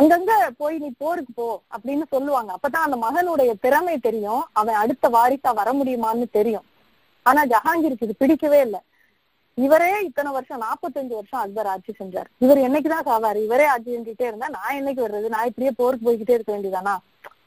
அங்கங்க 0.00 0.30
போய் 0.56 0.78
நீ 0.78 0.90
போருக்கு 0.98 1.32
போ 1.34 1.62
அப்படின்னு 1.70 2.02
சொல்லுவாங்க. 2.08 2.54
அப்பதான் 2.54 2.86
அந்த 2.86 2.96
மகனுடைய 2.96 3.52
திறமை 3.60 3.98
தெரியும். 3.98 4.46
அவன் 4.52 4.74
அடுத்த 4.74 5.08
வாரிசா 5.08 5.54
வர 5.54 5.72
முடியுமான்னு 5.72 6.24
தெரியும். 6.30 6.62
ஆனா 7.22 7.44
ஜஹாங்கீருக்கு 7.44 8.02
இது 8.02 8.14
பிடிக்கவே 8.18 8.60
இல்லை. 8.60 8.80
இவரே 9.54 10.04
இத்தனை 10.04 10.32
வருஷம் 10.32 10.60
நாற்பத்தஞ்சு 10.60 11.14
வருஷம் 11.14 11.40
அக்பர் 11.40 11.66
ஆட்சி 11.66 11.94
செஞ்சார். 11.98 12.24
இவர் 12.38 12.58
என்னைக்குதான் 12.58 13.06
சாவாரு? 13.06 13.44
இவரே 13.44 13.64
ஆட்சி 13.64 13.96
செஞ்சுட்டே 13.96 14.22
இருந்தா 14.22 14.48
நான் 14.48 14.74
என்னைக்கு 14.74 15.00
வர்றது? 15.00 15.28
நான் 15.28 15.46
இப்படியே 15.46 15.72
போருக்கு 15.76 16.10
போய்கிட்டே 16.10 16.30
இருக்க 16.30 16.58
வேண்டியதானா? 16.58 16.96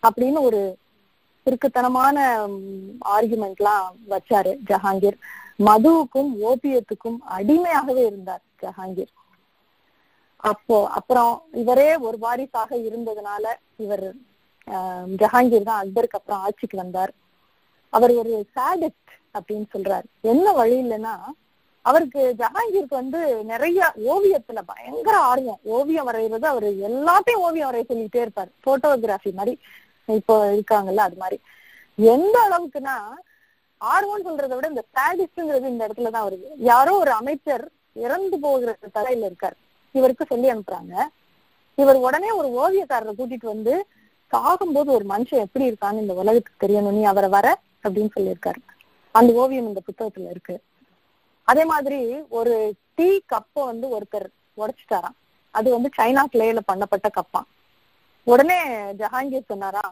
அப்படின்னு 0.07 0.39
ஒரு 0.39 0.77
கிறுக்குத்தனமான 1.45 2.47
ஆர்குமெண்ட் 3.05 3.55
எல்லாம் 3.55 3.95
வச்சாரு 4.09 4.57
ஜஹாங்கீர். 4.69 5.17
மதுவுக்கும் 5.59 6.31
ஓபியத்துக்கும் 6.43 7.17
அடிமையாகவே 7.37 8.05
இருந்தார் 8.05 8.41
ஜஹாங்கீர். 8.61 9.11
அப்போ 10.43 10.87
அப்புறம் 10.89 11.31
இவரே 11.53 11.97
ஒரு 11.97 12.17
வாரிசாக 12.17 12.75
இருந்ததுனால 12.79 13.45
இவர் 13.77 14.05
ஆஹ், 14.67 15.05
ஜஹாங்கீர் 15.15 15.63
தான் 15.63 15.81
அக்பருக்கு 15.83 16.17
அப்புறம் 16.17 16.39
ஆட்சிக்கு 16.39 16.77
வந்தார். 16.77 17.11
அவர் 17.93 18.11
ஒரு 18.13 18.45
சாடிஸ்ட் 18.55 19.11
அப்படின்னு 19.33 19.67
சொல்றாரு. 19.73 20.05
என்ன 20.23 20.51
வழி 20.51 20.83
இல்லைன்னா 20.83 21.13
அவருக்கு 21.85 22.35
ஜஹாங்கீருக்கு 22.37 22.95
வந்து 22.95 23.19
நிறைய 23.43 23.79
ஓவியத்துல 24.05 24.59
பயங்கர 24.65 25.17
ஆர்வம். 25.23 25.59
ஓவியம் 25.67 26.07
வரைகிறது 26.09 26.45
அவர் 26.45 26.67
எல்லாத்தையும் 26.89 27.43
ஓவியம் 27.45 27.69
வரைய 27.69 27.85
சொல்லிட்டே 27.87 28.15
இருப்பார். 28.15 28.51
போட்டோகிராஃபி 28.65 29.33
மாதிரி. 29.33 29.53
இப்போ 30.09 30.35
இருக்காங்கல்ல 30.53 30.97
அது 30.99 31.15
மாதிரி. 31.15 31.37
எந்த 31.97 32.35
அளவுக்குன்னா 32.47 32.95
ஆர்வம்னு 33.81 34.27
சொல்றதை 34.27 34.55
விட 34.55 34.67
இந்த 34.67 34.83
ஸ்டாடிஸ்ட்ங்கிறது 34.89 35.67
இந்த 35.67 35.87
இடத்துலதான் 35.87 36.27
வருது. 36.27 36.47
யாரோ 36.63 36.97
ஒரு 36.97 37.11
அமைச்சர் 37.11 37.65
இறந்து 37.95 38.39
போகிற 38.39 38.69
தலையில 38.91 39.25
இருக்கார். 39.25 39.57
இவருக்கு 39.97 40.25
சொல்லி 40.31 40.47
அனுப்புறாங்க. 40.51 40.93
இவர் 41.81 41.97
உடனே 42.05 42.29
ஒரு 42.39 42.49
ஓவியக்காரரை 42.61 43.13
கூட்டிட்டு 43.19 43.47
வந்து 43.53 43.73
சாகும்போது 44.31 44.89
ஒரு 44.97 45.05
மனுஷன் 45.13 45.45
எப்படி 45.45 45.69
இருக்கான்னு 45.69 46.03
இந்த 46.03 46.13
உலகத்துக்கு 46.21 46.61
தெரியணும் 46.63 46.97
நீ 46.97 47.03
அவரை 47.03 47.29
வர 47.29 47.47
அப்படின்னு 47.83 48.13
சொல்லியிருக்காரு. 48.17 48.61
அந்த 49.15 49.31
ஓவியம் 49.33 49.67
இந்த 49.69 49.81
புத்தகத்துல 49.87 50.29
இருக்கு. 50.33 50.55
அதே 51.47 51.63
மாதிரி 51.71 51.99
ஒரு 52.39 52.53
டீ 52.97 53.09
கப்பை 53.33 53.61
வந்து 53.71 53.87
ஒருத்தர் 53.97 54.27
உடைச்சிட்டாராம். 54.61 55.17
அது 55.51 55.67
வந்து 55.75 55.89
சைனா 55.97 56.23
கிளேல 56.33 56.59
பண்ணப்பட்ட 56.71 57.07
கப்பான் 57.17 57.47
உடனே 58.27 58.59
ஜஹாங்கீர் 59.01 59.49
சொன்னாரா 59.51 59.85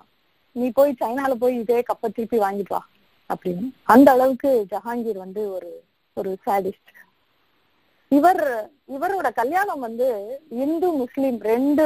நீ 0.56 0.68
போய் 0.78 0.92
சைனால 1.02 1.34
போய் 1.42 1.56
இதே 1.60 1.80
கப்பை 1.90 2.08
திருப்பி 2.16 2.38
வாங்கிட்டு 2.38 2.74
வா 2.76 2.82
அப்படின்னு. 3.30 3.66
அந்த 3.94 4.08
அளவுக்கு 4.12 4.52
ஜஹாங்கீர் 4.72 5.20
வந்து 5.26 5.42
ஒரு 5.56 5.72
ஒரு 6.18 6.32
சாடிஸ்ட் 6.46 6.92
இவர் 8.18 8.44
இவரோட 8.96 9.28
கல்யாணம் 9.40 9.82
வந்து 9.86 10.08
இந்து 10.64 10.88
முஸ்லிம் 11.02 11.38
ரெண்டு 11.50 11.84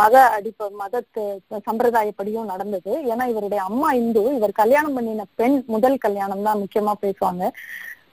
மத 0.00 0.16
அடிப்ப 0.36 0.68
மதத்து 0.82 1.24
சம்பிரதாயப்படியும் 1.66 2.50
நடந்தது. 2.52 2.92
ஏன்னா 3.12 3.24
இவருடைய 3.32 3.60
அம்மா 3.70 3.88
இந்து. 4.02 4.22
இவர் 4.38 4.60
கல்யாணம் 4.62 4.96
பண்ணின 4.96 5.26
பெண் 5.40 5.56
முதல் 5.74 5.98
கல்யாணம் 6.04 6.46
தான் 6.48 6.62
முக்கியமா 6.62 6.94
பேசுவாங்க. 7.04 7.44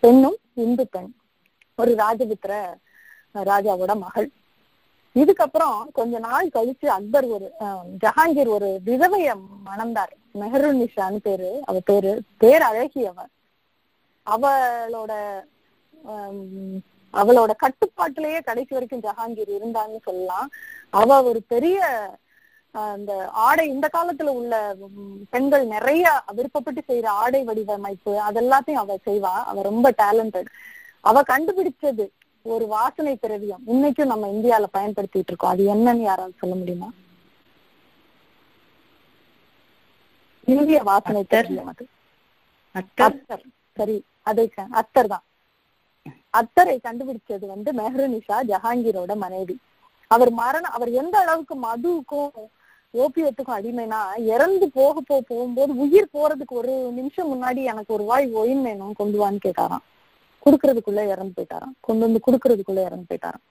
பெண்ணும் 0.03 0.38
இந்து 0.65 0.86
பெண். 0.95 1.11
ஒரு 1.82 1.91
ராஜபுத்திர 2.03 2.53
ராஜாவோட 3.51 3.93
மகள். 4.05 4.29
இதுக்கப்புறம் 5.15 5.77
கொஞ்ச 5.97 6.13
நாள் 6.25 6.51
கழிச்சு 6.55 6.88
அக்பர் 6.97 7.27
ஒரு 7.36 7.47
ஜஹாங்கீர் 8.03 8.51
ஒரு 8.57 8.69
விதவைய 8.89 9.29
மணந்தார். 9.69 10.13
மெஹருநிஷான்னு 10.41 11.19
பேரு. 11.27 11.49
அவ 11.69 11.79
பேரு 11.89 12.11
பேர் 12.43 12.63
அழகி 12.71 13.01
அவ 13.11 13.27
அவளோட 14.27 15.13
அவளோட 17.14 17.52
கட்டுப்பாட்டிலேயே 17.64 18.39
கடைசி 18.49 18.72
வரைக்கும் 18.76 19.06
ஜஹாங்கீர் 19.06 19.52
இருந்தான்னு 19.58 19.99
சொல்லலாம். 20.08 20.49
அவ 20.89 21.22
ஒரு 21.30 21.39
பெரிய 21.54 21.80
அந்த 22.76 23.12
ஆடை 23.47 23.64
இந்த 23.70 23.88
காலத்துல 23.95 24.34
உள்ள 24.39 24.56
பெண்கள் 25.30 25.66
நிறைய 25.74 26.06
விருப்பப்பட்டு 26.38 26.82
செய்யற 26.89 27.08
ஆடை 27.24 27.41
வடிவமைப்பு 27.49 28.14
அதெல்லாத்தையும் 28.28 28.84
அவ 28.84 28.97
செய்வா. 29.08 29.34
அவ 29.49 29.62
ரொம்ப 29.70 29.88
டேலண்டட் 30.02 30.49
அவ 31.04 31.24
கண்டுபிடிச்சது 31.32 32.06
ஒரு 32.45 32.66
வாசனை 32.68 33.14
திரவியம். 33.24 33.64
இன்னைக்கும் 33.74 34.12
நம்ம 34.14 34.30
இந்தியால 34.36 34.68
பயன்படுத்திட்டு 34.78 35.32
இருக்கோம். 35.32 35.54
அது 35.54 35.64
என்னன்னு 35.74 36.06
யாராவது 36.10 36.41
சொல்ல 36.41 36.56
முடியுமா? 36.56 36.89
இந்திய 40.47 40.80
வாசனை. 40.91 41.24
திரவியம் 41.34 41.70
அது. 41.74 41.86
அத்தர். 42.76 43.43
சரி 43.78 43.97
அதை 44.30 44.45
அத்தர் 44.82 45.12
தான். 45.14 45.26
அத்தரை 46.38 46.78
கண்டுபிடிச்சது 46.84 47.45
வந்து 47.45 47.72
மெஹருனிஷா 47.72 48.38
ஜஹாங்கீரோட 48.47 49.16
மனைவி. 49.16 49.60
அவர் 50.08 50.32
மரணம் 50.32 50.72
அவர் 50.72 50.91
எந்த 50.91 51.20
அளவுக்கு 51.20 51.56
மதுவுக்கும் 51.56 52.32
ஓபியத்துக்கும் 52.93 53.56
அடிமைனா 53.58 53.99
இறந்து 54.18 54.70
போக 54.70 55.02
போக 55.02 55.22
போகும்போது 55.28 55.78
உயிர் 55.78 56.14
போறதுக்கு 56.14 56.58
ஒரு 56.62 56.91
நிமிஷம் 56.91 57.30
முன்னாடி 57.32 57.64
எனக்கு 57.64 57.93
ஒரு 57.93 58.04
வாய் 58.04 58.34
ஒயின் 58.34 58.62
வேணும் 58.62 58.93
கொண்டு 58.93 59.18
வான்னு 59.22 59.39
கேட்டாராம். 59.45 59.86
குடுக்கறதுக்குள்ள 60.45 61.08
இறந்து 61.08 61.34
போயிட்டாராம். 61.36 61.74
கொண்டு 61.80 62.04
வந்து 62.06 62.20
குடுக்கறதுக்குள்ள 62.28 62.86
இறந்து 62.86 63.08
போயிட்டாராம். 63.10 63.45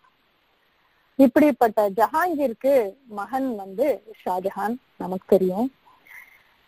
இப்படிப்பட்ட 1.16 1.90
ஜஹாங்கீருக்கு 1.90 2.94
மகன் 3.07 3.57
வந்து 3.57 4.03
ஷாஜஹான் 4.24 4.76
நமக்கு 4.96 5.26
தெரியும். 5.26 5.72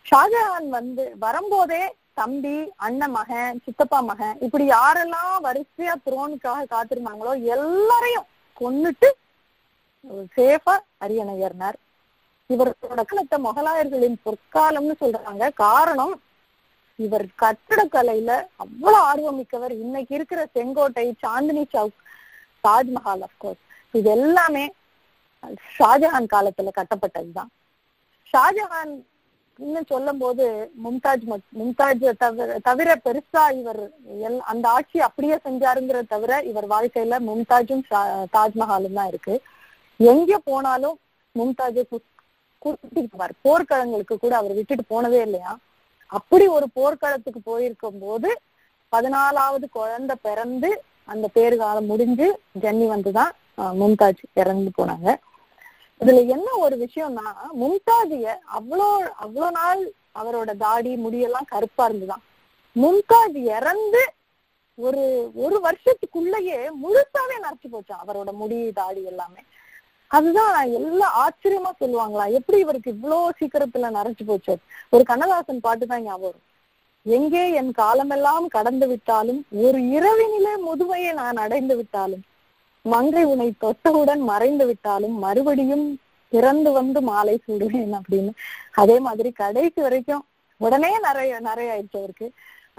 ஷாஜஹான் 0.09 0.67
வந்து 0.67 1.15
வரும்போதே 1.19 1.95
தம்பி 2.17 2.57
அண்ணன் 2.85 3.13
மகன் 3.17 3.59
சித்தப்பா 3.65 3.99
மகன் 4.09 4.35
இப்படி 4.45 4.65
யாரெல்லாம் 4.71 5.33
வரிசையா 5.45 5.93
துரோனுக்காக 6.05 6.67
காத்திருந்தாங்களோ 6.73 7.33
எல்லாரையும் 7.55 8.27
கொன்னுட்டு 8.61 9.09
சேஃபா 10.35 10.75
அரியணை 11.03 11.33
ஏறினார். 11.45 11.77
இவரோட 12.49 13.01
காலத்தை 13.09 13.37
முகலாயர்களின் 13.45 14.17
பொற்காலம்னு 14.25 14.95
சொல்றாங்க. 15.01 15.43
காரணம் 15.65 16.15
இவர் 16.99 17.25
கட்டடக்கலையில 17.41 18.31
அவ்வளவு 18.63 19.03
ஆர்வம் 19.09 19.37
மிக்கவர். 19.41 19.73
இன்னைக்கு 19.83 20.13
இருக்கிற 20.17 20.41
செங்கோட்டை 20.55 21.05
சாந்தினி 21.23 21.63
சவுக் 21.73 22.01
தாஜ்மஹால் 22.67 23.23
அப்கோர்ஸ் 23.27 23.63
இது 23.99 24.09
எல்லாமே 24.17 24.65
ஷாஜஹான் 25.77 26.31
காலத்துல 26.35 26.73
கட்டப்பட்டதுதான். 26.79 27.51
ஷாஜஹான் 28.33 28.93
இன்னும் 29.59 29.89
சொல்லும் 29.89 30.19
போது 30.19 30.45
மும்தாஜ் 30.83 31.25
மும்தாஜ் 31.57 32.05
தவிர 32.21 32.47
தவிர 32.63 32.95
பெருசா 33.03 33.43
இவர் 33.59 33.81
எல் 34.21 34.39
அந்த 34.51 34.65
ஆட்சி 34.69 34.97
அப்படியே 35.07 35.35
செஞ்சாருங்கிறத 35.45 36.09
தவிர 36.09 36.39
இவர் 36.49 36.67
வாழ்க்கையில 36.71 37.19
மும்தாஜும் 37.27 37.83
தாஜ்மஹாலும் 38.35 38.97
தான் 38.97 39.11
இருக்கு. 39.11 39.35
எங்க 39.99 40.39
போனாலும் 40.47 40.95
மும்தாஜை 41.35 41.83
கூட்டிட்டு 42.61 43.03
போர்க்களங்களுக்கு 43.45 44.15
கூட 44.17 44.33
அவர் 44.39 44.57
விட்டுட்டு 44.57 44.85
போனதே 44.85 45.21
இல்லையா? 45.27 45.53
அப்படி 46.11 46.45
ஒரு 46.55 46.67
போர்க்களத்துக்கு 46.75 47.41
போயிருக்கும் 47.45 48.01
போது 48.01 48.29
பதினாலாவது 48.93 49.65
குழந்தை 49.75 50.15
பிறந்து 50.25 50.69
அந்த 51.09 51.27
பேறுகாலம் 51.35 51.85
முடிஞ்சு 51.85 52.27
ஜன்னி 52.63 52.87
வந்துதான் 52.91 53.31
ஆஹ், 53.57 53.73
மும்தாஜ் 53.79 54.21
இறந்து 54.41 54.71
போனாங்க. 54.77 55.07
இதுல 56.03 56.21
என்ன 56.35 56.49
ஒரு 56.65 56.75
விஷயம்னா 56.85 57.25
மும்தாஜிய 57.61 58.27
அவ்வளோ 58.57 58.87
அவ்வளோ 59.25 59.49
நாள் 59.51 59.81
அவரோட 60.21 60.51
தாடி 60.57 60.91
முடியெல்லாம் 60.95 61.51
கருப்பா 61.51 61.83
இருந்துதான். 61.85 62.23
மும்தாஜ் 62.75 63.37
இறந்து 63.57 64.01
ஒரு 64.77 65.03
ஒரு 65.35 65.57
வருஷத்துக்குள்ளேயே 65.65 66.59
முழுசாவே 66.83 67.35
நரைச்சு 67.43 67.67
போச்சான் 67.73 68.03
அவரோட 68.03 68.29
முடி 68.33 68.57
தாடி 68.71 69.01
எல்லாமே. 69.11 69.41
அதுதான் 70.11 70.57
எல்லாம் 70.79 71.15
ஆச்சரியமா 71.23 71.71
சொல்லுவாங்களா 71.81 72.25
எப்படி 72.37 72.57
இவருக்கு 72.59 72.89
இவ்வளோ 72.95 73.19
சீக்கிரத்துல 73.39 73.89
நரைச்சு 73.97 74.25
போச்சு? 74.25 74.53
ஒரு 74.93 75.03
கண்ணதாசன் 75.03 75.63
பாட்டு 75.65 75.85
தான் 75.85 76.03
ஞாபகம் 76.03 76.27
வரும். 76.27 76.45
எங்கே 77.05 77.43
என் 77.59 77.71
காலமெல்லாம் 77.81 78.45
கடந்து 78.47 78.87
விட்டாலும் 78.87 79.41
ஒரு 79.65 79.79
இரவினிலே 79.95 80.53
முதுமையை 80.67 81.13
நான் 81.13 81.43
அடைந்து 81.45 81.75
விட்டாலும் 81.75 82.23
மங்கை 82.91 83.21
உன்னை 83.23 83.49
தொட்டவுடன் 83.61 84.21
மறைந்து 84.29 84.65
விட்டாலும் 84.65 85.13
மறுபடியும் 85.25 85.85
பிறந்து 86.33 86.71
வந்து 86.71 86.99
மாலை 87.01 87.35
சூடுவேன் 87.45 87.93
அப்படின்னு. 87.99 88.31
அதே 88.81 88.99
மாதிரி 89.05 89.29
கடைசி 89.31 89.79
வரைக்கும் 89.81 90.23
உடனே 90.61 90.89
நிறைய 91.05 91.39
நிறைய 91.39 91.73
ஆயிடுச்சு 91.73 91.97
அவருக்கு. 92.01 92.27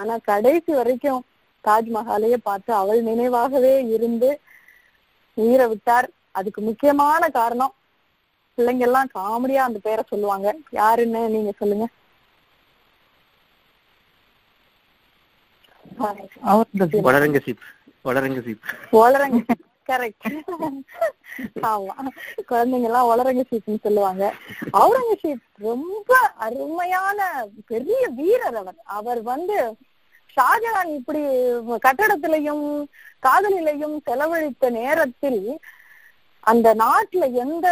ஆனா 0.00 0.14
கடைசி 0.30 0.72
வரைக்கும் 0.72 1.24
தாஜ்மஹாலையே 1.64 2.38
பார்த்து 2.48 2.72
அவள் 2.82 3.00
நினைவாகவே 3.04 3.74
இருந்து 3.96 4.30
உயிரை 5.34 5.66
விட்டார். 5.72 6.08
அதுக்கு 6.38 6.60
முக்கியமான 6.68 7.28
காரணம் 7.38 7.74
பிள்ளைங்க 8.58 8.86
எல்லாம் 8.88 9.12
காமெடியா 9.18 9.62
அந்த 9.68 9.78
பேரை 9.82 10.04
சொல்லுவாங்க. 10.12 10.48
யாருன்னு 10.80 11.22
நீங்க 11.36 11.52
சொல்லுங்க. 11.58 11.86
வளரங்கசீப் 17.06 17.62
வளரங்கசீப் 18.08 18.62
ஒளரங்க 19.00 19.40
கரெக்ட் 19.86 20.24
ஆமா. 21.70 21.94
குழந்தைங்க 22.48 22.88
எல்லாம் 22.88 23.10
ஒளரங்கசீப்னு 23.10 23.84
சொல்லுவாங்க. 23.84 24.24
அவுரங்கசீப் 24.80 25.42
ரொம்ப 25.62 26.10
அருமையான 26.46 27.18
பெரிய 27.66 28.00
வீரர் 28.18 28.58
அவர். 28.60 28.78
அவர் 28.98 29.20
வந்து 29.24 29.56
ஷாஜகான் 30.36 30.92
இப்படி 30.98 31.20
கட்டடத்திலையும் 31.82 32.64
காதலிலையும் 33.22 33.96
செலவழித்த 34.06 34.70
நேரத்தில் 34.72 35.42
அந்த 36.44 36.68
நாட்டுல 36.80 37.24
எந்த 37.42 37.66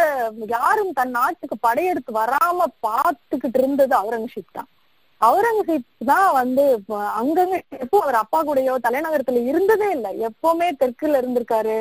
யாரும் 0.49 0.93
தன் 0.93 1.11
நாட்டுக்கு 1.11 1.57
படையெடுத்து 1.57 2.11
வராம 2.13 2.59
பார்த்துக்கிட்டு 2.87 3.59
இருந்தது 3.59 3.93
அவுரங்கசீப் 3.95 4.53
தான். 4.53 4.69
அவுரங்கசீப் 5.27 5.85
தான் 6.09 6.29
வந்து 6.37 6.63
அங்கங்க 7.19 7.55
எப்போ 7.83 7.97
அவர் 8.03 8.17
அப்பா 8.21 8.39
கூடயோ 8.47 8.73
தலைநகரத்துல 8.85 9.41
இருந்ததே 9.51 9.87
இல்லை. 9.97 10.11
எப்பவுமே 10.27 10.67
தெற்குல 10.81 11.19
இருந்திருக்காரு. 11.21 11.75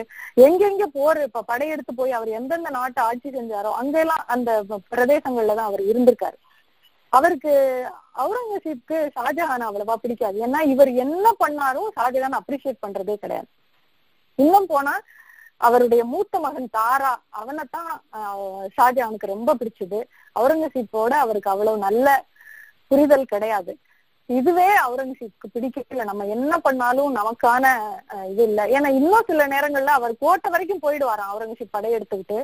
எங்கெங்க 0.47 0.87
போர் 0.97 1.21
இப்ப 1.29 1.45
படையெடுத்து 1.51 1.93
போய் 2.01 2.17
அவர் 2.19 2.31
எந்தெந்த 2.39 2.71
நாட்டை 2.79 3.03
ஆட்சி 3.09 3.31
செஞ்சாரோ 3.39 3.73
அங்கெல்லாம் 3.83 4.25
அந்த 4.35 4.51
பிரதேசங்கள்ல 4.93 5.57
தான் 5.61 5.71
அவர் 5.71 5.83
இருந்திருக்காரு. 5.91 6.39
அவருக்கு 7.13 7.55
அவுரங்கசீப்க்கு 8.23 8.99
ஷாஜஹான் 9.17 9.69
அவ்வளவா 9.69 9.97
பிடிக்காது. 10.03 10.37
ஏன்னா 10.47 10.61
இவர் 10.73 10.91
என்ன 11.05 11.27
பண்ணாரும் 11.43 11.91
ஷாஜஹான் 11.97 12.39
அப்ரிசியேட் 12.41 12.85
பண்றதே 12.85 13.17
கிடையாது. 13.25 13.49
இன்னும் 14.39 14.71
போனா 14.73 14.95
அவருடைய 15.61 16.03
மூத்த 16.13 16.35
மகன் 16.45 16.73
தாரா 16.77 17.11
அவனைத்தான் 17.41 17.91
ஷாஜஹானுக்கு 18.77 19.33
ரொம்ப 19.35 19.51
பிடிச்சது. 19.61 19.99
அவுரங்கசீப்போட 20.37 21.13
அவருக்கு 21.25 21.53
அவ்வளவு 21.55 21.85
நல்ல 21.87 22.07
புரிதல் 22.93 23.25
கிடையாது. 23.27 23.73
இதுவே 24.29 24.67
அவுரங்கசீப்க்கு 24.83 25.47
பிடிக்கல 25.55 26.05
நம்ம 26.09 26.27
என்ன 26.35 26.53
பண்ணாலும் 26.61 27.17
நமக்கான 27.17 27.65
அஹ், 28.15 28.27
இது 28.33 28.43
இல்ல. 28.49 28.61
ஏன்னா 28.75 28.89
இன்னும் 28.99 29.27
சில 29.29 29.47
நேரங்கள்ல 29.53 29.93
அவர் 29.99 30.15
கோட்டை 30.23 30.49
வரைக்கும் 30.53 30.85
போயிடுவாராம் 30.85 31.33
அவுரங்கசீப் 31.33 31.75
படையெடுத்துக்கிட்டு 31.75 32.39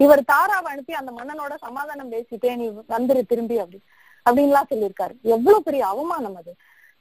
இவர் 0.00 0.22
தாராவை 0.28 0.68
அனுப்பி 0.70 0.92
அந்த 0.98 1.10
மன்னனோட 1.12 1.54
சமாதானம் 1.64 2.12
பேசிட்டே 2.12 2.52
நீ 2.56 2.66
வந்துரு 2.92 3.22
திரும்பி 3.26 3.56
அப்படி 3.60 3.80
அப்படின்லாம் 4.26 4.70
சொல்லியிருக்காரு. 4.70 5.14
எவ்வளவு 5.32 5.60
பெரிய 5.62 5.82
அவமானம் 5.88 6.36
அது. 6.40 6.52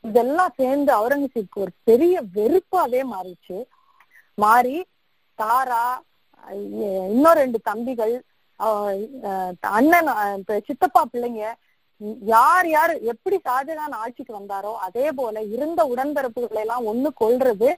இதெல்லாம் 0.04 0.54
சேர்ந்து 0.58 0.92
அவுரங்கசீப்க்கு 0.94 1.62
ஒரு 1.62 1.74
பெரிய 1.84 2.16
வெறுப்பாவே 2.36 3.02
மாறிச்சு 3.12 3.58
மாறி 4.38 4.78
தாரா 5.40 5.84
இன்னும் 7.10 7.38
ரெண்டு 7.40 7.58
தம்பிகள் 7.68 8.14
அஹ் 8.60 9.04
அண்ணன் 9.72 10.10
சித்தப்பா 10.68 11.02
பிள்ளைங்க 11.12 11.44
யார் 12.34 12.68
யார் 12.68 12.94
எப்படி 13.14 13.38
ஷாஜகான் 13.48 14.00
ஆட்சிக்கு 14.04 14.34
வந்தாரோ 14.40 14.72
அதே 14.88 15.08
போல 15.20 15.42
இருந்த 15.56 15.82
உடன்பிறப்புகளை 15.94 16.62
எல்லாம் 16.66 16.88
ஒண்ணு 16.92 17.10
கொல்றது 17.22 17.70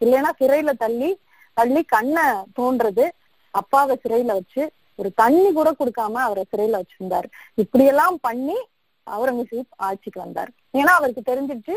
இல்லைன்னா 0.00 0.30
சிறையில 0.40 0.72
தள்ளி 0.84 1.10
தள்ளி 1.56 1.82
கண்ணை 1.94 2.26
தோன்றது 2.58 3.04
அப்பாவை 3.54 3.94
சிறையில 4.04 4.34
வச்சு 4.38 4.62
ஒரு 4.98 5.10
தண்ணி 5.22 5.48
கூட 5.52 5.68
கொடுக்காம 5.78 6.20
அவரை 6.26 6.42
சிறையில 6.52 6.78
வச்சிருந்தாரு. 6.80 7.28
இப்படியெல்லாம் 7.62 8.16
பண்ணி 8.26 8.56
அவுரங்கசீப் 9.06 9.70
ஆட்சிக்கு 9.86 10.18
வந்தார். 10.24 10.50
ஏன்னா 10.78 10.92
அவருக்கு 10.98 11.22
தெரிஞ்சிருச்சு 11.30 11.76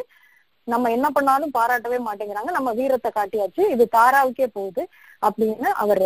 நம்ம 0.68 0.90
என்ன 0.96 1.08
பண்ணாலும் 1.10 1.54
பாராட்டவே 1.58 1.98
மாட்டேங்கிறாங்க 2.08 2.52
நம்ம 2.58 2.70
வீரத்தை 2.80 3.10
காட்டியாச்சு 3.16 3.64
இது 3.74 3.86
தாராவுக்கே 3.96 4.48
போகுது 4.58 4.84
அப்படின்னு 5.22 5.70
அவர் 5.84 6.06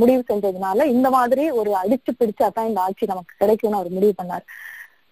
முடிவு 0.00 0.22
செஞ்சதுனால 0.28 0.84
இந்த 0.96 1.08
மாதிரி 1.16 1.44
ஒரு 1.60 1.70
அடிச்சு 1.82 2.12
பிடிச்சாதான் 2.20 2.68
இந்த 2.70 2.80
ஆட்சி 2.86 3.06
நமக்கு 3.12 3.34
கிடைக்கும்னு 3.42 3.78
அவர் 3.80 3.96
முடிவு 3.96 4.14
பண்ணார். 4.20 4.44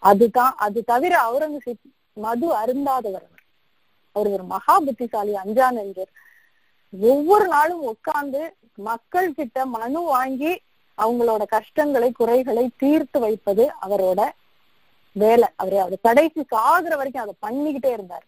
அதுதான் 0.02 0.54
அது 0.58 0.80
தவிர 0.84 1.14
அவுரங்கசீப் 1.26 1.82
மது 2.16 2.46
அருந்தாதவர் 2.56 3.26
அவர். 3.26 3.38
ஒரு 4.16 4.44
மகா 4.50 4.74
புத்திசாலி 4.80 5.34
அஞ்சா 5.36 5.68
நெஞ்சர். 5.70 6.10
ஒவ்வொரு 6.92 7.46
நாளும் 7.48 7.84
உட்கார்ந்து 7.90 8.42
மக்கள் 8.82 9.28
கிட்ட 9.32 9.58
மனு 9.72 10.00
வாங்கி 10.08 10.52
அவங்களோட 10.98 11.42
கஷ்டங்களை 11.48 12.08
குறைகளை 12.12 12.64
தீர்த்து 12.76 13.18
வைப்பது 13.20 13.64
அவரோட 13.84 14.20
வேலை. 15.16 15.48
அவர் 15.56 15.76
அவர் 15.78 15.96
கடைசி 16.00 16.40
சாகுற 16.52 16.92
வரைக்கும் 16.96 17.24
அதை 17.24 17.34
பண்ணிக்கிட்டே 17.42 17.90
இருந்தார். 17.92 18.26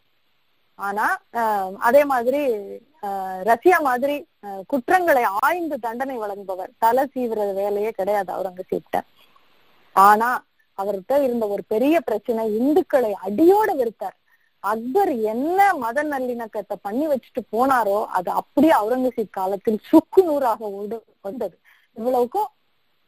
ஆனா 0.78 1.06
அதே 1.80 2.02
மாதிரி 2.04 2.40
ஆஹ், 3.02 3.40
ரஷ்யா 3.44 3.76
மாதிரி 3.82 4.14
குற்றங்களை 4.68 5.22
ஆய்ந்து 5.40 5.76
தண்டனை 5.78 6.16
வழங்குபவர் 6.18 6.70
தலை 6.78 7.04
சீவிர 7.12 7.40
வேலையே 7.58 7.90
கிடையாது 7.90 8.30
அவுரங்கசீப்ட 8.32 8.96
ஆனா 9.96 10.28
அவர்கிட்ட 10.78 11.22
இருந்த 11.22 11.46
ஒரு 11.46 11.62
பெரிய 11.66 12.00
பிரச்சனை 12.00 12.42
இந்துக்களை 12.58 13.12
அடியோட 13.26 13.70
வெறுத்தார். 13.74 14.16
அக்பர் 14.64 15.12
என்ன 15.32 15.74
மத 15.74 16.02
நல்லிணக்கத்தை 16.04 16.76
பண்ணி 16.82 17.06
வச்சுட்டு 17.06 17.40
போனாரோ 17.52 18.04
அது 18.06 18.30
அப்படியே 18.30 18.72
அவுரங்கசீப் 18.72 19.30
காலத்தில் 19.30 19.78
சுக்கு 19.82 20.22
நூறாக 20.22 20.68
வந்தது. 21.20 21.56
இவ்வளவுக்கும் 21.96 22.48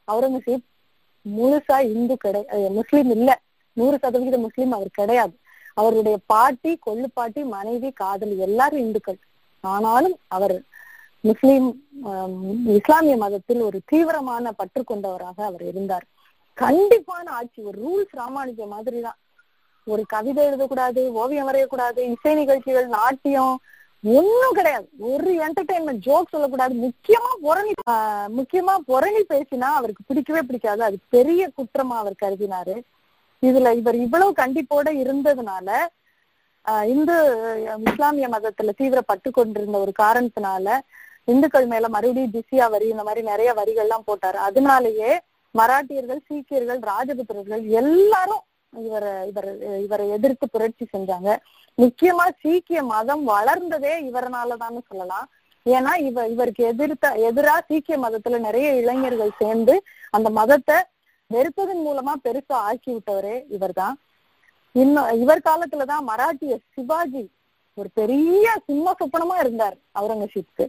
அவுரங்கசீப் 0.09 0.65
முழுசா 1.27 1.79
இந்து 1.95 2.17
கிடை 2.17 2.45
அஹ் 2.49 3.09
இல்ல. 3.11 3.31
நூறு 3.77 3.99
சதவிகித 3.99 4.39
முஸ்லீம் 4.39 4.73
அவர் 4.73 4.91
கிடையாது. 4.93 5.35
அவருடைய 5.75 6.17
பாட்டி 6.27 6.79
கொள்ளு 6.87 7.07
பாட்டி 7.15 7.43
மனைவி 7.45 7.91
காதலி 7.93 8.39
எல்லாரும் 8.39 8.81
இந்துக்கள். 8.81 9.19
ஆனாலும் 9.65 10.17
அவர் 10.29 10.57
முஸ்லீம் 11.25 11.67
இஸ்லாமிய 12.67 13.17
மதத்தில் 13.17 13.61
ஒரு 13.61 13.81
தீவிரமான 13.85 14.53
பற்று 14.53 14.85
கொண்டவராக 14.85 15.45
அவர் 15.45 15.63
இருந்தார். 15.63 16.07
கண்டிப்பான 16.57 17.31
ஆட்சி 17.31 17.61
ஒரு 17.63 17.79
ரூல்ஸ் 17.85 18.13
ராமானுஜ 18.17 18.67
மாதிரி 18.67 19.01
தான் 19.01 19.19
ஒரு 19.87 20.03
கவிதை 20.07 20.43
எழுதக்கூடாது 20.47 21.01
ஓவியம் 21.23 21.49
வரையக்கூடாது 21.49 22.01
இசை 22.15 22.35
நிகழ்ச்சிகள் 22.35 22.87
நாட்டியம் 22.87 23.57
ஒன்னும் 24.05 24.55
கிடையாது. 24.55 24.87
ஒரு 24.99 25.31
என்டர்டைன்மெண்ட் 25.45 26.03
ஜோக் 26.07 26.33
சொல்லக்கூடாது. 26.33 26.75
முக்கியமா 26.85 27.31
புரணி 27.45 27.73
முக்கியமா 28.37 28.75
புரணி 28.89 29.23
பேசினா 29.33 29.69
அவருக்கு 29.79 30.03
பிடிக்கவே 30.07 30.43
பிடிக்காது. 30.43 30.83
அது 30.83 30.97
பெரிய 31.09 31.43
குற்றமா 31.57 31.97
அவர் 32.03 32.21
கருதினாரு. 32.23 32.77
இதுல 33.43 33.73
இவர் 33.77 33.95
இவ்வளவு 33.95 34.33
கண்டிப்போட 34.43 34.89
இருந்ததுனால 35.03 35.69
ஆஹ் 36.65 36.85
இந்து 36.85 37.17
இஸ்லாமிய 37.87 38.29
மதத்துல 38.29 38.73
தீவிர 38.77 39.01
பட்டு 39.01 39.31
கொண்டிருந்த 39.31 39.79
ஒரு 39.79 39.93
காரணத்தினால 40.03 40.69
இந்துக்கள் 41.25 41.67
மேல 41.67 41.89
மறுபடியும் 41.89 42.35
திசியா 42.37 42.67
வரி 42.71 42.87
இந்த 42.89 43.03
மாதிரி 43.03 43.23
நிறைய 43.27 43.51
வரிகள்லாம் 43.55 44.07
போட்டாரு. 44.07 44.39
அதனாலயே 44.49 45.11
மராட்டியர்கள் 45.59 46.27
சீக்கியர்கள் 46.29 46.81
ராஜபுத்திரர்கள் 46.93 47.63
எல்லாரும் 47.81 48.45
இவரை 48.73 49.13
இவர் 49.31 49.49
இவரை 49.85 50.07
எதிர்த்து 50.17 50.47
புரட்சி 50.55 50.85
செஞ்சாங்க. 50.95 51.31
முக்கியமா 51.79 52.27
சீக்கிய 52.43 52.81
மதம் 52.93 53.23
வளர்ந்ததே 53.35 53.95
இவரனாலதான்னு 54.09 54.81
சொல்லலாம். 54.91 55.27
ஏன்னா 55.67 55.93
இவ 56.09 56.27
இவருக்கு 56.35 56.63
எதிர்த்த 56.73 57.07
எதிரா 57.29 57.55
சீக்கிய 57.69 57.97
மதத்துல 58.05 58.39
நிறைய 58.49 58.69
இளைஞர்கள் 58.81 59.39
சேர்ந்து 59.41 59.75
அந்த 60.17 60.29
மதத்தை 60.41 60.77
வெறுப்பதன் 61.31 61.83
மூலமா 61.87 62.13
பெருசா 62.25 62.57
ஆக்கி 62.69 62.91
விட்டவரே 62.93 63.37
இவர்தான். 63.57 63.97
இன்னும் 64.83 65.09
இவர் 65.23 65.47
காலத்துலதான் 65.49 66.05
மராட்டிய 66.11 66.55
சிவாஜி 66.75 67.25
ஒரு 67.79 67.89
பெரிய 68.01 68.47
சிம்ம 68.67 68.93
சொப்பனமா 69.01 69.37
இருந்தார் 69.45 69.77
அவுரங்கசீப்க்கு. 69.99 70.65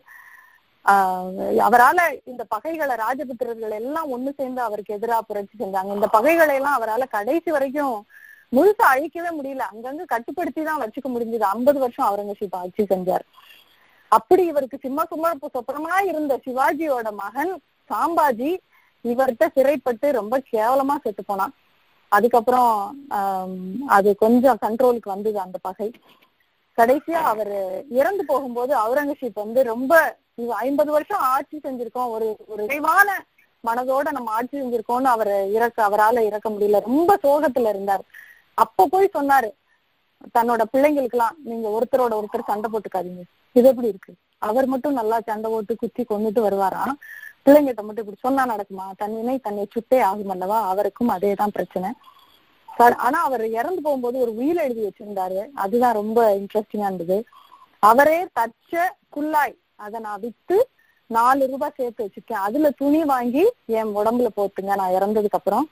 அவரால 1.65 1.99
இந்த 2.31 2.43
பகைகளை 2.53 2.93
ராஜபுத்திரர்கள் 3.03 3.73
எல்லாம் 3.79 4.11
ஒண்ணு 4.15 4.31
சேர்ந்து 4.37 4.61
அவருக்கு 4.67 4.95
எதிராக 4.97 5.21
புரட்சி 5.29 5.55
செஞ்சாங்க. 5.61 5.91
இந்த 5.97 6.07
பகைகளை 6.17 6.53
எல்லாம் 6.59 6.77
அவரால 6.79 7.07
கடைசி 7.17 7.49
வரைக்கும் 7.55 7.95
முழுசா 8.53 8.85
அழிக்கவே 8.93 9.31
முடியல. 9.37 9.63
அங்கங்க 9.73 10.03
கட்டுப்படுத்தி 10.13 10.61
தான் 10.63 10.81
வச்சுக்க 10.83 11.07
முடிஞ்சது. 11.15 11.45
ஐம்பது 11.55 11.79
வருஷம் 11.83 12.07
அவுரங்கசீப் 12.09 12.57
ஆட்சி 12.59 12.83
செஞ்சார். 12.93 13.25
அப்படி 14.11 14.43
இவருக்கு 14.51 14.77
சிம்ம 14.83 15.03
சுமரப்பு 15.11 15.47
சொப்பனமா 15.55 15.95
இருந்த 16.11 16.33
சிவாஜியோட 16.45 17.07
மகன் 17.23 17.53
சாம்பாஜி 17.89 18.51
இவர்கிட்ட 19.05 19.47
சிறைப்பட்டு 19.55 20.07
ரொம்ப 20.19 20.35
கேவலமா 20.53 20.95
செத்து 21.03 21.23
போனான். 21.23 21.53
அதுக்கப்புறம் 22.11 22.71
அது 23.95 24.09
கொஞ்சம் 24.23 24.61
கண்ட்ரோலுக்கு 24.65 25.13
வந்தது 25.13 25.39
அந்த 25.45 25.57
பகை. 25.67 25.89
கடைசியா 26.77 27.21
அவர் 27.31 27.53
இறந்து 27.99 28.23
போகும்போது 28.25 28.73
அவுரங்கசீப் 28.83 29.43
வந்து 29.43 29.61
ரொம்ப 29.73 29.93
ஐம்பது 30.45 30.91
வருஷம் 30.91 31.19
ஆட்சி 31.19 31.57
செஞ்சிருக்கோம். 31.63 32.09
ஒரு 32.15 32.35
ஒரு 32.47 32.61
விரைவான 32.65 33.09
மனதோட 33.67 34.11
நம்ம 34.11 34.31
ஆட்சி 34.31 34.55
செஞ்சிருக்கோம்னு 34.61 35.09
அவர் 35.13 35.31
இறக்க 35.49 35.77
அவரால 35.89 36.19
இறக்க 36.19 36.49
முடியல. 36.49 36.79
ரொம்ப 36.89 37.17
சோகத்துல 37.23 37.69
இருந்தார். 37.69 38.03
அப்ப 38.53 38.87
போய் 38.91 39.15
சொன்னாரு 39.17 39.49
தன்னோட 40.37 40.61
பிள்ளைங்களுக்கு 40.73 41.17
எல்லாம் 41.17 41.35
நீங்க 41.43 41.67
ஒருத்தரோட 41.77 42.13
ஒருத்தர் 42.19 42.49
சண்டை 42.51 42.69
போட்டுக்காதீங்க. 42.73 43.23
இது 43.57 43.67
எப்படி 43.67 43.87
இருக்கு? 43.87 44.13
அவர் 44.37 44.65
மட்டும் 44.65 44.97
நல்லா 44.99 45.17
சண்டை 45.19 45.51
போட்டு 45.51 45.75
குத்தி 45.75 46.03
கொண்டுட்டு 46.03 46.45
வருவாராம் 46.47 46.95
பிள்ளைங்கிட்ட 47.45 47.83
மட்டும் 47.87 48.05
இப்படி 48.05 48.23
சொன்னா 48.25 48.43
நடக்குமா? 48.53 48.85
தன்னினை 49.01 49.35
தன்னை 49.39 49.67
சுட்டே 49.75 49.99
ஆகும் 50.01 50.29
அல்லவா? 50.29 50.67
அவருக்கும் 50.67 51.09
அதேதான் 51.09 51.55
பிரச்சனை. 51.57 51.91
ஆனா 53.05 53.19
அவர் 53.27 53.43
இறந்து 53.59 53.81
போகும்போது 53.81 54.17
ஒரு 54.19 54.35
உயிர் 54.35 54.65
எழுதி 54.65 54.83
வச்சிருந்தாரு. 54.87 55.39
அதுதான் 55.53 55.93
ரொம்ப 55.93 56.19
இன்ட்ரெஸ்டிங்கா 56.39 56.89
இருந்தது. 56.89 57.17
அவரே 57.79 58.19
தச்ச 58.39 58.83
குல்லாய் 59.15 59.55
அதை 59.77 59.99
நான் 59.99 60.19
வித்து 60.19 60.69
நாலு 61.07 61.47
ரூபாய் 61.47 61.73
சேர்த்து 61.75 62.05
வச்சிருக்கேன். 62.05 62.43
அதுல 62.47 62.69
துணி 62.69 63.03
வாங்கி 63.03 63.51
என் 63.65 63.95
உடம்புல 63.95 64.27
போட்டுங்க 64.37 64.75
நான் 64.75 64.91
இறந்ததுக்கு 64.91 65.37
அப்புறம் 65.39 65.69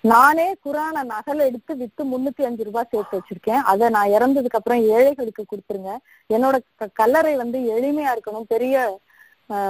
நானே 0.00 0.54
குரான 0.64 1.04
நகல் 1.04 1.38
எடுத்து 1.38 1.76
வித்து 1.76 2.04
முன்னூத்தி 2.04 2.44
அஞ்சு 2.44 2.64
ரூபாய் 2.64 2.88
சேர்த்து 2.90 3.20
வச்சிருக்கேன். 3.20 3.62
அதை 3.72 3.88
நான் 3.88 4.08
இறந்ததுக்கு 4.08 4.56
அப்புறம் 4.58 4.78
ஏழைகளுக்கு 4.78 5.44
கொடுத்துருங்க. 5.44 5.96
என்னோட 6.28 6.58
க- 6.76 6.88
கல்லறை 6.92 7.36
வந்து 7.36 7.58
எளிமையா 7.58 8.14
இருக்கணும். 8.14 8.42
பெரிய 8.48 9.00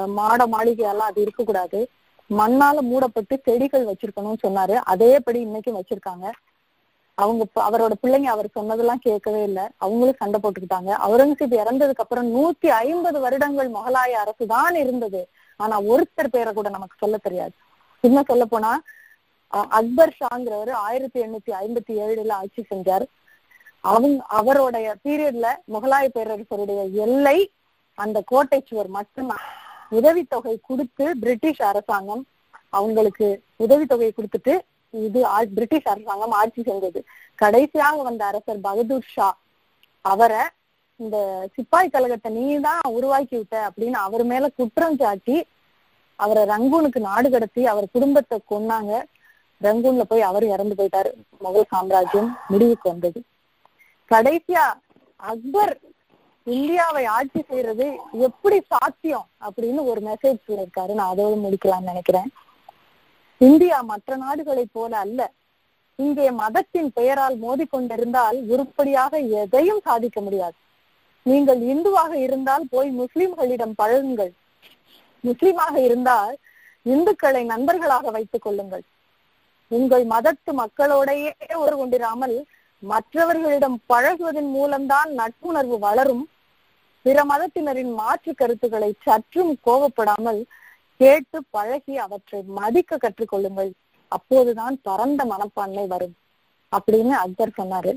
மாட 0.06 0.46
மாளிகை 0.46 0.88
எல்லாம் 0.88 1.06
அது 1.06 1.20
இருக்கக்கூடாது. 1.20 1.88
மண்ணால 2.38 2.80
மூடப்பட்டு 2.80 3.40
செடிகள் 3.44 3.86
வச்சிருக்கணும்னு 3.86 4.36
சொன்னாரு. 4.46 4.80
அதேபடி 4.90 5.44
இன்னைக்கும் 5.46 5.80
வச்சிருக்காங்க. 5.80 6.30
அவங்க 7.22 7.44
அவரோட 7.68 7.94
பிள்ளைங்க 8.02 8.28
அவர் 8.34 8.48
சொன்னதெல்லாம் 8.56 9.04
கேட்கவே 9.06 9.40
இல்லை. 9.48 9.64
அவங்களும் 9.84 10.20
சண்டை 10.22 10.38
போட்டுக்கிட்டாங்க. 10.42 10.90
அவுரங்கசீப் 11.06 11.60
இறந்ததுக்கு 11.62 12.04
அப்புறம் 12.04 12.28
நூத்தி 12.36 12.68
ஐம்பது 12.84 13.20
வருடங்கள் 13.26 13.70
முகலாய 13.76 14.12
அரசு 14.24 14.44
தான் 14.54 14.78
இருந்தது. 14.84 15.22
ஆனா 15.60 15.76
ஒருத்தர் 15.92 16.34
பேரை 16.34 16.52
கூட 16.58 16.68
நமக்கு 16.76 16.96
சொல்ல 17.04 17.16
தெரியாது. 17.26 17.54
இன்னும் 18.04 18.28
சொல்ல 18.30 18.44
போனா 18.52 18.72
அக்பர் 19.78 20.16
ஷாங்கிறவர் 20.20 20.70
ஆயிரத்தி 20.88 21.18
எண்ணூத்தி 21.22 21.52
ஐம்பத்தி 21.62 21.94
ஏழுல 22.02 22.32
ஆட்சி 22.42 22.62
செஞ்சார். 22.72 23.06
அவங்க 23.90 24.24
அவருடைய 24.38 24.88
பீரியட்ல 25.04 25.48
முகலாய 25.74 26.06
பேரரசருடைய 26.16 26.80
எல்லை 27.04 27.38
அந்த 27.98 28.18
கோட்டை 28.30 28.58
சுவர் 28.68 28.90
மட்டும்தான் 28.96 29.46
உதவித்தொகை 29.98 30.54
கொடுத்து 30.68 31.04
பிரிட்டிஷ் 31.22 31.62
அரசாங்கம் 31.70 32.22
அவங்களுக்கு 32.78 33.28
உதவித்தொகை 33.64 34.10
கொடுத்துட்டு 34.12 34.54
இது 34.90 35.26
ஆ- 35.26 35.44
பிரிட்டிஷ் 35.54 35.86
அரசாங்கம் 35.86 36.30
ஆட்சி 36.30 36.62
செஞ்சது. 36.62 37.02
கடைசியாக 37.34 38.02
வந்த 38.02 38.24
அரசர் 38.24 38.60
பகதூர் 38.60 39.04
ஷா. 39.06 39.36
அவரை 40.00 40.40
இந்த 40.96 41.48
சிப்பாய் 41.54 41.90
கழகத்தை 41.90 42.32
நீ 42.32 42.56
தான் 42.56 42.80
உருவாக்கி 42.88 43.36
விட்ட 43.36 43.68
அப்படின்னு 43.68 43.92
அவர் 43.92 44.24
மேல 44.24 44.48
குற்றம் 44.48 44.96
சாட்டி 44.96 45.44
அவரை 46.16 46.44
ரங்கூனுக்கு 46.44 46.98
நாடு 46.98 47.30
கடத்தி 47.30 47.66
அவர் 47.66 47.86
குடும்பத்தை 47.92 48.40
கொன்னாங்க. 48.50 49.02
ரங்கூன்ல 49.62 50.00
போய் 50.00 50.20
அவர் 50.20 50.44
இறந்து 50.44 50.74
போயிட்டாரு. 50.74 51.12
முகல் 51.38 51.64
சாம்ராஜ்யம் 51.68 52.38
முடிவுக்கு 52.48 52.88
வந்தது. 52.88 53.22
கடைசியா 54.10 54.72
அக்பர் 55.16 55.78
இந்தியாவை 56.44 57.04
ஆட்சி 57.04 57.42
செய்யறது 57.48 57.98
எப்படி 58.12 58.60
சாத்தியம் 58.60 59.26
அப்படின்னு 59.40 59.84
ஒரு 59.84 60.00
மெசேஜ் 60.00 60.36
சொல்லியிருக்காரு. 60.48 60.94
நான் 60.94 61.08
அதோடு 61.08 61.36
முடிக்கலாம்னு 61.36 61.82
நினைக்கிறேன். 61.82 62.30
இந்தியா 63.40 63.78
மற்ற 63.82 64.16
நாடுகளைப் 64.16 64.72
போல 64.72 64.92
அல்ல. 64.98 65.20
இங்கே 65.98 66.26
மதத்தின் 66.30 66.90
பெயரால் 66.92 67.36
மோதிக்கொண்டிருந்தால் 67.44 68.38
உருப்படியாக 68.52 69.18
எதையும் 69.42 69.82
சாதிக்க 69.86 70.18
முடியாது. 70.20 70.56
நீங்கள் 71.26 71.60
இந்துவாக 71.72 72.12
இருந்தால் 72.26 72.64
போய் 72.70 72.90
முஸ்லிம்களிடம் 72.90 73.74
பழகுங்கள். 73.80 74.32
முஸ்லிமாக 75.24 75.74
இருந்தால் 75.86 76.34
இந்துக்களை 76.86 77.42
நண்பர்களாக 77.44 78.10
வைத்துக் 78.10 78.42
கொள்ளுங்கள். 78.42 78.84
உங்கள் 79.70 80.04
மதத்து 80.04 80.52
மக்களோடையே 80.62 81.32
ஒரு 81.64 81.74
கொண்டிராமல் 81.80 82.36
மற்றவர்களிடம் 82.82 83.78
பழகுவதன் 83.92 84.50
மூலம்தான் 84.56 85.10
நட்புணர்வு 85.20 85.78
வளரும். 85.78 86.24
பிற 87.02 87.18
மதத்தினரின் 87.24 87.92
மாற்று 87.94 88.32
கருத்துக்களை 88.34 88.90
சற்றும் 89.06 89.52
கோபப்படாமல் 89.66 90.40
கேட்டு 91.00 91.38
பழகி 91.50 91.96
அவற்றை 91.96 92.42
மதிக்க 92.42 92.96
கற்றுக்கொள்ளுங்கள். 92.96 93.70
அப்போதுதான் 94.08 94.80
பரந்த 94.82 95.24
மனப்பான்மை 95.24 95.86
வரும். 95.86 96.16
அப்படின்னு 96.72 97.08
அக்பர் 97.08 97.58
சொன்னாரு. 97.58 97.92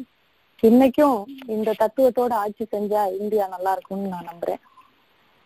இன்னைக்கும் 0.62 1.24
இந்த 1.48 1.74
தத்துவத்தோட 1.80 2.34
ஆட்சி 2.34 2.66
செஞ்சா 2.72 3.20
இந்தியா 3.20 3.48
நல்லா 3.48 3.72
இருக்கும்னு 3.72 4.08
நான் 4.08 4.28
நம்புறேன். 4.28 4.62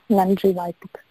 நன்றி 0.07 0.49
வாய்ப்புக்கு 0.51 1.01